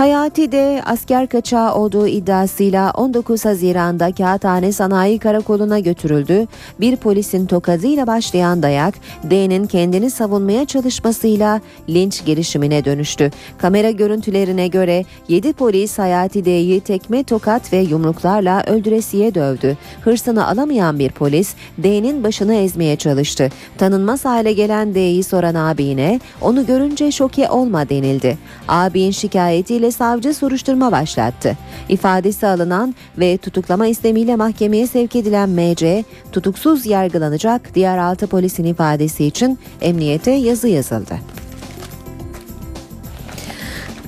Hayati 0.00 0.52
de 0.52 0.82
asker 0.86 1.26
kaçağı 1.26 1.74
olduğu 1.74 2.06
iddiasıyla 2.06 2.90
19 2.90 3.44
Haziran'da 3.44 4.12
Kağıthane 4.12 4.72
Sanayi 4.72 5.18
Karakolu'na 5.18 5.78
götürüldü. 5.78 6.46
Bir 6.80 6.96
polisin 6.96 7.46
tokadıyla 7.46 8.06
başlayan 8.06 8.62
dayak 8.62 8.94
D'nin 9.30 9.66
kendini 9.66 10.10
savunmaya 10.10 10.64
çalışmasıyla 10.64 11.60
linç 11.88 12.24
girişimine 12.24 12.84
dönüştü. 12.84 13.30
Kamera 13.58 13.90
görüntülerine 13.90 14.68
göre 14.68 15.04
7 15.28 15.52
polis 15.52 15.98
Hayati 15.98 16.44
D'yi 16.44 16.80
tekme 16.80 17.24
tokat 17.24 17.72
ve 17.72 17.78
yumruklarla 17.78 18.64
öldüresiye 18.66 19.34
dövdü. 19.34 19.76
Hırsını 20.04 20.48
alamayan 20.48 20.98
bir 20.98 21.10
polis 21.10 21.54
D'nin 21.82 22.24
başını 22.24 22.54
ezmeye 22.54 22.96
çalıştı. 22.96 23.48
Tanınmaz 23.78 24.24
hale 24.24 24.52
gelen 24.52 24.94
D'yi 24.94 25.22
soran 25.22 25.54
abine 25.54 26.20
onu 26.40 26.66
görünce 26.66 27.12
şoke 27.12 27.50
olma 27.50 27.88
denildi. 27.88 28.38
Abin 28.68 29.10
şikayetiyle 29.10 29.89
savcı 29.92 30.34
soruşturma 30.34 30.92
başlattı. 30.92 31.56
İfadesi 31.88 32.46
alınan 32.46 32.94
ve 33.18 33.38
tutuklama 33.38 33.86
istemiyle 33.86 34.36
mahkemeye 34.36 34.86
sevk 34.86 35.16
edilen 35.16 35.48
MC 35.50 36.04
tutuksuz 36.32 36.86
yargılanacak 36.86 37.74
diğer 37.74 37.98
6 37.98 38.26
polisin 38.26 38.64
ifadesi 38.64 39.24
için 39.24 39.58
emniyete 39.80 40.30
yazı 40.30 40.68
yazıldı. 40.68 41.14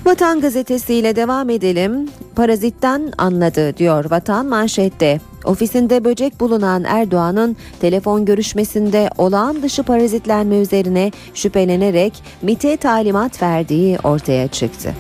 Vatan 0.05 0.41
gazetesiyle 0.41 1.16
devam 1.16 1.51
edelim. 1.51 2.09
Parazitten 2.37 3.12
anladı 3.18 3.76
diyor 3.76 4.11
Vatan 4.11 4.47
manşette. 4.47 5.20
Ofisinde 5.45 6.05
böcek 6.05 6.41
bulunan 6.41 6.85
Erdoğan'ın 6.85 7.57
telefon 7.80 8.24
görüşmesinde 8.24 9.11
olağan 9.18 9.62
dışı 9.62 9.83
parazitlenme 9.83 10.57
üzerine 10.57 11.11
şüphelenerek 11.35 12.22
MIT'e 12.43 12.76
talimat 12.76 13.43
verdiği 13.43 13.99
ortaya 14.05 14.49
çıktı. 14.49 14.95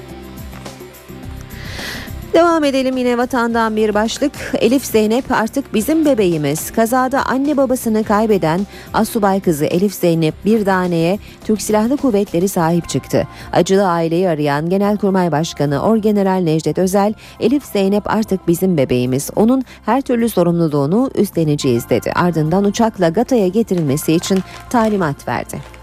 Devam 2.34 2.64
edelim 2.64 2.96
yine 2.96 3.18
vatandan 3.18 3.76
bir 3.76 3.94
başlık. 3.94 4.32
Elif 4.60 4.84
Zeynep 4.84 5.32
artık 5.32 5.74
bizim 5.74 6.04
bebeğimiz. 6.04 6.70
Kazada 6.70 7.26
anne 7.26 7.56
babasını 7.56 8.04
kaybeden 8.04 8.60
asubay 8.94 9.40
kızı 9.40 9.64
Elif 9.64 9.94
Zeynep 9.94 10.34
bir 10.44 10.64
taneye 10.64 11.18
Türk 11.44 11.62
Silahlı 11.62 11.96
Kuvvetleri 11.96 12.48
sahip 12.48 12.88
çıktı. 12.88 13.28
Acılı 13.52 13.86
aileyi 13.86 14.28
arayan 14.28 14.70
Genelkurmay 14.70 15.32
Başkanı 15.32 15.82
Orgeneral 15.82 16.42
Necdet 16.42 16.78
Özel, 16.78 17.14
Elif 17.40 17.64
Zeynep 17.64 18.10
artık 18.10 18.48
bizim 18.48 18.76
bebeğimiz. 18.76 19.30
Onun 19.36 19.64
her 19.86 20.00
türlü 20.00 20.28
sorumluluğunu 20.28 21.10
üstleneceğiz 21.14 21.88
dedi. 21.88 22.12
Ardından 22.14 22.64
uçakla 22.64 23.08
Gata'ya 23.08 23.48
getirilmesi 23.48 24.12
için 24.12 24.38
talimat 24.70 25.28
verdi. 25.28 25.81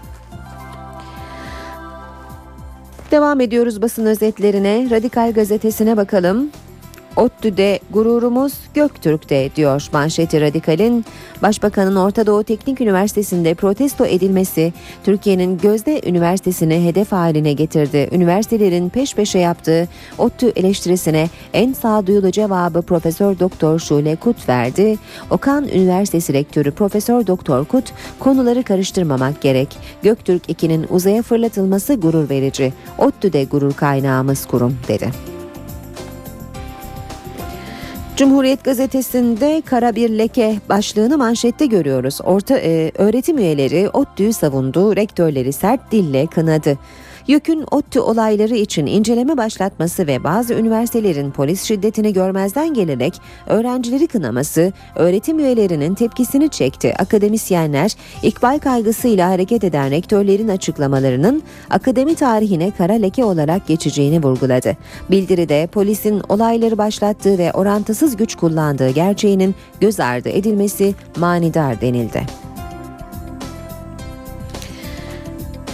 Devam 3.10 3.40
ediyoruz 3.40 3.82
basın 3.82 4.06
özetlerine. 4.06 4.88
Radikal 4.90 5.32
gazetesine 5.32 5.96
bakalım. 5.96 6.50
ODTÜ'de 7.16 7.80
gururumuz 7.90 8.52
Göktürk'te 8.74 9.50
diyor 9.56 9.88
manşeti 9.92 10.40
Radikal'in. 10.40 11.04
Başbakanın 11.42 11.96
Orta 11.96 12.26
Doğu 12.26 12.44
Teknik 12.44 12.80
Üniversitesi'nde 12.80 13.54
protesto 13.54 14.06
edilmesi 14.06 14.72
Türkiye'nin 15.04 15.58
gözde 15.58 16.00
üniversitesini 16.06 16.84
hedef 16.84 17.12
haline 17.12 17.52
getirdi. 17.52 18.08
Üniversitelerin 18.12 18.88
peş 18.88 19.14
peşe 19.14 19.38
yaptığı 19.38 19.88
ODTÜ 20.18 20.52
eleştirisine 20.56 21.28
en 21.52 21.72
sağduyulu 21.72 22.30
cevabı 22.30 22.82
Profesör 22.82 23.38
Doktor 23.38 23.78
Şule 23.78 24.16
Kut 24.16 24.48
verdi. 24.48 24.98
Okan 25.30 25.68
Üniversitesi 25.68 26.32
Rektörü 26.32 26.70
Profesör 26.70 27.26
Doktor 27.26 27.64
Kut 27.64 27.92
konuları 28.18 28.62
karıştırmamak 28.62 29.40
gerek. 29.40 29.76
Göktürk 30.02 30.48
2'nin 30.48 30.86
uzaya 30.90 31.22
fırlatılması 31.22 31.94
gurur 31.94 32.30
verici. 32.30 32.72
ODTÜ'de 32.98 33.44
gurur 33.44 33.72
kaynağımız 33.72 34.46
kurum 34.46 34.76
dedi. 34.88 35.39
Cumhuriyet 38.20 38.64
gazetesinde 38.64 39.62
kara 39.66 39.94
bir 39.94 40.10
leke 40.10 40.56
başlığını 40.68 41.18
manşette 41.18 41.66
görüyoruz. 41.66 42.18
Orta 42.24 42.58
e, 42.58 42.92
öğretim 42.94 43.38
üyeleri 43.38 43.90
ODTÜ'yü 43.90 44.32
savundu, 44.32 44.96
rektörleri 44.96 45.52
sert 45.52 45.92
dille 45.92 46.26
kınadı. 46.26 46.78
YÖK'ün 47.30 47.64
ODTÜ 47.70 48.00
olayları 48.00 48.54
için 48.54 48.86
inceleme 48.86 49.36
başlatması 49.36 50.06
ve 50.06 50.24
bazı 50.24 50.54
üniversitelerin 50.54 51.30
polis 51.30 51.62
şiddetini 51.62 52.12
görmezden 52.12 52.74
gelerek 52.74 53.14
öğrencileri 53.46 54.06
kınaması 54.06 54.72
öğretim 54.96 55.38
üyelerinin 55.38 55.94
tepkisini 55.94 56.48
çekti. 56.48 56.94
Akademisyenler 56.98 57.94
ikbal 58.22 58.58
kaygısıyla 58.58 59.30
hareket 59.30 59.64
eden 59.64 59.90
rektörlerin 59.90 60.48
açıklamalarının 60.48 61.42
akademi 61.70 62.14
tarihine 62.14 62.70
kara 62.70 62.92
leke 62.92 63.24
olarak 63.24 63.66
geçeceğini 63.66 64.22
vurguladı. 64.22 64.76
Bildiride 65.10 65.68
polisin 65.72 66.22
olayları 66.28 66.78
başlattığı 66.78 67.38
ve 67.38 67.52
orantısız 67.52 68.16
güç 68.16 68.34
kullandığı 68.34 68.90
gerçeğinin 68.90 69.54
göz 69.80 70.00
ardı 70.00 70.28
edilmesi 70.28 70.94
manidar 71.16 71.80
denildi. 71.80 72.49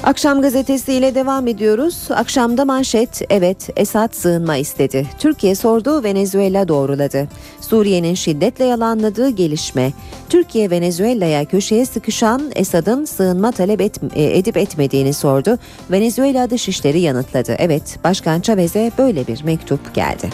Akşam 0.07 0.42
gazetesiyle 0.42 1.14
devam 1.14 1.48
ediyoruz. 1.48 2.09
Akşamda 2.11 2.64
manşet 2.64 3.22
evet 3.30 3.70
Esad 3.76 4.12
sığınma 4.12 4.57
istedi. 4.57 5.07
Türkiye 5.18 5.54
sordu 5.54 6.04
Venezuela 6.04 6.68
doğruladı. 6.68 7.28
Suriye'nin 7.61 8.14
şiddetle 8.14 8.64
yalanladığı 8.64 9.28
gelişme. 9.28 9.92
Türkiye 10.28 10.70
Venezuela'ya 10.70 11.44
köşeye 11.44 11.86
sıkışan 11.86 12.42
Esad'ın 12.54 13.04
sığınma 13.04 13.52
talep 13.52 13.80
et, 13.80 14.00
edip 14.14 14.57
etmediğini 14.57 15.12
sordu. 15.14 15.59
Venezuela 15.90 16.50
Dışişleri 16.50 17.00
yanıtladı. 17.00 17.54
Evet 17.59 17.98
Başkan 18.04 18.40
Chavez'e 18.40 18.92
böyle 18.98 19.26
bir 19.26 19.44
mektup 19.44 19.94
geldi. 19.94 20.30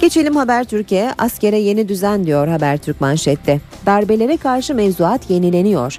Geçelim 0.00 0.36
Habertürk'e. 0.36 1.10
Askere 1.18 1.58
yeni 1.58 1.88
düzen 1.88 2.26
diyor 2.26 2.48
Habertürk 2.48 3.00
manşette. 3.00 3.60
Darbelere 3.86 4.36
karşı 4.36 4.74
mevzuat 4.74 5.30
yenileniyor. 5.30 5.98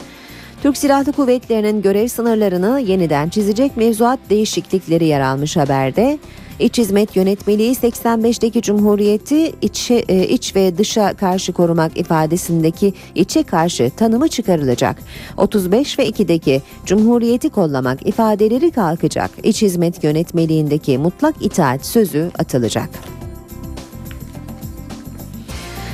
Türk 0.63 0.77
Silahlı 0.77 1.11
Kuvvetleri'nin 1.11 1.81
görev 1.81 2.07
sınırlarını 2.07 2.79
yeniden 2.79 3.29
çizecek 3.29 3.77
mevzuat 3.77 4.19
değişiklikleri 4.29 5.05
yer 5.05 5.21
almış 5.21 5.57
haberde. 5.57 6.19
İç 6.59 6.77
Hizmet 6.77 7.15
Yönetmeliği 7.15 7.75
85'teki 7.75 8.61
Cumhuriyeti 8.61 9.51
içe, 9.61 9.93
e, 9.93 10.27
iç 10.27 10.55
ve 10.55 10.77
dışa 10.77 11.13
karşı 11.13 11.53
korumak 11.53 11.97
ifadesindeki 11.97 12.93
içe 13.15 13.43
karşı 13.43 13.91
tanımı 13.97 14.27
çıkarılacak. 14.27 14.97
35 15.37 15.99
ve 15.99 16.09
2'deki 16.09 16.61
Cumhuriyeti 16.85 17.49
kollamak 17.49 18.07
ifadeleri 18.07 18.71
kalkacak. 18.71 19.31
İç 19.43 19.61
Hizmet 19.61 20.03
Yönetmeliğindeki 20.03 20.97
mutlak 20.97 21.35
itaat 21.41 21.85
sözü 21.85 22.31
atılacak. 22.39 23.18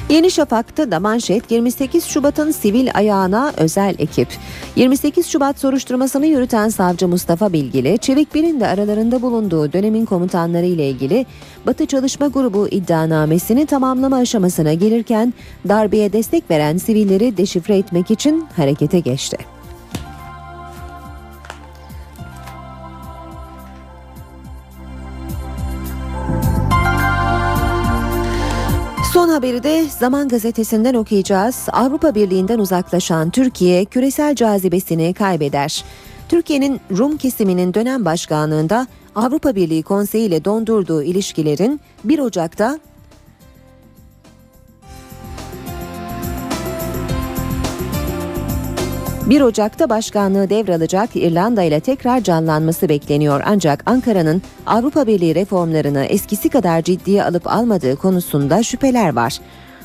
Yeni 0.09 0.31
Şafak'ta 0.31 0.91
da 0.91 0.99
manşet 0.99 1.51
28 1.51 2.05
Şubat'ın 2.05 2.51
sivil 2.51 2.89
ayağına 2.93 3.53
özel 3.57 3.95
ekip. 3.99 4.27
28 4.75 5.27
Şubat 5.27 5.59
soruşturmasını 5.59 6.25
yürüten 6.25 6.69
savcı 6.69 7.07
Mustafa 7.07 7.53
Bilgili, 7.53 7.97
Çevik 7.97 8.35
Bir'in 8.35 8.59
de 8.59 8.67
aralarında 8.67 9.21
bulunduğu 9.21 9.73
dönemin 9.73 10.05
komutanları 10.05 10.65
ile 10.65 10.89
ilgili 10.89 11.25
Batı 11.67 11.85
Çalışma 11.85 12.27
Grubu 12.27 12.67
iddianamesini 12.67 13.65
tamamlama 13.65 14.15
aşamasına 14.15 14.73
gelirken 14.73 15.33
darbeye 15.69 16.13
destek 16.13 16.51
veren 16.51 16.77
sivilleri 16.77 17.37
deşifre 17.37 17.77
etmek 17.77 18.11
için 18.11 18.45
harekete 18.55 18.99
geçti. 18.99 19.54
Son 29.15 29.29
haberi 29.29 29.63
de 29.63 29.85
Zaman 29.99 30.27
Gazetesi'nden 30.27 30.93
okuyacağız. 30.93 31.67
Avrupa 31.71 32.15
Birliği'nden 32.15 32.59
uzaklaşan 32.59 33.29
Türkiye 33.29 33.85
küresel 33.85 34.35
cazibesini 34.35 35.13
kaybeder. 35.13 35.83
Türkiye'nin 36.29 36.81
Rum 36.97 37.17
kesiminin 37.17 37.73
dönem 37.73 38.05
başkanlığında 38.05 38.87
Avrupa 39.15 39.55
Birliği 39.55 39.83
Konseyi 39.83 40.27
ile 40.27 40.45
dondurduğu 40.45 41.03
ilişkilerin 41.03 41.81
1 42.03 42.19
Ocak'ta 42.19 42.79
1 49.29 49.41
Ocak'ta 49.41 49.89
başkanlığı 49.89 50.49
devralacak 50.49 51.15
İrlanda 51.15 51.63
ile 51.63 51.79
tekrar 51.79 52.21
canlanması 52.21 52.89
bekleniyor. 52.89 53.41
Ancak 53.45 53.83
Ankara'nın 53.85 54.41
Avrupa 54.65 55.07
Birliği 55.07 55.35
reformlarını 55.35 56.05
eskisi 56.05 56.49
kadar 56.49 56.81
ciddiye 56.81 57.23
alıp 57.23 57.47
almadığı 57.47 57.95
konusunda 57.95 58.63
şüpheler 58.63 59.13
var. 59.13 59.37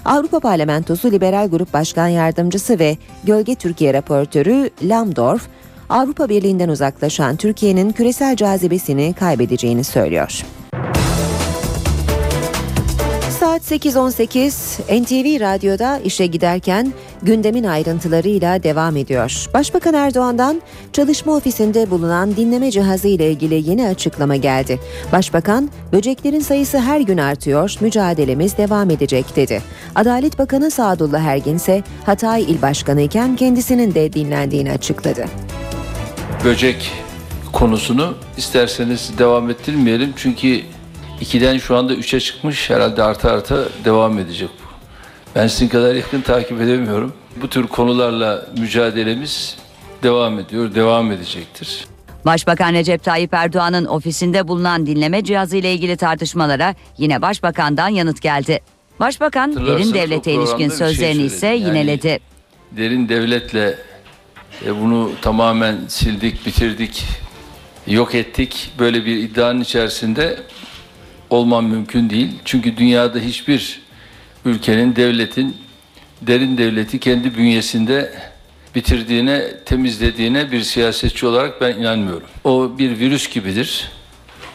Avrupa 0.04 0.40
Parlamentosu 0.40 1.12
Liberal 1.12 1.48
Grup 1.48 1.72
Başkan 1.72 2.08
Yardımcısı 2.08 2.78
ve 2.78 2.96
Gölge 3.24 3.54
Türkiye 3.54 3.94
raportörü 3.94 4.70
Lambdorf, 4.82 5.48
Avrupa 5.88 6.28
Birliği'nden 6.28 6.68
uzaklaşan 6.68 7.36
Türkiye'nin 7.36 7.92
küresel 7.92 8.36
cazibesini 8.36 9.14
kaybedeceğini 9.18 9.84
söylüyor. 9.84 10.44
Saat 13.50 13.72
8.18 13.72 15.02
NTV 15.02 15.40
Radyo'da 15.40 15.98
işe 15.98 16.26
giderken 16.26 16.92
gündemin 17.22 17.64
ayrıntılarıyla 17.64 18.62
devam 18.62 18.96
ediyor. 18.96 19.46
Başbakan 19.54 19.94
Erdoğan'dan 19.94 20.62
çalışma 20.92 21.36
ofisinde 21.36 21.90
bulunan 21.90 22.36
dinleme 22.36 22.70
cihazı 22.70 23.08
ile 23.08 23.30
ilgili 23.30 23.70
yeni 23.70 23.86
açıklama 23.86 24.36
geldi. 24.36 24.80
Başbakan, 25.12 25.70
böceklerin 25.92 26.40
sayısı 26.40 26.78
her 26.78 27.00
gün 27.00 27.18
artıyor, 27.18 27.76
mücadelemiz 27.80 28.58
devam 28.58 28.90
edecek 28.90 29.36
dedi. 29.36 29.62
Adalet 29.94 30.38
Bakanı 30.38 30.70
Sadullah 30.70 31.22
Ergin 31.22 31.56
ise 31.56 31.82
Hatay 32.06 32.42
İl 32.42 32.62
Başkanı 32.62 33.00
iken 33.00 33.36
kendisinin 33.36 33.94
de 33.94 34.12
dinlendiğini 34.12 34.72
açıkladı. 34.72 35.24
Böcek 36.44 36.92
konusunu 37.52 38.14
isterseniz 38.36 39.10
devam 39.18 39.50
ettirmeyelim 39.50 40.12
çünkü 40.16 40.60
2'den 41.20 41.58
şu 41.58 41.76
anda 41.76 41.94
3'e 41.94 42.20
çıkmış 42.20 42.70
herhalde 42.70 43.02
arta 43.02 43.30
arta 43.30 43.64
devam 43.84 44.18
edecek 44.18 44.48
bu. 44.48 44.70
Ben 45.34 45.46
sizin 45.46 45.68
kadar 45.68 45.94
yakın 45.94 46.20
takip 46.20 46.60
edemiyorum. 46.60 47.12
Bu 47.42 47.48
tür 47.48 47.66
konularla 47.66 48.46
mücadelemiz 48.58 49.56
devam 50.02 50.38
ediyor, 50.38 50.74
devam 50.74 51.12
edecektir. 51.12 51.86
Başbakan 52.24 52.72
Recep 52.72 53.04
Tayyip 53.04 53.34
Erdoğan'ın 53.34 53.84
ofisinde 53.84 54.48
bulunan 54.48 54.86
dinleme 54.86 55.24
cihazı 55.24 55.56
ile 55.56 55.72
ilgili 55.72 55.96
tartışmalara 55.96 56.74
yine 56.98 57.22
başbakandan 57.22 57.88
yanıt 57.88 58.22
geldi. 58.22 58.60
Başbakan 59.00 59.66
derin 59.66 59.94
devlete 59.94 60.32
ilişkin 60.32 60.68
şey 60.68 60.78
sözlerini 60.78 61.22
ise 61.22 61.46
yani, 61.46 61.60
yineledi. 61.60 62.18
Derin 62.72 63.08
devletle 63.08 63.78
e, 64.66 64.80
bunu 64.80 65.10
tamamen 65.22 65.76
sildik, 65.88 66.46
bitirdik, 66.46 67.06
yok 67.86 68.14
ettik. 68.14 68.72
Böyle 68.78 69.04
bir 69.04 69.16
iddianın 69.16 69.60
içerisinde 69.60 70.36
olmam 71.30 71.66
mümkün 71.66 72.10
değil. 72.10 72.28
Çünkü 72.44 72.76
dünyada 72.76 73.18
hiçbir 73.18 73.80
ülkenin, 74.44 74.96
devletin 74.96 75.56
derin 76.22 76.58
devleti 76.58 76.98
kendi 76.98 77.36
bünyesinde 77.36 78.12
bitirdiğine, 78.74 79.64
temizlediğine 79.64 80.52
bir 80.52 80.62
siyasetçi 80.62 81.26
olarak 81.26 81.60
ben 81.60 81.72
inanmıyorum. 81.72 82.26
O 82.44 82.78
bir 82.78 82.98
virüs 82.98 83.30
gibidir. 83.30 83.90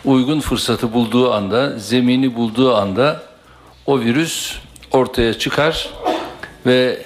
Uygun 0.05 0.39
fırsatı 0.39 0.93
bulduğu 0.93 1.34
anda, 1.34 1.80
zemini 1.80 2.36
bulduğu 2.36 2.76
anda 2.76 3.23
o 3.86 3.99
virüs 3.99 4.57
ortaya 4.91 5.34
çıkar 5.34 5.89
ve 6.65 7.05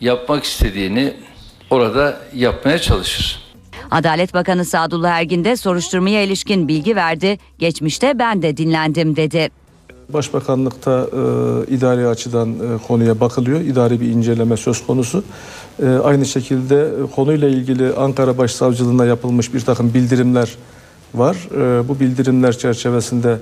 yapmak 0.00 0.44
istediğini 0.44 1.14
orada 1.70 2.20
yapmaya 2.34 2.78
çalışır. 2.78 3.41
Adalet 3.92 4.34
Bakanı 4.34 4.64
Sadullah 4.64 5.10
Ergin 5.10 5.44
de 5.44 5.56
soruşturmaya 5.56 6.22
ilişkin 6.22 6.68
bilgi 6.68 6.96
verdi. 6.96 7.38
Geçmişte 7.58 8.18
ben 8.18 8.42
de 8.42 8.56
dinlendim 8.56 9.16
dedi. 9.16 9.50
Başbakanlıkta 10.08 11.06
e, 11.12 11.74
idari 11.74 12.06
açıdan 12.06 12.50
e, 12.50 12.78
konuya 12.86 13.20
bakılıyor. 13.20 13.60
İdari 13.60 14.00
bir 14.00 14.06
inceleme 14.06 14.56
söz 14.56 14.86
konusu. 14.86 15.24
E, 15.82 15.86
aynı 15.86 16.26
şekilde 16.26 16.76
e, 16.80 17.14
konuyla 17.14 17.48
ilgili 17.48 17.92
Ankara 17.94 18.38
Başsavcılığına 18.38 19.04
yapılmış 19.04 19.54
bir 19.54 19.60
takım 19.60 19.94
bildirimler 19.94 20.56
var. 21.14 21.36
E, 21.54 21.88
bu 21.88 22.00
bildirimler 22.00 22.58
çerçevesinde 22.58 23.38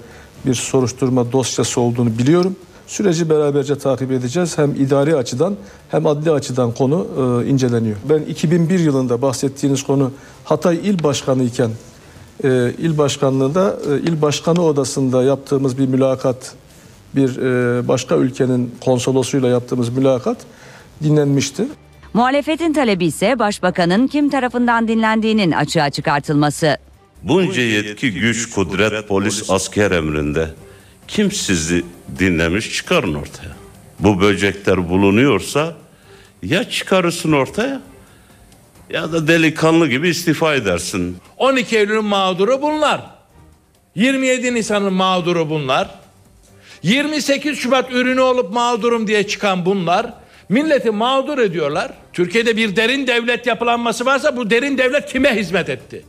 bir 0.47 0.55
soruşturma 0.55 1.33
dosyası 1.33 1.81
olduğunu 1.81 2.19
biliyorum. 2.19 2.57
Süreci 2.91 3.31
beraberce 3.31 3.79
takip 3.79 4.13
edeceğiz. 4.13 4.59
Hem 4.59 4.71
idari 4.71 5.17
açıdan 5.17 5.57
hem 5.91 6.07
adli 6.07 6.31
açıdan 6.31 6.75
konu 6.75 7.07
e, 7.45 7.49
inceleniyor. 7.49 7.97
Ben 8.09 8.23
2001 8.23 8.79
yılında 8.79 9.23
bahsettiğiniz 9.23 9.83
konu 9.83 10.13
Hatay 10.45 10.77
İl 10.77 11.03
Başkanı 11.03 11.43
iken 11.43 11.71
e, 12.45 12.49
il 12.79 12.99
başkanlığında 12.99 13.77
e, 13.91 14.01
il 14.01 14.23
başkanı 14.23 14.63
odasında 14.65 15.23
yaptığımız 15.23 15.79
bir 15.79 15.87
mülakat 15.87 16.55
bir 17.17 17.37
e, 17.37 17.89
başka 17.89 18.17
ülkenin 18.17 18.75
konsolosuyla 18.85 19.49
yaptığımız 19.49 19.89
mülakat 19.89 20.39
dinlenmişti. 21.03 21.65
Muhalefetin 22.15 22.73
talebi 22.73 23.07
ise 23.07 23.39
başbakanın 23.39 24.07
kim 24.07 24.31
tarafından 24.31 24.89
dinlendiğinin 24.89 25.53
açığa 25.53 25.91
çıkartılması. 25.91 26.77
Bunca 27.23 27.63
yetki, 27.63 28.13
güç, 28.13 28.51
kudret, 28.51 29.09
polis, 29.09 29.51
asker 29.51 29.91
emrinde 29.91 30.49
kim 31.11 31.33
sizi 31.33 31.85
dinlemiş 32.19 32.75
çıkarın 32.75 33.15
ortaya. 33.15 33.57
Bu 33.99 34.21
böcekler 34.21 34.89
bulunuyorsa 34.89 35.75
ya 36.43 36.71
çıkarırsın 36.71 37.33
ortaya 37.33 37.83
ya 38.91 39.13
da 39.13 39.29
delikanlı 39.29 39.89
gibi 39.89 40.09
istifa 40.09 40.55
edersin. 40.55 41.17
12 41.37 41.79
Eylül'ün 41.79 42.05
mağduru 42.05 42.63
bunlar. 42.63 43.01
27 43.95 44.55
Nisan'ın 44.55 44.93
mağduru 44.93 45.51
bunlar. 45.51 45.91
28 46.83 47.59
Şubat 47.59 47.93
ürünü 47.93 48.21
olup 48.21 48.53
mağdurum 48.53 49.07
diye 49.07 49.27
çıkan 49.27 49.67
bunlar. 49.67 50.15
Milleti 50.49 50.91
mağdur 50.91 51.39
ediyorlar. 51.39 51.93
Türkiye'de 52.13 52.57
bir 52.57 52.77
derin 52.77 53.07
devlet 53.07 53.47
yapılanması 53.47 54.07
varsa 54.07 54.37
bu 54.37 54.51
derin 54.51 54.79
devlet 54.79 55.13
kime 55.13 55.37
hizmet 55.37 55.69
etti? 55.69 56.05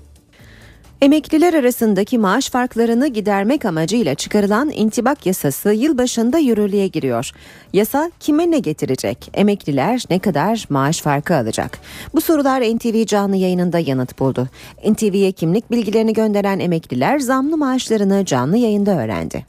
Emekliler 1.01 1.53
arasındaki 1.53 2.17
maaş 2.17 2.49
farklarını 2.49 3.07
gidermek 3.07 3.65
amacıyla 3.65 4.15
çıkarılan 4.15 4.69
intibak 4.69 5.25
yasası 5.25 5.73
yılbaşında 5.73 6.37
yürürlüğe 6.37 6.87
giriyor. 6.87 7.31
Yasa 7.73 8.11
kime 8.19 8.51
ne 8.51 8.59
getirecek? 8.59 9.29
Emekliler 9.33 10.03
ne 10.09 10.19
kadar 10.19 10.65
maaş 10.69 11.01
farkı 11.01 11.35
alacak? 11.35 11.79
Bu 12.13 12.21
sorular 12.21 12.61
NTV 12.61 13.05
canlı 13.05 13.35
yayınında 13.35 13.79
yanıt 13.79 14.19
buldu. 14.19 14.47
NTV'ye 14.89 15.31
kimlik 15.31 15.71
bilgilerini 15.71 16.13
gönderen 16.13 16.59
emekliler 16.59 17.19
zamlı 17.19 17.57
maaşlarını 17.57 18.25
canlı 18.25 18.57
yayında 18.57 18.91
öğrendi. 18.91 19.45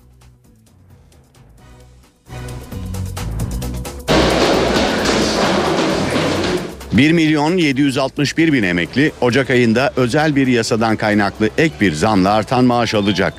...1 6.96 7.12
milyon 7.12 7.56
761 7.56 8.52
bin 8.52 8.62
emekli 8.62 9.12
Ocak 9.20 9.50
ayında 9.50 9.92
özel 9.96 10.36
bir 10.36 10.46
yasadan 10.46 10.96
kaynaklı 10.96 11.50
ek 11.58 11.74
bir 11.80 11.92
zamla 11.92 12.30
artan 12.30 12.64
maaş 12.64 12.94
alacak. 12.94 13.34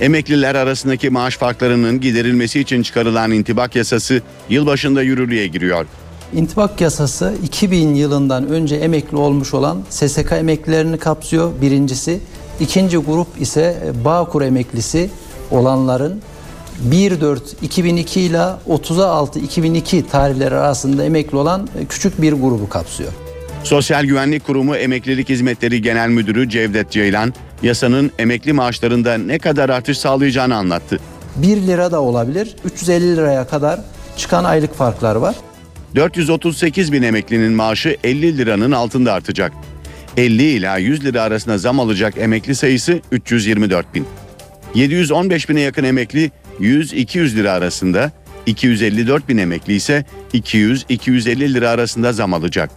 Emekliler 0.00 0.54
arasındaki 0.54 1.10
maaş 1.10 1.36
farklarının 1.36 2.00
giderilmesi 2.00 2.60
için 2.60 2.82
çıkarılan 2.82 3.30
intibak 3.30 3.76
yasası 3.76 4.22
yılbaşında 4.48 5.02
yürürlüğe 5.02 5.46
giriyor. 5.46 5.86
İntibak 6.34 6.80
yasası 6.80 7.34
2000 7.44 7.94
yılından 7.94 8.48
önce 8.48 8.76
emekli 8.76 9.16
olmuş 9.16 9.54
olan 9.54 9.82
SSK 9.90 10.32
emeklilerini 10.32 10.98
kapsıyor 10.98 11.52
birincisi. 11.60 12.20
İkinci 12.60 12.96
grup 12.96 13.40
ise 13.40 13.92
Bağkur 14.04 14.42
emeklisi 14.42 15.10
olanların 15.50 16.22
1-4-2002 16.90 18.18
ile 18.18 18.36
30-6-2002 18.68 20.06
tarihleri 20.06 20.54
arasında 20.54 21.04
emekli 21.04 21.36
olan 21.36 21.68
küçük 21.88 22.22
bir 22.22 22.32
grubu 22.32 22.68
kapsıyor. 22.68 23.12
Sosyal 23.64 24.04
Güvenlik 24.04 24.46
Kurumu 24.46 24.76
Emeklilik 24.76 25.28
Hizmetleri 25.28 25.82
Genel 25.82 26.08
Müdürü 26.08 26.48
Cevdet 26.48 26.90
Ceylan, 26.90 27.34
yasanın 27.62 28.10
emekli 28.18 28.52
maaşlarında 28.52 29.18
ne 29.18 29.38
kadar 29.38 29.68
artış 29.68 29.98
sağlayacağını 29.98 30.56
anlattı. 30.56 31.00
1 31.36 31.56
lira 31.56 31.92
da 31.92 32.02
olabilir, 32.02 32.56
350 32.64 33.16
liraya 33.16 33.46
kadar 33.46 33.80
çıkan 34.16 34.44
aylık 34.44 34.74
farklar 34.74 35.16
var. 35.16 35.34
438 35.94 36.92
bin 36.92 37.02
emeklinin 37.02 37.52
maaşı 37.52 37.96
50 38.04 38.38
liranın 38.38 38.72
altında 38.72 39.12
artacak. 39.12 39.52
50 40.16 40.42
ila 40.42 40.76
100 40.76 41.04
lira 41.04 41.22
arasında 41.22 41.58
zam 41.58 41.80
alacak 41.80 42.14
emekli 42.18 42.54
sayısı 42.54 43.00
324 43.12 43.94
bin. 43.94 44.06
715 44.74 45.48
bine 45.48 45.60
yakın 45.60 45.84
emekli 45.84 46.30
100-200 46.60 47.36
lira 47.36 47.52
arasında, 47.52 48.10
254 48.46 49.28
bin 49.28 49.38
emekli 49.38 49.74
ise 49.74 50.04
200-250 50.34 51.54
lira 51.54 51.70
arasında 51.70 52.12
zam 52.12 52.34
alacak. 52.34 52.70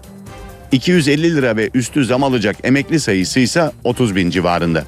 250 0.71 1.35
lira 1.35 1.57
ve 1.57 1.69
üstü 1.73 2.05
zam 2.05 2.23
alacak 2.23 2.55
emekli 2.63 2.99
sayısı 2.99 3.39
ise 3.39 3.71
30 3.83 4.15
bin 4.15 4.29
civarında. 4.29 4.83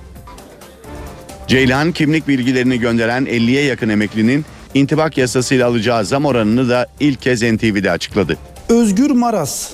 Ceylan 1.47 1.91
kimlik 1.91 2.27
bilgilerini 2.27 2.79
gönderen 2.79 3.25
50'ye 3.25 3.63
yakın 3.63 3.89
emeklinin 3.89 4.45
intibak 4.73 5.17
yasasıyla 5.17 5.67
alacağı 5.67 6.05
zam 6.05 6.25
oranını 6.25 6.69
da 6.69 6.87
ilk 6.99 7.21
kez 7.21 7.41
NTV'de 7.41 7.91
açıkladı. 7.91 8.37
Özgür 8.69 9.11
Maras. 9.11 9.69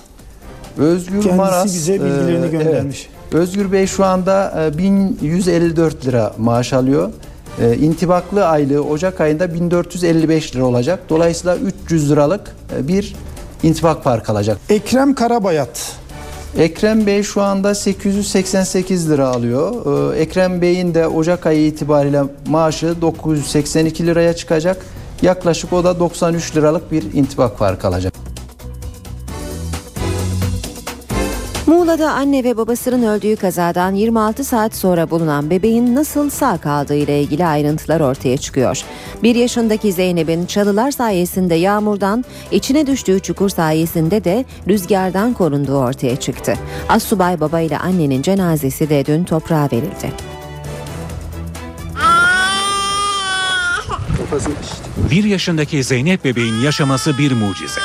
Özgür 0.78 1.14
Kendisi 1.14 1.34
Maras 1.34 1.66
bize 1.66 1.94
bilgilerini 1.94 2.46
e, 2.46 2.50
göndermiş. 2.50 3.08
evet. 3.08 3.34
Özgür 3.34 3.72
Bey 3.72 3.88
şu 3.88 4.06
anda 4.06 4.64
e, 4.74 4.78
1154 4.78 6.06
lira 6.06 6.34
maaş 6.38 6.74
alıyor. 6.74 7.12
E, 7.62 7.78
intibaklı 7.78 8.48
aylığı 8.48 8.84
Ocak 8.84 9.22
ayında 9.22 9.54
1455 9.54 10.56
lira 10.56 10.66
olacak. 10.66 11.00
Dolayısıyla 11.10 11.58
300 11.58 12.12
liralık 12.12 12.56
e, 12.78 12.88
bir 12.88 13.16
intibak 13.64 14.04
farkı 14.04 14.32
alacak. 14.32 14.58
Ekrem 14.70 15.14
Karabayat. 15.16 16.04
Ekrem 16.58 17.06
Bey 17.06 17.24
şu 17.24 17.42
anda 17.42 17.76
888 17.76 19.12
lira 19.12 19.28
alıyor. 19.28 19.74
Ee, 20.16 20.20
Ekrem 20.20 20.62
Bey'in 20.62 20.94
de 20.94 21.08
Ocak 21.08 21.46
ayı 21.46 21.68
itibariyle 21.68 22.24
maaşı 22.48 23.02
982 23.02 24.08
liraya 24.08 24.36
çıkacak. 24.36 24.86
Yaklaşık 25.22 25.74
o 25.74 25.84
da 25.84 26.00
93 26.00 26.56
liralık 26.56 26.92
bir 26.92 27.14
intibak 27.14 27.58
farkı 27.58 27.88
alacak. 27.88 28.23
Muğla'da 31.74 32.12
anne 32.12 32.44
ve 32.44 32.58
babasının 32.58 33.04
öldüğü 33.04 33.36
kazadan 33.36 33.94
26 33.94 34.44
saat 34.44 34.76
sonra 34.76 35.10
bulunan 35.10 35.50
bebeğin 35.50 35.96
nasıl 35.96 36.30
sağ 36.30 36.58
kaldığı 36.58 36.96
ile 36.96 37.22
ilgili 37.22 37.46
ayrıntılar 37.46 38.00
ortaya 38.00 38.38
çıkıyor. 38.38 38.84
Bir 39.24 39.36
yaşındaki 39.36 39.94
Zeynep'in 39.94 40.46
çalılar 40.46 40.92
sayesinde 40.92 41.56
yağmurdan, 41.56 42.26
içine 42.52 42.88
düştüğü 42.88 43.20
çukur 43.20 43.50
sayesinde 43.50 44.24
de 44.24 44.46
rüzgardan 44.68 45.34
korunduğu 45.34 45.78
ortaya 45.78 46.16
çıktı. 46.16 46.54
Assubay 46.90 47.40
baba 47.40 47.60
ile 47.60 47.78
annenin 47.78 48.22
cenazesi 48.22 48.90
de 48.90 49.06
dün 49.06 49.24
toprağa 49.24 49.70
verildi. 49.72 50.14
Bir 55.12 55.24
yaşındaki 55.24 55.84
Zeynep 55.84 56.24
bebeğin 56.24 56.60
yaşaması 56.60 57.18
bir 57.18 57.32
mucize. 57.32 57.82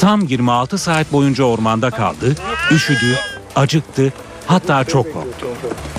Tam 0.00 0.20
26 0.20 0.78
saat 0.78 1.12
boyunca 1.12 1.44
ormanda 1.44 1.90
kaldı, 1.90 2.34
üşüdü, 2.70 3.18
acıktı, 3.56 4.12
hatta 4.46 4.84
çok 4.84 5.12
korktu. 5.14 5.46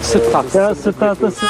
Sırt 0.01 0.31
takla, 0.31 0.75
sırt 0.75 0.99
taklası. 0.99 1.45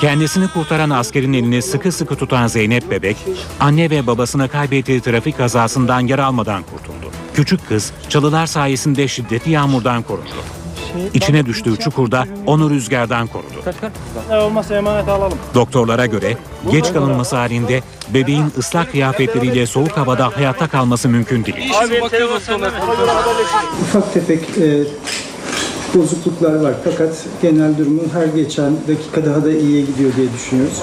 Kendisini 0.00 0.48
kurtaran 0.48 0.90
askerin 0.90 1.32
elini 1.32 1.62
sıkı 1.62 1.92
sıkı 1.92 2.16
tutan 2.16 2.46
Zeynep 2.46 2.90
bebek, 2.90 3.16
anne 3.60 3.90
ve 3.90 4.06
babasını 4.06 4.48
kaybettiği 4.48 5.00
trafik 5.00 5.36
kazasından 5.36 6.00
yer 6.00 6.18
almadan 6.18 6.62
kurtuldu. 6.62 7.12
Küçük 7.34 7.68
kız 7.68 7.92
çalılar 8.08 8.46
sayesinde 8.46 9.08
şiddetli 9.08 9.50
yağmurdan 9.50 10.02
korundu. 10.02 10.65
İçine 11.14 11.46
düştüğü 11.46 11.76
çukurda 11.76 12.24
onu 12.46 12.70
rüzgardan 12.70 13.26
korudu. 13.26 13.62
Olmazsa 14.30 14.78
alalım. 14.78 15.38
Doktorlara 15.54 16.06
göre 16.06 16.36
geç 16.70 16.92
kalınması 16.92 17.36
halinde 17.36 17.82
bebeğin 18.14 18.52
ıslak 18.58 18.90
kıyafetleriyle 18.90 19.66
soğuk 19.66 19.96
havada 19.96 20.36
hayatta 20.36 20.68
kalması 20.68 21.08
mümkün 21.08 21.44
değil. 21.44 21.72
Abi 21.84 22.00
bakıyoruz 22.00 22.42
sonra. 22.42 22.70
Ufak 23.82 24.14
tefek 24.14 24.40
e, 24.58 24.84
bozukluklar 25.94 26.54
var 26.54 26.74
fakat 26.84 27.26
genel 27.42 27.78
durumu 27.78 28.02
her 28.12 28.26
geçen 28.26 28.76
dakika 28.88 29.24
daha 29.26 29.44
da 29.44 29.52
iyiye 29.52 29.80
gidiyor 29.80 30.10
diye 30.16 30.32
düşünüyoruz. 30.32 30.82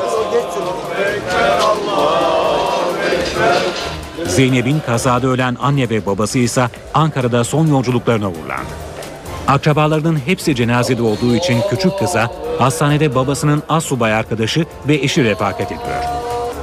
Zeynep'in 4.27 4.79
kazada 4.79 5.27
ölen 5.27 5.57
anne 5.61 5.89
ve 5.89 6.05
babası 6.05 6.39
ise 6.39 6.67
Ankara'da 6.93 7.43
son 7.43 7.67
yolculuklarına 7.67 8.29
uğurlandı. 8.29 8.92
Akrabalarının 9.53 10.17
hepsi 10.25 10.55
cenazede 10.55 11.01
olduğu 11.01 11.35
için 11.35 11.57
küçük 11.69 11.99
kıza 11.99 12.31
hastanede 12.59 13.15
babasının 13.15 13.63
assubay 13.69 14.13
arkadaşı 14.13 14.65
ve 14.87 14.95
eşi 14.95 15.23
refakat 15.23 15.71
ediyor. 15.71 16.03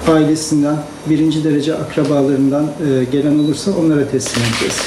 Ailesinden, 0.08 0.76
birinci 1.06 1.44
derece 1.44 1.74
akrabalarından 1.74 2.64
e, 2.64 3.04
gelen 3.04 3.38
olursa 3.38 3.70
onlara 3.80 4.08
teslim 4.08 4.42
edeceğiz. 4.44 4.80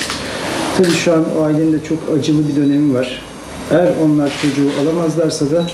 Tabii 0.78 0.92
şu 0.92 1.14
an 1.14 1.26
o 1.40 1.44
ailenin 1.44 1.74
de 1.74 1.84
çok 1.84 1.98
acılı 2.20 2.48
bir 2.48 2.56
dönemi 2.56 2.94
var. 2.94 3.22
Eğer 3.72 3.94
onlar 4.04 4.32
çocuğu 4.42 4.70
alamazlarsa 4.82 5.46
da 5.52 5.66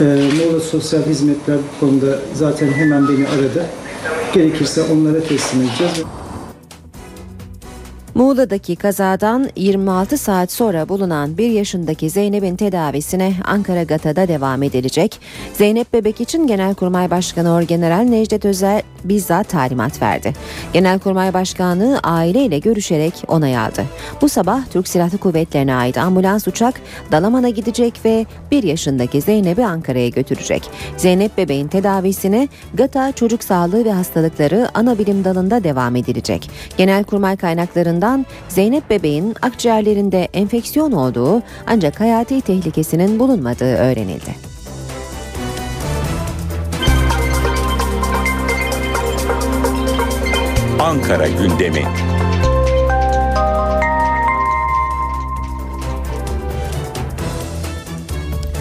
e, 0.00 0.04
Muğla 0.04 0.60
Sosyal 0.60 1.02
Hizmetler 1.02 1.56
bu 1.56 1.86
konuda 1.86 2.18
zaten 2.34 2.72
hemen 2.72 3.08
beni 3.08 3.28
aradı. 3.28 3.66
Gerekirse 4.34 4.82
onlara 4.82 5.20
teslim 5.20 5.62
edeceğiz. 5.62 6.02
Muğla'daki 8.16 8.76
kazadan 8.76 9.48
26 9.56 10.18
saat 10.18 10.52
sonra 10.52 10.88
bulunan 10.88 11.38
1 11.38 11.50
yaşındaki 11.50 12.10
Zeynep'in 12.10 12.56
tedavisine 12.56 13.32
Ankara 13.44 13.82
Gata'da 13.82 14.28
devam 14.28 14.62
edilecek. 14.62 15.20
Zeynep 15.52 15.92
bebek 15.92 16.20
için 16.20 16.46
Genelkurmay 16.46 17.10
Başkanı 17.10 17.54
Orgeneral 17.54 18.02
Necdet 18.02 18.44
Özel 18.44 18.82
bizzat 19.08 19.48
talimat 19.48 20.02
verdi. 20.02 20.32
Genelkurmay 20.72 21.34
Başkanı 21.34 22.00
aileyle 22.02 22.58
görüşerek 22.58 23.24
onay 23.28 23.58
aldı. 23.58 23.84
Bu 24.22 24.28
sabah 24.28 24.60
Türk 24.72 24.88
Silahlı 24.88 25.18
Kuvvetleri'ne 25.18 25.74
ait 25.74 25.98
ambulans 25.98 26.48
uçak 26.48 26.80
Dalaman'a 27.12 27.48
gidecek 27.48 28.00
ve 28.04 28.26
1 28.50 28.62
yaşındaki 28.62 29.20
Zeynep'i 29.20 29.64
Ankara'ya 29.64 30.08
götürecek. 30.08 30.62
Zeynep 30.96 31.38
bebeğin 31.38 31.68
tedavisine 31.68 32.48
Gata 32.74 33.12
Çocuk 33.12 33.44
Sağlığı 33.44 33.84
ve 33.84 33.92
Hastalıkları 33.92 34.68
ana 34.74 34.98
bilim 34.98 35.24
dalında 35.24 35.64
devam 35.64 35.96
edilecek. 35.96 36.50
Genelkurmay 36.76 37.36
kaynaklarından 37.36 38.26
Zeynep 38.48 38.90
bebeğin 38.90 39.34
akciğerlerinde 39.42 40.28
enfeksiyon 40.32 40.92
olduğu 40.92 41.42
ancak 41.66 42.00
hayati 42.00 42.40
tehlikesinin 42.40 43.18
bulunmadığı 43.18 43.76
öğrenildi. 43.76 44.55
Ankara 50.80 51.28
gündemi. 51.28 51.82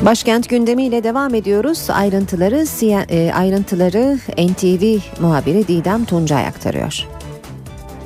Başkent 0.05 0.49
gündemiyle 0.49 1.03
devam 1.03 1.36
ediyoruz. 1.36 1.88
Ayrıntıları 1.89 2.66
e, 3.09 3.32
ayrıntıları 3.34 4.18
NTV 4.38 4.97
muhabiri 5.22 5.68
Didem 5.68 6.05
Tuncay 6.05 6.47
aktarıyor. 6.47 7.14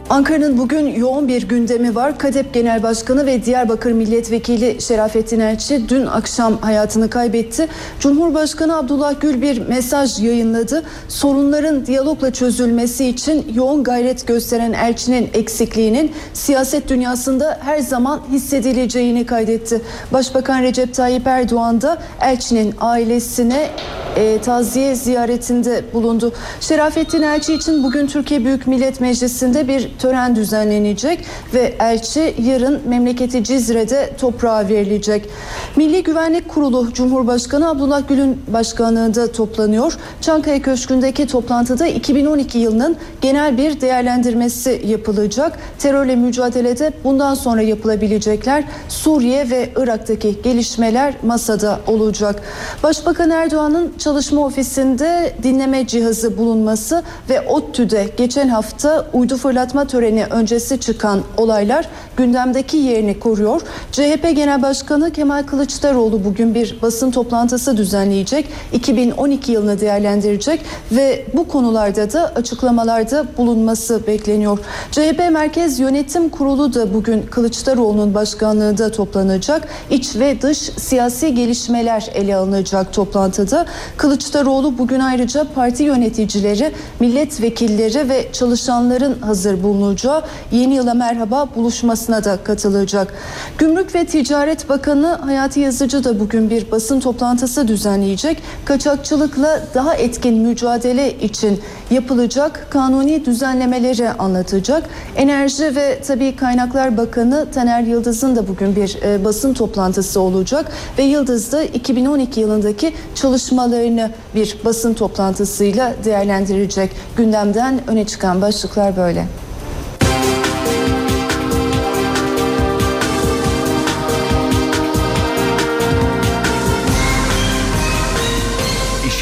Ankara'nın 0.09 0.57
bugün 0.57 0.87
yoğun 0.87 1.27
bir 1.27 1.47
gündemi 1.47 1.95
var. 1.95 2.17
KADEP 2.17 2.53
Genel 2.53 2.83
Başkanı 2.83 3.25
ve 3.25 3.45
Diyarbakır 3.45 3.91
Milletvekili 3.91 4.81
Şerafettin 4.81 5.39
Elçi 5.39 5.89
dün 5.89 6.05
akşam 6.05 6.57
hayatını 6.57 7.09
kaybetti. 7.09 7.67
Cumhurbaşkanı 7.99 8.77
Abdullah 8.77 9.21
Gül 9.21 9.41
bir 9.41 9.67
mesaj 9.67 10.19
yayınladı. 10.19 10.83
Sorunların 11.07 11.85
diyalogla 11.85 12.33
çözülmesi 12.33 13.05
için 13.05 13.45
yoğun 13.53 13.83
gayret 13.83 14.27
gösteren 14.27 14.73
Elçi'nin 14.73 15.29
eksikliğinin 15.33 16.11
siyaset 16.33 16.89
dünyasında 16.89 17.59
her 17.61 17.79
zaman 17.79 18.21
hissedileceğini 18.31 19.25
kaydetti. 19.25 19.81
Başbakan 20.13 20.61
Recep 20.61 20.93
Tayyip 20.93 21.27
Erdoğan 21.27 21.81
da 21.81 21.97
Elçi'nin 22.21 22.73
ailesine 22.79 23.69
e, 24.15 24.41
taziye 24.41 24.95
ziyaretinde 24.95 25.83
bulundu. 25.93 26.33
Şerafettin 26.61 27.21
Elçi 27.21 27.53
için 27.53 27.83
bugün 27.83 28.07
Türkiye 28.07 28.45
Büyük 28.45 28.67
Millet 28.67 29.01
Meclisi'nde 29.01 29.67
bir 29.67 29.98
tören 29.99 30.35
düzenlenecek 30.35 31.25
ve 31.53 31.75
elçi 31.79 32.35
yarın 32.43 32.81
memleketi 32.87 33.43
Cizre'de 33.43 34.09
toprağa 34.19 34.69
verilecek. 34.69 35.29
Milli 35.75 36.03
Güvenlik 36.03 36.49
Kurulu 36.49 36.93
Cumhurbaşkanı 36.93 37.69
Abdullah 37.69 38.07
Gül'ün 38.07 38.41
başkanlığında 38.53 39.31
toplanıyor. 39.31 39.97
Çankaya 40.21 40.61
Köşkü'ndeki 40.61 41.27
toplantıda 41.27 41.87
2012 41.87 42.57
yılının 42.57 42.97
genel 43.21 43.57
bir 43.57 43.81
değerlendirmesi 43.81 44.81
yapılacak. 44.85 45.59
Terörle 45.79 46.15
mücadelede 46.15 46.91
bundan 47.03 47.33
sonra 47.33 47.61
yapılabilecekler 47.61 48.63
Suriye 48.89 49.49
ve 49.49 49.69
Irak'taki 49.77 50.41
gelişmeler 50.41 51.13
masada 51.23 51.79
olacak. 51.87 52.41
Başbakan 52.83 53.29
Erdoğan'ın 53.29 53.93
çalışma 53.97 54.45
ofisinde 54.45 55.33
dinleme 55.43 55.87
cihazı 55.87 56.37
bulunması 56.37 57.03
ve 57.29 57.41
ODTÜ'de 57.41 58.09
geçen 58.17 58.47
hafta 58.47 59.05
uydu 59.13 59.37
fırlatma 59.37 59.87
töreni 59.89 60.25
öncesi 60.25 60.79
çıkan 60.79 61.21
olaylar 61.37 61.89
gündemdeki 62.17 62.77
yerini 62.77 63.19
koruyor. 63.19 63.61
CHP 63.91 64.35
Genel 64.35 64.61
Başkanı 64.61 65.11
Kemal 65.11 65.43
Kılıçdaroğlu 65.43 66.25
bugün 66.25 66.55
bir 66.55 66.77
basın 66.81 67.11
toplantısı 67.11 67.77
düzenleyecek. 67.77 68.45
2012 68.73 69.51
yılını 69.51 69.79
değerlendirecek 69.79 70.61
ve 70.91 71.25
bu 71.33 71.47
konularda 71.47 72.13
da 72.13 72.31
açıklamalarda 72.35 73.25
bulunması 73.37 74.07
bekleniyor. 74.07 74.59
CHP 74.91 75.19
Merkez 75.31 75.79
Yönetim 75.79 76.29
Kurulu 76.29 76.73
da 76.73 76.93
bugün 76.93 77.21
Kılıçdaroğlu'nun 77.21 78.13
başkanlığında 78.13 78.91
toplanacak. 78.91 79.67
İç 79.89 80.15
ve 80.15 80.41
dış 80.41 80.57
siyasi 80.57 81.35
gelişmeler 81.35 82.09
ele 82.13 82.35
alınacak 82.35 82.93
toplantıda. 82.93 83.65
Kılıçdaroğlu 83.97 84.77
bugün 84.77 84.99
ayrıca 84.99 85.47
parti 85.55 85.83
yöneticileri, 85.83 86.71
milletvekilleri 86.99 88.09
ve 88.09 88.27
çalışanların 88.33 89.19
hazır 89.21 89.63
bulunacağı 89.79 90.21
Yeni 90.51 90.75
Yıla 90.75 90.93
Merhaba 90.93 91.47
buluşmasına 91.55 92.23
da 92.23 92.37
katılacak. 92.43 93.13
Gümrük 93.57 93.95
ve 93.95 94.05
Ticaret 94.05 94.69
Bakanı 94.69 95.07
Hayati 95.07 95.59
Yazıcı 95.59 96.03
da 96.03 96.19
bugün 96.19 96.49
bir 96.49 96.71
basın 96.71 96.99
toplantısı 96.99 97.67
düzenleyecek. 97.67 98.43
Kaçakçılıkla 98.65 99.61
daha 99.73 99.95
etkin 99.95 100.37
mücadele 100.37 101.17
için 101.19 101.61
yapılacak 101.91 102.67
kanuni 102.69 103.25
düzenlemeleri 103.25 104.09
anlatacak. 104.09 104.83
Enerji 105.15 105.75
ve 105.75 106.01
Tabi 106.01 106.35
Kaynaklar 106.35 106.97
Bakanı 106.97 107.47
Taner 107.51 107.81
Yıldız'ın 107.81 108.35
da 108.35 108.47
bugün 108.47 108.75
bir 108.75 108.97
e, 109.03 109.25
basın 109.25 109.53
toplantısı 109.53 110.21
olacak 110.21 110.71
ve 110.97 111.03
Yıldız 111.03 111.51
da 111.51 111.63
2012 111.63 112.39
yılındaki 112.39 112.93
çalışmalarını 113.15 114.11
bir 114.35 114.57
basın 114.65 114.93
toplantısıyla 114.93 115.93
değerlendirecek. 116.05 116.91
Gündemden 117.17 117.79
öne 117.87 118.05
çıkan 118.05 118.41
başlıklar 118.41 118.97
böyle. 118.97 119.25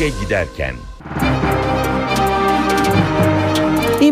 Giderken 0.09 0.96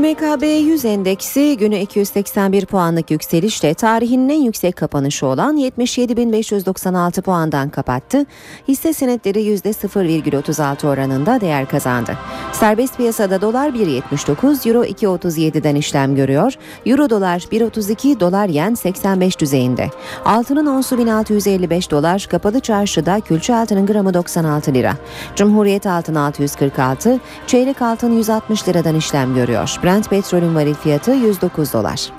İMKB 0.06 0.44
100 0.44 0.86
endeksi 0.86 1.58
günü 1.58 1.78
281 1.78 2.66
puanlık 2.66 3.12
yükselişle 3.12 3.74
tarihin 3.74 4.30
en 4.30 4.42
yüksek 4.42 4.76
kapanışı 4.76 5.26
olan 5.26 5.58
77.596 5.58 7.22
puandan 7.22 7.70
kapattı. 7.70 8.26
Hisse 8.68 8.94
senetleri 8.94 9.40
%0,36 9.40 10.88
oranında 10.88 11.42
değer 11.42 11.70
kazandı. 11.70 12.18
Serbest 12.54 12.98
piyasada 12.98 13.42
dolar 13.42 13.70
1.79, 13.70 14.70
euro 14.70 14.86
2.37'den 14.86 15.76
işlem 15.76 16.16
görüyor. 16.16 16.54
Euro 16.86 17.10
dolar 17.10 17.40
1.32, 17.40 18.20
dolar 18.20 18.48
yen 18.48 18.74
85 18.74 19.40
düzeyinde. 19.40 19.90
Altının 20.26 20.66
onsu 20.66 20.98
1655 20.98 21.92
dolar, 21.92 22.28
kapalı 22.32 22.60
çarşıda 22.60 23.20
külçe 23.20 23.56
altının 23.56 23.86
gramı 23.86 24.14
96 24.14 24.74
lira. 24.74 24.94
Cumhuriyet 25.36 25.88
altın 25.88 26.16
646, 26.16 27.20
çeyrek 27.48 27.82
altın 27.82 28.12
160 28.18 28.68
liradan 28.68 28.96
işlem 28.96 29.36
görüyor. 29.36 29.80
Brent 29.84 29.95
petrolün 30.02 30.56
varil 30.56 30.74
fiyatı 30.74 31.12
109 31.12 31.74
dolar. 31.74 32.12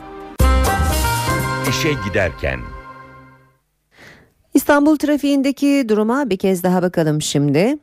İşe 1.69 1.93
giderken 2.09 2.61
İstanbul 4.55 4.97
trafiğindeki 4.97 5.85
duruma 5.89 6.31
bir 6.31 6.37
kez 6.37 6.63
daha 6.63 6.83
bakalım 6.83 7.23
şimdi. 7.23 7.79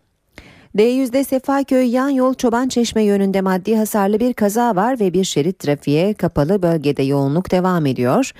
D100'de 0.75 1.23
Sefaköy 1.23 1.89
yan 1.89 2.09
yol 2.09 2.33
Çoban 2.33 2.67
Çeşme 2.67 3.03
yönünde 3.03 3.41
maddi 3.41 3.75
hasarlı 3.75 4.19
bir 4.19 4.33
kaza 4.33 4.75
var 4.75 4.99
ve 4.99 5.13
bir 5.13 5.23
şerit 5.23 5.59
trafiğe 5.59 6.13
kapalı 6.13 6.61
bölgede 6.61 7.03
yoğunluk 7.03 7.51
devam 7.51 7.85
ediyor. 7.85 8.31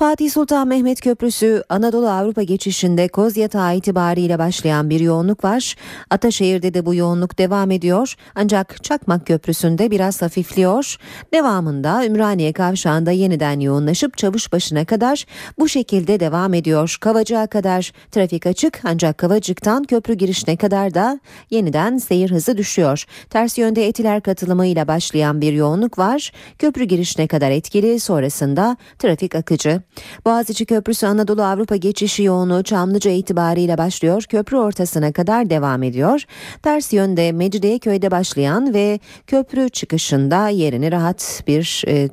Fatih 0.00 0.30
Sultan 0.30 0.68
Mehmet 0.68 1.00
Köprüsü 1.00 1.62
Anadolu 1.68 2.08
Avrupa 2.08 2.42
geçişinde 2.42 3.08
Kozyatağı 3.08 3.76
itibariyle 3.76 4.38
başlayan 4.38 4.90
bir 4.90 5.00
yoğunluk 5.00 5.44
var. 5.44 5.76
Ataşehir'de 6.10 6.74
de 6.74 6.86
bu 6.86 6.94
yoğunluk 6.94 7.38
devam 7.38 7.70
ediyor. 7.70 8.14
Ancak 8.34 8.84
Çakmak 8.84 9.26
Köprüsü'nde 9.26 9.90
biraz 9.90 10.22
hafifliyor. 10.22 10.96
Devamında 11.34 12.06
Ümraniye 12.06 12.52
Kavşağı'nda 12.52 13.10
yeniden 13.10 13.60
yoğunlaşıp 13.60 14.16
Çavuşbaşı'na 14.16 14.84
kadar 14.84 15.24
bu 15.58 15.68
şekilde 15.68 16.20
devam 16.20 16.54
ediyor. 16.54 16.96
Kavacık'a 17.00 17.46
kadar 17.46 17.92
trafik 18.10 18.46
açık 18.46 18.80
ancak 18.84 19.18
Kavacık'tan 19.18 19.84
köprü 19.84 20.14
girişine 20.14 20.56
kadar 20.56 20.94
da 20.94 21.20
yeniden 21.50 21.98
seyir 21.98 22.30
hızı 22.30 22.56
düşüyor. 22.56 23.04
Ters 23.30 23.58
yönde 23.58 23.86
etiler 23.86 24.20
katılımıyla 24.20 24.88
başlayan 24.88 25.40
bir 25.40 25.52
yoğunluk 25.52 25.98
var. 25.98 26.32
Köprü 26.58 26.84
girişine 26.84 27.26
kadar 27.26 27.50
etkili 27.50 28.00
sonrasında 28.00 28.76
trafik 28.98 29.34
akıcı. 29.34 29.82
Boğaziçi 30.26 30.64
Köprüsü 30.64 31.06
Anadolu 31.06 31.42
Avrupa 31.42 31.76
geçişi 31.76 32.22
yoğunluğu 32.22 32.62
Çamlıca 32.62 33.10
itibariyle 33.10 33.78
başlıyor. 33.78 34.22
Köprü 34.22 34.56
ortasına 34.56 35.12
kadar 35.12 35.50
devam 35.50 35.82
ediyor. 35.82 36.24
Ters 36.62 36.92
yönde 36.92 37.32
Mecidiyeköy'de 37.32 38.10
başlayan 38.10 38.74
ve 38.74 39.00
köprü 39.26 39.68
çıkışında 39.68 40.48
yerini 40.48 40.92
rahat 40.92 41.42
bir 41.46 41.84
e, 41.88 42.08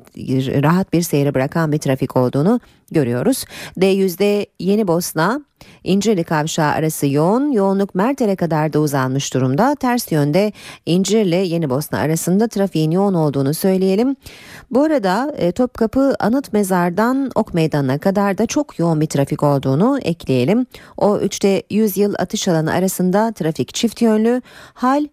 rahat 0.62 0.92
bir 0.92 1.02
seyre 1.02 1.34
bırakan 1.34 1.72
bir 1.72 1.78
trafik 1.78 2.16
olduğunu 2.16 2.60
görüyoruz. 2.90 3.44
D100'de 3.78 4.46
Yeni 4.60 4.88
Bosna, 4.88 5.40
İncirli 5.84 6.24
Kavşağı 6.24 6.72
arası 6.72 7.06
yoğun, 7.06 7.52
yoğunluk 7.52 7.94
Merter'e 7.94 8.36
kadar 8.36 8.72
da 8.72 8.80
uzanmış 8.80 9.34
durumda. 9.34 9.74
Ters 9.74 10.12
yönde 10.12 10.52
İncirli 10.86 11.34
Yeni 11.48 11.70
Bosna 11.70 11.98
arasında 11.98 12.48
trafiğin 12.48 12.90
yoğun 12.90 13.14
olduğunu 13.14 13.54
söyleyelim. 13.54 14.16
Bu 14.70 14.82
arada 14.82 15.34
e, 15.36 15.52
Topkapı 15.52 16.14
Anıt 16.18 16.52
Mezar'dan 16.52 17.30
Ok 17.34 17.54
Meydanı'na 17.54 17.98
kadar 17.98 18.38
da 18.38 18.46
çok 18.46 18.78
yoğun 18.78 19.00
bir 19.00 19.06
trafik 19.06 19.42
olduğunu 19.42 19.98
ekleyelim. 20.02 20.66
O 20.96 21.18
3'te 21.18 21.62
100 21.70 21.96
yıl 21.96 22.14
atış 22.18 22.48
alanı 22.48 22.72
arasında 22.72 23.32
trafik 23.32 23.74
çift 23.74 24.02
yönlü. 24.02 24.42
Hal 24.74 25.06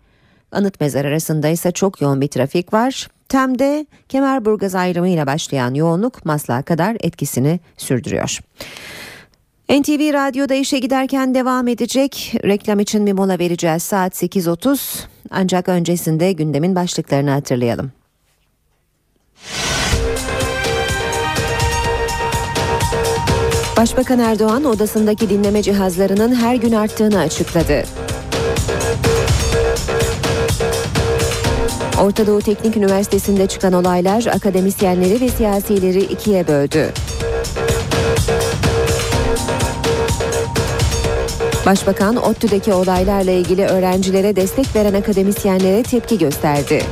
Anıt 0.52 0.80
Mezar 0.80 1.06
arasında 1.06 1.48
ise 1.48 1.72
çok 1.72 2.02
yoğun 2.02 2.22
bir 2.22 2.28
trafik 2.28 2.74
var. 2.74 3.08
Tem'de 3.30 3.86
Kemerburgaz 4.10 4.76
ayrımıyla 4.76 5.28
başlayan 5.28 5.74
yoğunluk 5.74 6.26
Maslak'a 6.26 6.62
kadar 6.62 6.98
etkisini 7.00 7.60
sürdürüyor. 7.78 8.40
NTV 9.70 10.14
Radyo'da 10.14 10.54
işe 10.54 10.80
giderken 10.80 11.36
devam 11.36 11.68
edecek. 11.68 12.36
Reklam 12.44 12.80
için 12.80 13.06
bir 13.06 13.14
mola 13.14 13.40
vereceğiz 13.40 13.84
saat 13.84 14.24
8.30. 14.24 15.00
Ancak 15.32 15.70
öncesinde 15.70 16.32
gündemin 16.32 16.76
başlıklarını 16.76 17.30
hatırlayalım. 17.32 17.92
Başbakan 23.78 24.20
Erdoğan 24.20 24.66
odasındaki 24.66 25.30
dinleme 25.30 25.62
cihazlarının 25.62 26.36
her 26.36 26.56
gün 26.56 26.72
arttığını 26.72 27.20
açıkladı. 27.20 27.84
Orta 32.02 32.28
Doğu 32.28 32.42
Teknik 32.42 32.78
Üniversitesi'nde 32.78 33.48
çıkan 33.48 33.74
olaylar 33.74 34.26
akademisyenleri 34.26 35.22
ve 35.22 35.30
siyasileri 35.30 36.02
ikiye 36.02 36.48
böldü. 36.48 36.94
Başbakan 41.66 42.16
ODTÜ'deki 42.16 42.74
olaylarla 42.74 43.32
ilgili 43.32 43.66
öğrencilere 43.66 44.36
destek 44.36 44.76
veren 44.76 44.94
akademisyenlere 44.94 45.84
tepki 45.84 46.18
gösterdi. 46.18 46.84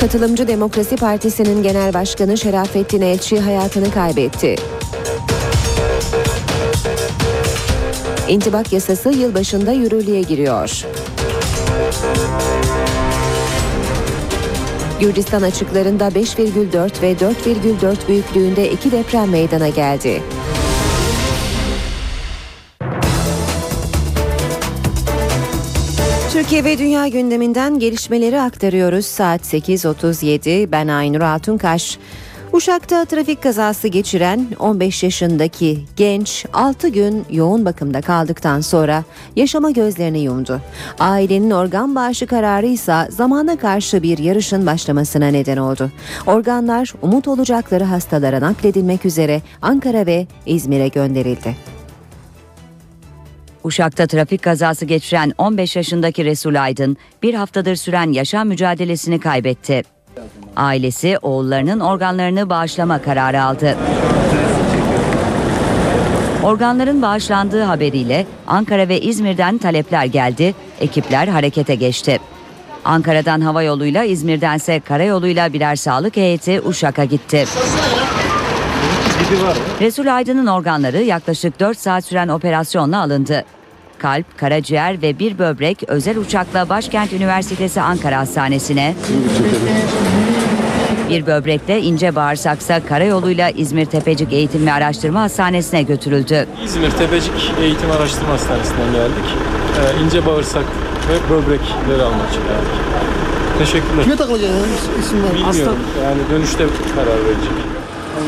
Katılımcı 0.00 0.48
Demokrasi 0.48 0.96
Partisi'nin 0.96 1.62
genel 1.62 1.94
başkanı 1.94 2.36
Şerafettin 2.38 3.00
Elçi 3.00 3.40
hayatını 3.40 3.90
kaybetti. 3.90 4.56
İntibak 8.28 8.72
yasası 8.72 9.10
yılbaşında 9.10 9.72
yürürlüğe 9.72 10.20
giriyor. 10.20 10.84
Gürcistan 15.00 15.42
açıklarında 15.42 16.08
5,4 16.08 17.02
ve 17.02 17.12
4,4 17.12 18.08
büyüklüğünde 18.08 18.70
iki 18.70 18.92
deprem 18.92 19.30
meydana 19.30 19.68
geldi. 19.68 20.22
Türkiye 26.32 26.64
ve 26.64 26.78
dünya 26.78 27.08
gündeminden 27.08 27.78
gelişmeleri 27.78 28.40
aktarıyoruz. 28.40 29.06
Saat 29.06 29.40
8.37 29.40 30.72
ben 30.72 30.88
Aynur 30.88 31.20
Altunkaş. 31.20 31.98
Uşak'ta 32.52 33.04
trafik 33.04 33.42
kazası 33.42 33.88
geçiren 33.88 34.46
15 34.58 35.02
yaşındaki 35.02 35.84
genç 35.96 36.46
6 36.52 36.88
gün 36.88 37.24
yoğun 37.30 37.64
bakımda 37.64 38.00
kaldıktan 38.00 38.60
sonra 38.60 39.04
yaşama 39.36 39.70
gözlerini 39.70 40.18
yumdu. 40.18 40.60
Ailenin 40.98 41.50
organ 41.50 41.94
bağışı 41.94 42.26
kararı 42.26 42.66
ise 42.66 43.06
zamana 43.10 43.58
karşı 43.58 44.02
bir 44.02 44.18
yarışın 44.18 44.66
başlamasına 44.66 45.28
neden 45.28 45.56
oldu. 45.56 45.90
Organlar 46.26 46.92
umut 47.02 47.28
olacakları 47.28 47.84
hastalara 47.84 48.40
nakledilmek 48.40 49.06
üzere 49.06 49.42
Ankara 49.62 50.06
ve 50.06 50.26
İzmir'e 50.46 50.88
gönderildi. 50.88 51.56
Uşak'ta 53.64 54.06
trafik 54.06 54.42
kazası 54.42 54.84
geçiren 54.84 55.32
15 55.38 55.76
yaşındaki 55.76 56.24
Resul 56.24 56.62
Aydın 56.62 56.96
bir 57.22 57.34
haftadır 57.34 57.76
süren 57.76 58.12
yaşam 58.12 58.48
mücadelesini 58.48 59.20
kaybetti. 59.20 60.01
Ailesi 60.56 61.18
oğullarının 61.22 61.80
organlarını 61.80 62.50
bağışlama 62.50 63.02
kararı 63.02 63.42
aldı. 63.42 63.76
Organların 66.42 67.02
bağışlandığı 67.02 67.62
haberiyle 67.62 68.26
Ankara 68.46 68.88
ve 68.88 69.00
İzmir'den 69.00 69.58
talepler 69.58 70.04
geldi, 70.04 70.54
ekipler 70.80 71.28
harekete 71.28 71.74
geçti. 71.74 72.20
Ankara'dan 72.84 73.40
hava 73.40 73.62
yoluyla 73.62 74.04
İzmir'dense 74.04 74.80
karayoluyla 74.80 75.52
birer 75.52 75.76
sağlık 75.76 76.16
heyeti 76.16 76.60
Uşak'a 76.60 77.04
gitti. 77.04 77.44
Resul 79.80 80.16
Aydın'ın 80.16 80.46
organları 80.46 81.02
yaklaşık 81.02 81.60
4 81.60 81.78
saat 81.78 82.04
süren 82.04 82.28
operasyonla 82.28 83.00
alındı. 83.02 83.44
Kalp, 84.02 84.38
karaciğer 84.38 85.02
ve 85.02 85.18
bir 85.18 85.38
böbrek 85.38 85.82
özel 85.86 86.18
uçakla 86.18 86.68
Başkent 86.68 87.12
Üniversitesi 87.12 87.80
Ankara 87.80 88.18
Hastanesi'ne, 88.18 88.94
bir 91.08 91.26
böbrekte 91.26 91.80
ince 91.80 92.14
bağırsaksa 92.14 92.86
karayoluyla 92.86 93.50
İzmir 93.50 93.84
Tepecik 93.84 94.32
Eğitim 94.32 94.66
ve 94.66 94.72
Araştırma 94.72 95.20
Hastanesi'ne 95.20 95.82
götürüldü. 95.82 96.46
İzmir 96.64 96.90
Tepecik 96.90 97.52
Eğitim 97.60 97.90
Araştırma 97.90 98.32
Hastanesi'nden 98.32 98.92
geldik. 98.92 99.24
Ee, 99.78 100.04
ince 100.04 100.26
bağırsak 100.26 100.64
ve 101.08 101.34
böbrekleri 101.34 102.02
almak 102.02 102.30
için 102.30 102.42
geldik. 102.42 102.82
Teşekkürler. 103.58 104.04
Kime 104.04 104.16
takılacak 104.16 104.50
isimler? 105.00 105.34
Bilmiyorum. 105.34 105.78
Yani 106.04 106.18
dönüşte 106.30 106.66
karar 106.94 107.24
verecek. 107.24 107.52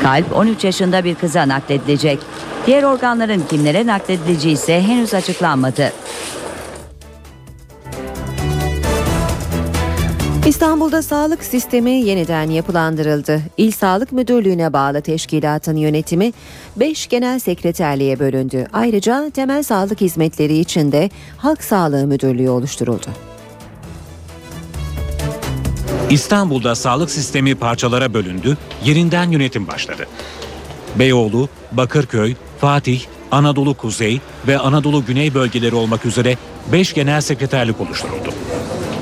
Kalp 0.02 0.36
13 0.36 0.64
yaşında 0.64 1.04
bir 1.04 1.14
kıza 1.14 1.48
nakledilecek. 1.48 2.18
Diğer 2.66 2.82
organların 2.82 3.42
kimlere 3.50 3.86
nakledileceği 3.86 4.54
ise 4.54 4.82
henüz 4.82 5.14
açıklanmadı. 5.14 5.92
İstanbul'da 10.46 11.02
sağlık 11.02 11.44
sistemi 11.44 11.90
yeniden 11.90 12.50
yapılandırıldı. 12.50 13.40
İl 13.56 13.70
Sağlık 13.70 14.12
Müdürlüğü'ne 14.12 14.72
bağlı 14.72 15.00
teşkilatın 15.00 15.76
yönetimi 15.76 16.32
5 16.76 17.06
genel 17.06 17.38
sekreterliğe 17.38 18.18
bölündü. 18.18 18.66
Ayrıca 18.72 19.30
temel 19.30 19.62
sağlık 19.62 20.00
hizmetleri 20.00 20.58
için 20.58 20.92
de 20.92 21.10
Halk 21.36 21.64
Sağlığı 21.64 22.06
Müdürlüğü 22.06 22.50
oluşturuldu. 22.50 23.06
İstanbul'da 26.10 26.74
sağlık 26.74 27.10
sistemi 27.10 27.54
parçalara 27.54 28.14
bölündü, 28.14 28.56
yerinden 28.84 29.30
yönetim 29.30 29.66
başladı. 29.66 30.06
Beyoğlu, 30.98 31.48
Bakırköy, 31.72 32.34
Fatih, 32.64 33.00
Anadolu 33.30 33.74
Kuzey 33.74 34.20
ve 34.46 34.58
Anadolu 34.58 35.04
Güney 35.04 35.34
bölgeleri 35.34 35.74
olmak 35.74 36.06
üzere 36.06 36.36
5 36.72 36.92
genel 36.94 37.20
sekreterlik 37.20 37.80
oluşturuldu. 37.80 38.30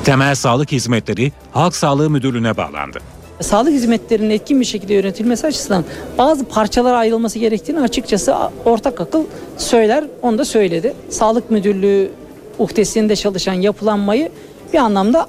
Temel 0.04 0.34
sağlık 0.34 0.72
hizmetleri 0.72 1.32
Halk 1.52 1.76
Sağlığı 1.76 2.10
Müdürlüğü'ne 2.10 2.56
bağlandı. 2.56 2.98
Sağlık 3.40 3.72
hizmetlerinin 3.72 4.30
etkin 4.30 4.60
bir 4.60 4.64
şekilde 4.64 4.94
yönetilmesi 4.94 5.46
açısından 5.46 5.84
bazı 6.18 6.44
parçalara 6.44 6.96
ayrılması 6.96 7.38
gerektiğini 7.38 7.80
açıkçası 7.80 8.34
ortak 8.64 9.00
akıl 9.00 9.24
söyler, 9.58 10.04
onu 10.22 10.38
da 10.38 10.44
söyledi. 10.44 10.94
Sağlık 11.10 11.50
Müdürlüğü 11.50 12.10
uhdesinde 12.58 13.16
çalışan 13.16 13.54
yapılanmayı 13.54 14.30
bir 14.72 14.78
anlamda 14.78 15.28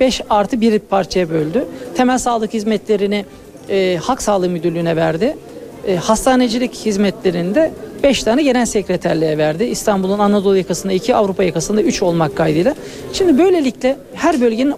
5 0.00 0.20
artı 0.30 0.60
1 0.60 0.78
parçaya 0.78 1.30
böldü. 1.30 1.64
Temel 1.96 2.18
sağlık 2.18 2.54
hizmetlerini 2.54 3.24
e, 3.70 3.98
Halk 4.02 4.22
Sağlığı 4.22 4.48
Müdürlüğü'ne 4.48 4.96
verdi. 4.96 5.36
E, 5.88 5.96
hastanecilik 5.96 6.74
hizmetlerinde 6.74 7.72
5 8.02 8.22
tane 8.22 8.42
genel 8.42 8.66
sekreterliğe 8.66 9.38
verdi. 9.38 9.64
İstanbul'un 9.64 10.18
Anadolu 10.18 10.56
yakasında 10.56 10.92
2, 10.92 11.14
Avrupa 11.14 11.44
yakasında 11.44 11.82
3 11.82 12.02
olmak 12.02 12.36
kaydıyla. 12.36 12.74
Şimdi 13.12 13.38
böylelikle 13.38 13.96
her 14.14 14.40
bölgenin 14.40 14.74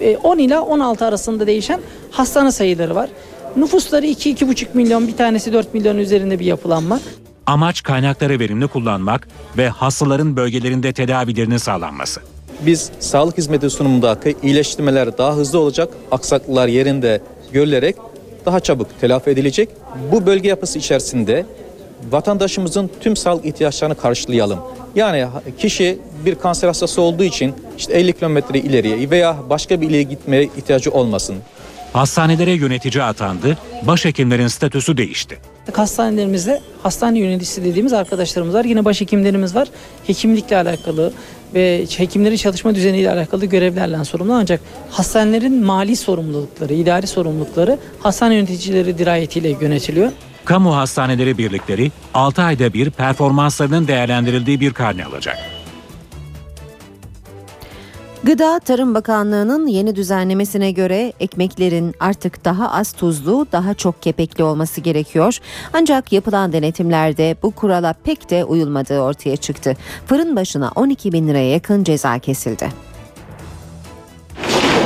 e, 0.00 0.16
10 0.16 0.38
ila 0.38 0.62
16 0.62 1.04
arasında 1.04 1.46
değişen 1.46 1.80
hastane 2.10 2.52
sayıları 2.52 2.94
var. 2.94 3.10
Nüfusları 3.56 4.06
2-2,5 4.06 4.66
milyon, 4.74 5.08
bir 5.08 5.16
tanesi 5.16 5.52
4 5.52 5.74
milyon 5.74 5.98
üzerinde 5.98 6.38
bir 6.38 6.44
yapılanma. 6.44 7.00
Amaç 7.46 7.82
kaynakları 7.82 8.38
verimli 8.38 8.66
kullanmak 8.66 9.28
ve 9.56 9.68
hastaların 9.68 10.36
bölgelerinde 10.36 10.92
tedavilerinin 10.92 11.56
sağlanması. 11.56 12.20
Biz 12.66 12.90
sağlık 12.98 13.38
hizmeti 13.38 13.70
sunumundaki 13.70 14.36
iyileştirmeler 14.42 15.18
daha 15.18 15.36
hızlı 15.36 15.58
olacak, 15.58 15.88
aksaklıklar 16.10 16.68
yerinde 16.68 17.20
görülerek 17.52 17.96
daha 18.46 18.60
çabuk 18.60 19.00
telafi 19.00 19.30
edilecek. 19.30 19.68
Bu 20.12 20.26
bölge 20.26 20.48
yapısı 20.48 20.78
içerisinde 20.78 21.46
vatandaşımızın 22.10 22.90
tüm 23.00 23.16
sağlık 23.16 23.44
ihtiyaçlarını 23.44 23.94
karşılayalım. 23.94 24.58
Yani 24.94 25.26
kişi 25.58 25.98
bir 26.24 26.34
kanser 26.34 26.68
hastası 26.68 27.02
olduğu 27.02 27.24
için 27.24 27.54
işte 27.78 27.92
50 27.92 28.12
kilometre 28.12 28.58
ileriye 28.58 29.10
veya 29.10 29.36
başka 29.50 29.80
bir 29.80 29.90
ile 29.90 30.02
gitmeye 30.02 30.44
ihtiyacı 30.44 30.90
olmasın. 30.90 31.36
Hastanelere 31.92 32.52
yönetici 32.52 33.02
atandı, 33.02 33.58
başhekimlerin 33.82 34.46
statüsü 34.46 34.96
değişti. 34.96 35.38
Hastanelerimizde 35.72 36.60
hastane 36.82 37.18
yöneticisi 37.18 37.64
dediğimiz 37.64 37.92
arkadaşlarımız 37.92 38.54
var. 38.54 38.64
Yine 38.64 38.84
başhekimlerimiz 38.84 39.54
var. 39.54 39.68
Hekimlikle 40.06 40.56
alakalı 40.56 41.12
ve 41.54 41.86
hekimlerin 41.96 42.36
çalışma 42.36 42.74
düzeniyle 42.74 43.10
alakalı 43.12 43.46
görevlerle 43.46 44.04
sorumlu. 44.04 44.34
Ancak 44.34 44.60
hastanelerin 44.90 45.64
mali 45.64 45.96
sorumlulukları, 45.96 46.74
idari 46.74 47.06
sorumlulukları 47.06 47.78
hastane 48.00 48.34
yöneticileri 48.34 48.98
dirayetiyle 48.98 49.48
yönetiliyor. 49.60 50.12
Kamu 50.44 50.76
hastaneleri 50.76 51.38
birlikleri 51.38 51.90
6 52.14 52.42
ayda 52.42 52.72
bir 52.72 52.90
performanslarının 52.90 53.88
değerlendirildiği 53.88 54.60
bir 54.60 54.72
karne 54.72 55.04
alacak. 55.04 55.59
Gıda 58.24 58.58
Tarım 58.58 58.94
Bakanlığı'nın 58.94 59.66
yeni 59.66 59.96
düzenlemesine 59.96 60.70
göre 60.70 61.12
ekmeklerin 61.20 61.94
artık 62.00 62.44
daha 62.44 62.72
az 62.72 62.92
tuzlu, 62.92 63.46
daha 63.52 63.74
çok 63.74 64.02
kepekli 64.02 64.44
olması 64.44 64.80
gerekiyor. 64.80 65.38
Ancak 65.72 66.12
yapılan 66.12 66.52
denetimlerde 66.52 67.36
bu 67.42 67.50
kurala 67.50 67.94
pek 68.04 68.30
de 68.30 68.44
uyulmadığı 68.44 69.00
ortaya 69.00 69.36
çıktı. 69.36 69.76
Fırın 70.06 70.36
başına 70.36 70.70
12 70.74 71.12
bin 71.12 71.28
liraya 71.28 71.50
yakın 71.50 71.84
ceza 71.84 72.18
kesildi. 72.18 72.68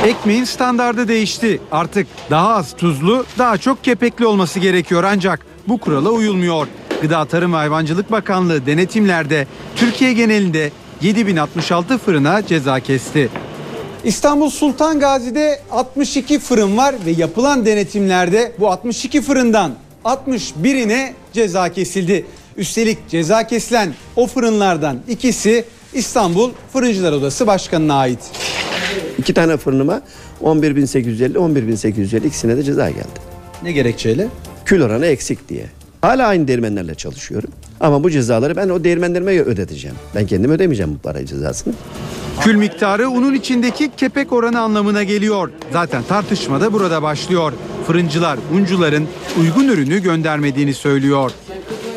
Ekmeğin 0.05 0.43
standardı 0.43 1.07
değişti. 1.07 1.61
Artık 1.71 2.07
daha 2.29 2.55
az 2.55 2.75
tuzlu, 2.75 3.25
daha 3.37 3.57
çok 3.57 3.83
kepekli 3.83 4.25
olması 4.25 4.59
gerekiyor 4.59 5.03
ancak 5.03 5.45
bu 5.67 5.77
kurala 5.77 6.09
uyulmuyor. 6.09 6.67
Gıda 7.01 7.25
Tarım 7.25 7.53
ve 7.53 7.57
Hayvancılık 7.57 8.11
Bakanlığı 8.11 8.65
denetimlerde 8.65 9.47
Türkiye 9.75 10.13
genelinde 10.13 10.71
7066 11.01 11.97
fırına 11.97 12.47
ceza 12.47 12.79
kesti. 12.79 13.29
İstanbul 14.03 14.49
Sultan 14.49 14.99
Gazi'de 14.99 15.59
62 15.71 16.39
fırın 16.39 16.77
var 16.77 16.95
ve 17.05 17.11
yapılan 17.11 17.65
denetimlerde 17.65 18.51
bu 18.59 18.71
62 18.71 19.21
fırından 19.21 19.71
61'ine 20.05 21.11
ceza 21.33 21.69
kesildi. 21.69 22.25
Üstelik 22.57 23.09
ceza 23.09 23.47
kesilen 23.47 23.93
o 24.15 24.27
fırınlardan 24.27 24.97
ikisi 25.07 25.65
İstanbul 25.93 26.51
Fırıncılar 26.73 27.11
Odası 27.11 27.47
Başkanı'na 27.47 27.93
ait. 27.93 28.19
İki 29.17 29.33
tane 29.33 29.57
fırınıma 29.57 30.01
11.850, 30.43 31.33
11.850 31.33 32.27
ikisine 32.27 32.57
de 32.57 32.63
ceza 32.63 32.89
geldi. 32.89 33.19
Ne 33.63 33.71
gerekçeyle? 33.71 34.27
Kül 34.65 34.81
oranı 34.81 35.05
eksik 35.05 35.49
diye. 35.49 35.65
Hala 36.05 36.27
aynı 36.27 36.47
değirmenlerle 36.47 36.95
çalışıyorum. 36.95 37.49
Ama 37.79 38.03
bu 38.03 38.09
cezaları 38.09 38.55
ben 38.55 38.69
o 38.69 38.83
değirmenlerime 38.83 39.39
ödeteceğim. 39.39 39.97
Ben 40.15 40.27
kendim 40.27 40.51
ödemeyeceğim 40.51 40.93
bu 40.93 40.97
para 40.97 41.25
cezasını. 41.25 41.73
Kül 42.41 42.55
miktarı 42.55 43.09
unun 43.09 43.33
içindeki 43.33 43.91
kepek 43.97 44.33
oranı 44.33 44.59
anlamına 44.59 45.03
geliyor. 45.03 45.51
Zaten 45.73 46.03
tartışma 46.03 46.61
da 46.61 46.73
burada 46.73 47.01
başlıyor. 47.01 47.53
Fırıncılar 47.87 48.39
uncuların 48.53 49.07
uygun 49.41 49.67
ürünü 49.67 50.03
göndermediğini 50.03 50.73
söylüyor. 50.73 51.31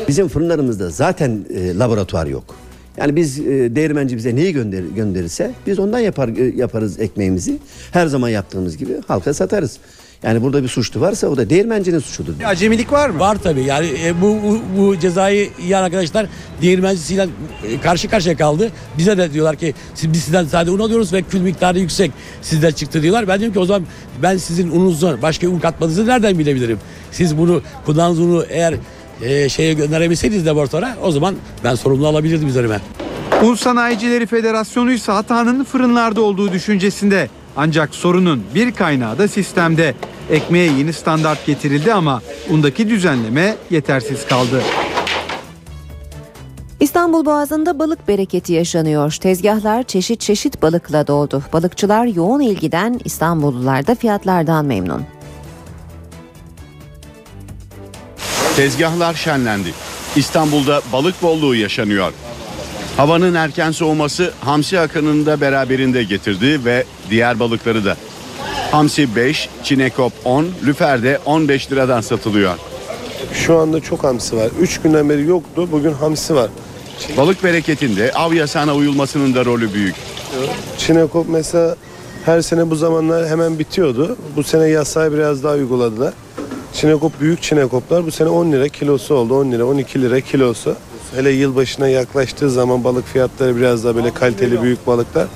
Bizim 0.07 0.27
fırınlarımızda 0.27 0.89
zaten 0.89 1.45
e, 1.53 1.77
laboratuvar 1.77 2.25
yok. 2.25 2.55
Yani 2.97 3.15
biz 3.15 3.39
e, 3.39 3.75
değirmenci 3.75 4.17
bize 4.17 4.35
neyi 4.35 4.53
gönder, 4.53 4.83
gönderirse 4.95 5.51
biz 5.67 5.79
ondan 5.79 5.99
yapar 5.99 6.27
e, 6.27 6.55
yaparız 6.55 6.99
ekmeğimizi. 6.99 7.57
Her 7.91 8.07
zaman 8.07 8.29
yaptığımız 8.29 8.77
gibi 8.77 8.93
halka 9.07 9.33
satarız. 9.33 9.77
Yani 10.23 10.41
burada 10.41 10.63
bir 10.63 10.67
suçlu 10.67 11.01
varsa 11.01 11.27
o 11.27 11.37
da 11.37 11.49
değirmencinin 11.49 11.99
suçudur. 11.99 12.33
Acemilik 12.45 12.91
var 12.91 13.09
mı? 13.09 13.19
Var 13.19 13.37
tabii. 13.43 13.63
Yani 13.63 13.87
e, 14.05 14.21
bu, 14.21 14.37
bu, 14.43 14.59
bu 14.77 14.99
cezayı 14.99 15.49
yiyen 15.61 15.83
arkadaşlar 15.83 16.25
değirmencisiyle 16.61 17.27
e, 17.67 17.81
karşı 17.81 18.09
karşıya 18.09 18.37
kaldı. 18.37 18.71
Bize 18.97 19.17
de 19.17 19.33
diyorlar 19.33 19.55
ki 19.55 19.73
siz, 19.95 20.13
biz 20.13 20.23
sizden 20.23 20.45
sadece 20.45 20.71
un 20.71 20.79
alıyoruz 20.79 21.13
ve 21.13 21.21
kül 21.21 21.41
miktarı 21.41 21.79
yüksek. 21.79 22.11
Sizden 22.41 22.71
çıktı 22.71 23.01
diyorlar. 23.01 23.27
Ben 23.27 23.39
diyorum 23.39 23.53
ki 23.53 23.59
o 23.59 23.65
zaman 23.65 23.83
ben 24.23 24.37
sizin 24.37 24.71
ununuzu 24.71 25.19
başka 25.21 25.47
un 25.47 25.59
katmadığınızı 25.59 26.07
nereden 26.07 26.39
bilebilirim? 26.39 26.79
Siz 27.11 27.37
bunu 27.37 27.61
kullandığınız 27.85 28.19
unu 28.19 28.45
eğer 28.49 28.73
e, 29.21 29.49
şeye 29.49 29.73
gönderebilseydiniz 29.73 30.45
laboratuvara 30.45 30.97
o 31.03 31.11
zaman 31.11 31.35
ben 31.63 31.75
sorumlu 31.75 32.07
alabilirdim 32.07 32.47
üzerime. 32.47 32.79
Un 33.43 33.55
Sanayicileri 33.55 34.25
Federasyonu 34.25 34.91
ise 34.91 35.11
hatanın 35.11 35.63
fırınlarda 35.63 36.21
olduğu 36.21 36.51
düşüncesinde. 36.51 37.29
Ancak 37.57 37.95
sorunun 37.95 38.43
bir 38.55 38.71
kaynağı 38.71 39.17
da 39.17 39.27
sistemde. 39.27 39.95
Ekmeğe 40.29 40.71
yeni 40.71 40.93
standart 40.93 41.45
getirildi 41.45 41.93
ama 41.93 42.21
undaki 42.49 42.89
düzenleme 42.89 43.55
yetersiz 43.69 44.27
kaldı. 44.27 44.61
İstanbul 46.79 47.25
Boğazı'nda 47.25 47.79
balık 47.79 48.07
bereketi 48.07 48.53
yaşanıyor. 48.53 49.11
Tezgahlar 49.11 49.83
çeşit 49.83 50.21
çeşit 50.21 50.61
balıkla 50.61 51.07
doldu. 51.07 51.43
Balıkçılar 51.53 52.05
yoğun 52.05 52.39
ilgiden, 52.39 52.99
İstanbullular 53.05 53.87
da 53.87 53.95
fiyatlardan 53.95 54.65
memnun. 54.65 55.05
Tezgahlar 58.55 59.13
şenlendi. 59.13 59.73
İstanbul'da 60.15 60.81
balık 60.93 61.21
bolluğu 61.21 61.55
yaşanıyor. 61.55 62.13
Havanın 62.97 63.33
erken 63.33 63.71
soğuması 63.71 64.31
hamsi 64.41 64.79
akınını 64.79 65.25
da 65.25 65.41
beraberinde 65.41 66.03
getirdi 66.03 66.65
ve 66.65 66.83
diğer 67.09 67.39
balıkları 67.39 67.85
da. 67.85 67.95
Hamsi 68.71 69.15
5, 69.15 69.49
çinekop 69.63 70.13
10, 70.25 70.47
lüfer 70.65 71.03
de 71.03 71.19
15 71.25 71.71
liradan 71.71 72.01
satılıyor. 72.01 72.53
Şu 73.33 73.57
anda 73.57 73.79
çok 73.79 74.03
hamsi 74.03 74.37
var. 74.37 74.49
3 74.61 74.81
günden 74.81 75.09
beri 75.09 75.23
yoktu. 75.25 75.67
Bugün 75.71 75.93
hamsi 75.93 76.35
var. 76.35 76.49
Balık 77.17 77.43
bereketinde 77.43 78.11
av 78.13 78.33
yasağına 78.33 78.75
uyulmasının 78.75 79.35
da 79.35 79.45
rolü 79.45 79.73
büyük. 79.73 79.95
Çinekop 80.77 81.29
mesela 81.29 81.75
her 82.25 82.41
sene 82.41 82.69
bu 82.69 82.75
zamanlar 82.75 83.27
hemen 83.27 83.59
bitiyordu. 83.59 84.17
Bu 84.35 84.43
sene 84.43 84.67
yasağı 84.67 85.13
biraz 85.13 85.43
daha 85.43 85.53
uyguladılar. 85.53 86.13
Çinekop 86.73 87.21
büyük 87.21 87.41
çinekoplar 87.41 88.05
bu 88.05 88.11
sene 88.11 88.29
10 88.29 88.51
lira 88.51 88.67
kilosu 88.67 89.15
oldu. 89.15 89.39
10 89.39 89.51
lira 89.51 89.65
12 89.65 90.01
lira 90.01 90.21
kilosu. 90.21 90.75
Hele 91.15 91.29
yılbaşına 91.31 91.87
yaklaştığı 91.87 92.49
zaman 92.49 92.83
balık 92.83 93.07
fiyatları 93.07 93.57
biraz 93.57 93.83
daha 93.83 93.95
böyle 93.95 94.13
kaliteli 94.13 94.61
büyük 94.61 94.87
balıklar 94.87 95.27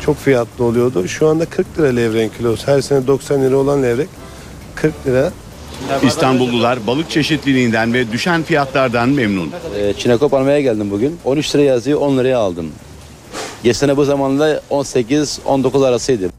çok 0.00 0.16
fiyatlı 0.16 0.64
oluyordu. 0.64 1.08
Şu 1.08 1.28
anda 1.28 1.46
40 1.46 1.78
lira 1.78 1.86
levreğin 1.86 2.28
kilosu. 2.38 2.66
Her 2.66 2.80
sene 2.80 3.06
90 3.06 3.42
lira 3.42 3.56
olan 3.56 3.82
levrek 3.82 4.08
40 4.74 5.06
lira. 5.06 5.32
İstanbullular 6.02 6.86
balık 6.86 7.10
çeşitliliğinden 7.10 7.94
ve 7.94 8.12
düşen 8.12 8.42
fiyatlardan 8.42 9.08
memnun. 9.08 9.50
Ee, 9.78 9.92
Çinekop 9.92 10.34
almaya 10.34 10.60
geldim 10.60 10.90
bugün. 10.90 11.18
13 11.24 11.54
lira 11.54 11.62
yazıyor 11.62 12.00
10 12.00 12.18
liraya 12.18 12.38
aldım. 12.38 12.72
Geçen 13.62 13.96
bu 13.96 14.04
zamanda 14.04 14.60
18-19 14.70 15.86
arasıydı. 15.86 16.30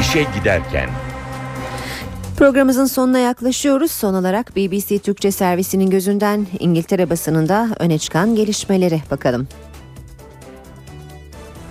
İşe 0.00 0.26
giderken 0.38 0.90
Programımızın 2.38 2.86
sonuna 2.86 3.18
yaklaşıyoruz. 3.18 3.90
Son 3.90 4.14
olarak 4.14 4.56
BBC 4.56 4.98
Türkçe 4.98 5.30
servisinin 5.30 5.90
gözünden 5.90 6.46
İngiltere 6.58 7.10
basınında 7.10 7.68
öne 7.78 7.98
çıkan 7.98 8.34
gelişmelere 8.34 9.00
bakalım. 9.10 9.48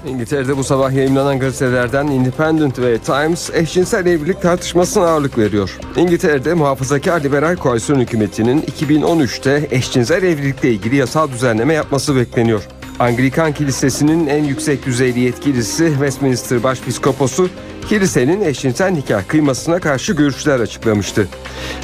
İngiltere'de 0.07 0.57
bu 0.57 0.63
sabah 0.63 0.91
yayınlanan 0.91 1.39
gazetelerden 1.39 2.07
Independent 2.07 2.79
ve 2.79 2.97
Times 2.97 3.49
eşcinsel 3.53 4.05
evlilik 4.05 4.41
tartışmasına 4.41 5.05
ağırlık 5.05 5.37
veriyor. 5.37 5.79
İngiltere'de 5.95 6.53
muhafazakar 6.53 7.23
liberal 7.23 7.55
koalisyon 7.55 7.99
hükümetinin 7.99 8.61
2013'te 8.61 9.67
eşcinsel 9.71 10.23
evlilikle 10.23 10.71
ilgili 10.71 10.95
yasal 10.95 11.31
düzenleme 11.31 11.73
yapması 11.73 12.15
bekleniyor. 12.15 12.67
Anglikan 12.99 13.53
Kilisesi'nin 13.53 14.27
en 14.27 14.43
yüksek 14.43 14.85
düzeyli 14.85 15.19
yetkilisi 15.19 15.87
Westminster 15.89 16.63
Başpiskoposu 16.63 17.49
kilisenin 17.89 18.41
eşcinsel 18.41 18.91
nikah 18.91 19.27
kıymasına 19.27 19.79
karşı 19.79 20.13
görüşler 20.13 20.59
açıklamıştı. 20.59 21.27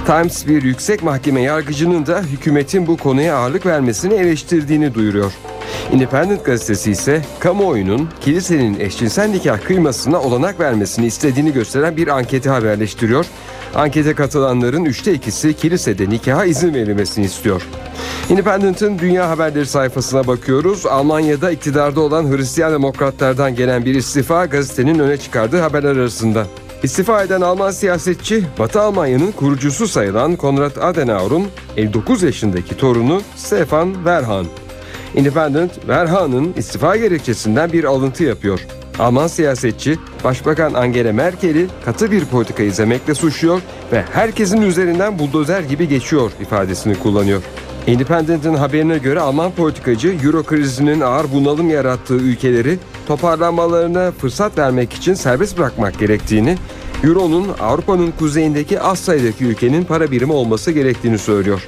Times 0.05 0.47
bir 0.47 0.63
yüksek 0.63 1.03
mahkeme 1.03 1.41
yargıcının 1.41 2.05
da 2.05 2.21
hükümetin 2.21 2.87
bu 2.87 2.97
konuya 2.97 3.35
ağırlık 3.37 3.65
vermesini 3.65 4.13
eleştirdiğini 4.13 4.93
duyuruyor. 4.93 5.31
Independent 5.91 6.45
gazetesi 6.45 6.91
ise 6.91 7.21
kamuoyunun 7.39 8.09
kilisenin 8.21 8.79
eşcinsel 8.79 9.29
nikah 9.29 9.61
kıymasına 9.61 10.21
olanak 10.21 10.59
vermesini 10.59 11.05
istediğini 11.05 11.53
gösteren 11.53 11.97
bir 11.97 12.07
anketi 12.07 12.49
haberleştiriyor. 12.49 13.25
Ankete 13.75 14.13
katılanların 14.13 14.85
üçte 14.85 15.13
ikisi 15.13 15.53
kilisede 15.53 16.09
nikaha 16.09 16.45
izin 16.45 16.73
verilmesini 16.73 17.25
istiyor. 17.25 17.67
Independent'ın 18.29 18.99
dünya 18.99 19.29
haberleri 19.29 19.65
sayfasına 19.65 20.27
bakıyoruz. 20.27 20.85
Almanya'da 20.85 21.51
iktidarda 21.51 22.01
olan 22.01 22.37
Hristiyan 22.37 22.73
demokratlardan 22.73 23.55
gelen 23.55 23.85
bir 23.85 23.95
istifa 23.95 24.45
gazetenin 24.45 24.99
öne 24.99 25.17
çıkardığı 25.17 25.59
haberler 25.59 25.95
arasında. 25.95 26.47
İstifa 26.83 27.23
eden 27.23 27.41
Alman 27.41 27.71
siyasetçi, 27.71 28.43
Batı 28.59 28.81
Almanya'nın 28.81 29.31
kurucusu 29.31 29.87
sayılan 29.87 30.35
Konrad 30.35 30.75
Adenauer'un 30.75 31.47
59 31.77 32.23
yaşındaki 32.23 32.77
torunu 32.77 33.21
Stefan 33.35 33.93
Werhan. 33.93 34.45
Independent, 35.15 35.73
Werhan'ın 35.73 36.53
istifa 36.57 36.97
gerekçesinden 36.97 37.73
bir 37.73 37.83
alıntı 37.83 38.23
yapıyor. 38.23 38.59
Alman 38.99 39.27
siyasetçi, 39.27 39.99
Başbakan 40.23 40.73
Angela 40.73 41.13
Merkel'i 41.13 41.67
katı 41.85 42.11
bir 42.11 42.25
politika 42.25 42.63
izlemekle 42.63 43.15
suçluyor 43.15 43.61
ve 43.91 44.03
herkesin 44.13 44.61
üzerinden 44.61 45.19
buldozer 45.19 45.61
gibi 45.61 45.87
geçiyor 45.87 46.31
ifadesini 46.41 46.99
kullanıyor. 46.99 47.41
Independent'ın 47.87 48.53
haberine 48.53 48.97
göre 48.97 49.19
Alman 49.19 49.51
politikacı 49.51 50.15
Euro 50.23 50.43
krizinin 50.43 51.01
ağır 51.01 51.31
bunalım 51.33 51.69
yarattığı 51.69 52.15
ülkeleri 52.15 52.79
toparlanmalarına 53.07 54.11
fırsat 54.11 54.57
vermek 54.57 54.93
için 54.93 55.13
serbest 55.13 55.57
bırakmak 55.57 55.99
gerektiğini, 55.99 56.57
Euro'nun 57.03 57.47
Avrupa'nın 57.59 58.13
kuzeyindeki 58.19 58.79
az 58.79 58.99
sayıdaki 58.99 59.45
ülkenin 59.45 59.83
para 59.83 60.11
birimi 60.11 60.33
olması 60.33 60.71
gerektiğini 60.71 61.17
söylüyor. 61.17 61.67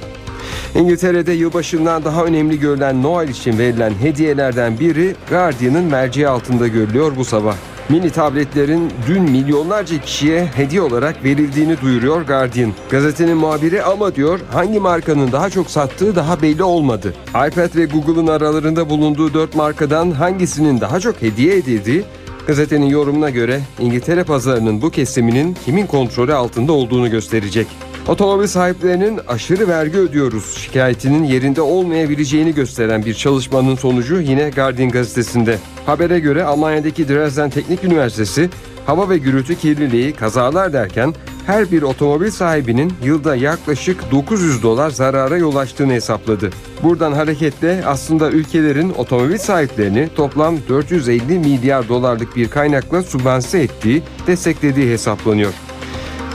İngiltere'de 0.76 1.32
yılbaşından 1.32 2.04
daha 2.04 2.24
önemli 2.24 2.60
görülen 2.60 3.02
Noel 3.02 3.28
için 3.28 3.58
verilen 3.58 3.92
hediyelerden 4.00 4.80
biri 4.80 5.14
Guardian'ın 5.30 5.84
merceği 5.84 6.28
altında 6.28 6.68
görülüyor 6.68 7.16
bu 7.16 7.24
sabah. 7.24 7.54
Mini 7.88 8.10
tabletlerin 8.10 8.90
dün 9.06 9.22
milyonlarca 9.22 10.00
kişiye 10.00 10.44
hediye 10.44 10.82
olarak 10.82 11.24
verildiğini 11.24 11.80
duyuruyor 11.80 12.22
Guardian. 12.22 12.72
Gazetenin 12.90 13.36
muhabiri 13.36 13.82
ama 13.82 14.14
diyor 14.14 14.40
hangi 14.52 14.80
markanın 14.80 15.32
daha 15.32 15.50
çok 15.50 15.70
sattığı 15.70 16.16
daha 16.16 16.42
belli 16.42 16.62
olmadı. 16.62 17.14
iPad 17.28 17.76
ve 17.76 17.84
Google'ın 17.84 18.26
aralarında 18.26 18.90
bulunduğu 18.90 19.34
dört 19.34 19.54
markadan 19.54 20.10
hangisinin 20.10 20.80
daha 20.80 21.00
çok 21.00 21.22
hediye 21.22 21.56
edildiği 21.56 22.04
gazetenin 22.46 22.86
yorumuna 22.86 23.30
göre 23.30 23.60
İngiltere 23.80 24.24
pazarının 24.24 24.82
bu 24.82 24.90
kesiminin 24.90 25.56
kimin 25.64 25.86
kontrolü 25.86 26.34
altında 26.34 26.72
olduğunu 26.72 27.10
gösterecek. 27.10 27.66
Otomobil 28.08 28.46
sahiplerinin 28.46 29.20
aşırı 29.28 29.68
vergi 29.68 29.98
ödüyoruz 29.98 30.58
şikayetinin 30.58 31.24
yerinde 31.24 31.60
olmayabileceğini 31.60 32.54
gösteren 32.54 33.04
bir 33.04 33.14
çalışmanın 33.14 33.76
sonucu 33.76 34.20
yine 34.20 34.50
Guardian 34.50 34.90
gazetesinde. 34.90 35.58
Habere 35.86 36.18
göre 36.18 36.44
Almanya'daki 36.44 37.08
Dresden 37.08 37.50
Teknik 37.50 37.84
Üniversitesi 37.84 38.50
hava 38.86 39.08
ve 39.08 39.18
gürültü 39.18 39.54
kirliliği, 39.54 40.12
kazalar 40.12 40.72
derken 40.72 41.14
her 41.46 41.70
bir 41.70 41.82
otomobil 41.82 42.30
sahibinin 42.30 42.92
yılda 43.04 43.36
yaklaşık 43.36 44.10
900 44.10 44.62
dolar 44.62 44.90
zarara 44.90 45.36
yol 45.36 45.56
açtığını 45.56 45.92
hesapladı. 45.92 46.50
Buradan 46.82 47.12
hareketle 47.12 47.82
aslında 47.86 48.30
ülkelerin 48.30 48.90
otomobil 48.90 49.38
sahiplerini 49.38 50.08
toplam 50.16 50.56
450 50.68 51.38
milyar 51.38 51.88
dolarlık 51.88 52.36
bir 52.36 52.48
kaynakla 52.48 53.02
sübvanse 53.02 53.58
ettiği, 53.58 54.02
desteklediği 54.26 54.90
hesaplanıyor. 54.90 55.52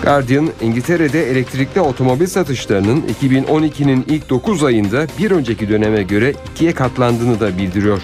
Guardian, 0.04 0.50
İngiltere'de 0.62 1.32
elektrikli 1.32 1.82
otomobil 1.82 2.26
satışlarının 2.26 3.04
2012'nin 3.22 4.06
ilk 4.10 4.30
9 4.30 4.64
ayında 4.64 5.08
bir 5.20 5.32
önceki 5.32 5.70
döneme 5.70 6.04
göre 6.04 6.34
ikiye 6.52 6.74
katlandığını 6.74 7.40
da 7.40 7.58
bildiriyor. 7.58 8.02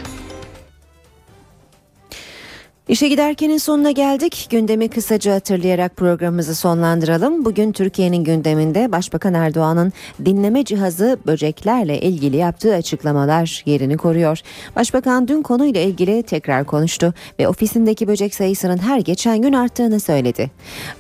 İşe 2.90 3.08
giderkenin 3.08 3.58
sonuna 3.58 3.92
geldik. 3.92 4.48
Gündemi 4.50 4.88
kısaca 4.88 5.34
hatırlayarak 5.34 5.96
programımızı 5.96 6.56
sonlandıralım. 6.56 7.46
Bugün 7.46 7.72
Türkiye'nin 7.72 8.24
gündeminde 8.24 8.92
Başbakan 8.92 9.34
Erdoğan'ın 9.34 9.94
dinleme 10.26 10.66
cihazı 10.66 11.18
böceklerle 11.28 12.02
ilgili 12.02 12.38
yaptığı 12.38 12.76
açıklamalar 12.76 13.64
yerini 13.66 13.98
koruyor. 13.98 14.40
Başbakan 14.76 15.28
dün 15.28 15.42
konuyla 15.42 15.82
ilgili 15.82 16.24
tekrar 16.24 16.66
konuştu 16.66 17.14
ve 17.40 17.48
ofisindeki 17.48 18.08
böcek 18.08 18.36
sayısının 18.36 18.78
her 18.78 19.00
geçen 19.00 19.42
gün 19.42 19.54
arttığını 19.54 20.00
söyledi. 20.00 20.52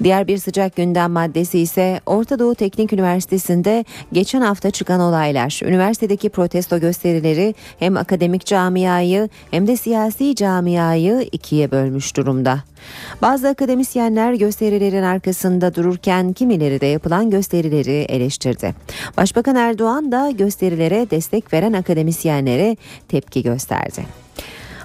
Diğer 0.03 0.27
bir 0.27 0.37
sıcak 0.37 0.75
gündem 0.75 1.11
maddesi 1.11 1.59
ise 1.59 2.01
Orta 2.05 2.39
Doğu 2.39 2.55
Teknik 2.55 2.93
Üniversitesi'nde 2.93 3.85
geçen 4.13 4.41
hafta 4.41 4.71
çıkan 4.71 4.99
olaylar. 4.99 5.59
Üniversitedeki 5.63 6.29
protesto 6.29 6.79
gösterileri 6.79 7.55
hem 7.79 7.97
akademik 7.97 8.45
camiayı 8.45 9.29
hem 9.51 9.67
de 9.67 9.77
siyasi 9.77 10.35
camiayı 10.35 11.29
ikiye 11.31 11.76
bölmüş 11.77 12.17
durumda. 12.17 12.63
Bazı 13.21 13.47
akademisyenler 13.47 14.33
gösterilerin 14.33 15.03
arkasında 15.03 15.75
dururken 15.75 16.33
kimileri 16.33 16.81
de 16.81 16.85
yapılan 16.85 17.29
gösterileri 17.29 18.05
eleştirdi. 18.09 18.75
Başbakan 19.17 19.55
Erdoğan 19.55 20.11
da 20.11 20.31
gösterilere 20.31 21.09
destek 21.09 21.53
veren 21.53 21.73
akademisyenlere 21.73 22.77
tepki 23.07 23.43
gösterdi. 23.43 24.05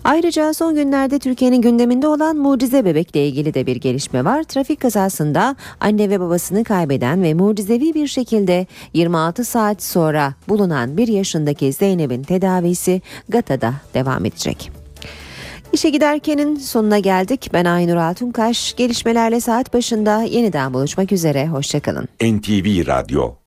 Ayrıca 0.04 0.54
son 0.54 0.74
günlerde 0.74 1.18
Türkiye'nin 1.18 1.62
gündeminde 1.62 2.06
olan 2.08 2.36
mucize 2.36 2.84
bebekle 2.84 3.26
ilgili 3.26 3.54
de 3.54 3.66
bir 3.66 3.76
gelişme 3.76 4.24
var. 4.24 4.42
Trafik 4.42 4.80
kazasında 4.80 5.56
anne 5.80 6.10
ve 6.10 6.20
babasını 6.20 6.64
kaybeden 6.64 7.22
ve 7.22 7.34
mucizevi 7.34 7.94
bir 7.94 8.06
şekilde 8.06 8.66
26 8.94 9.44
saat 9.44 9.82
sonra 9.82 10.34
bulunan 10.48 10.96
bir 10.96 11.08
yaşındaki 11.08 11.72
Zeynep'in 11.72 12.22
tedavisi 12.22 13.02
GATA'da 13.28 13.74
devam 13.94 14.24
edecek. 14.24 14.81
İşe 15.72 15.90
giderkenin 15.90 16.56
sonuna 16.56 16.98
geldik. 16.98 17.50
Ben 17.52 17.64
Aynur 17.64 17.96
Altunkaş. 17.96 18.74
Gelişmelerle 18.76 19.40
saat 19.40 19.74
başında 19.74 20.22
yeniden 20.22 20.74
buluşmak 20.74 21.12
üzere. 21.12 21.46
Hoşçakalın. 21.46 22.08
NTV 22.22 22.86
Radyo 22.86 23.34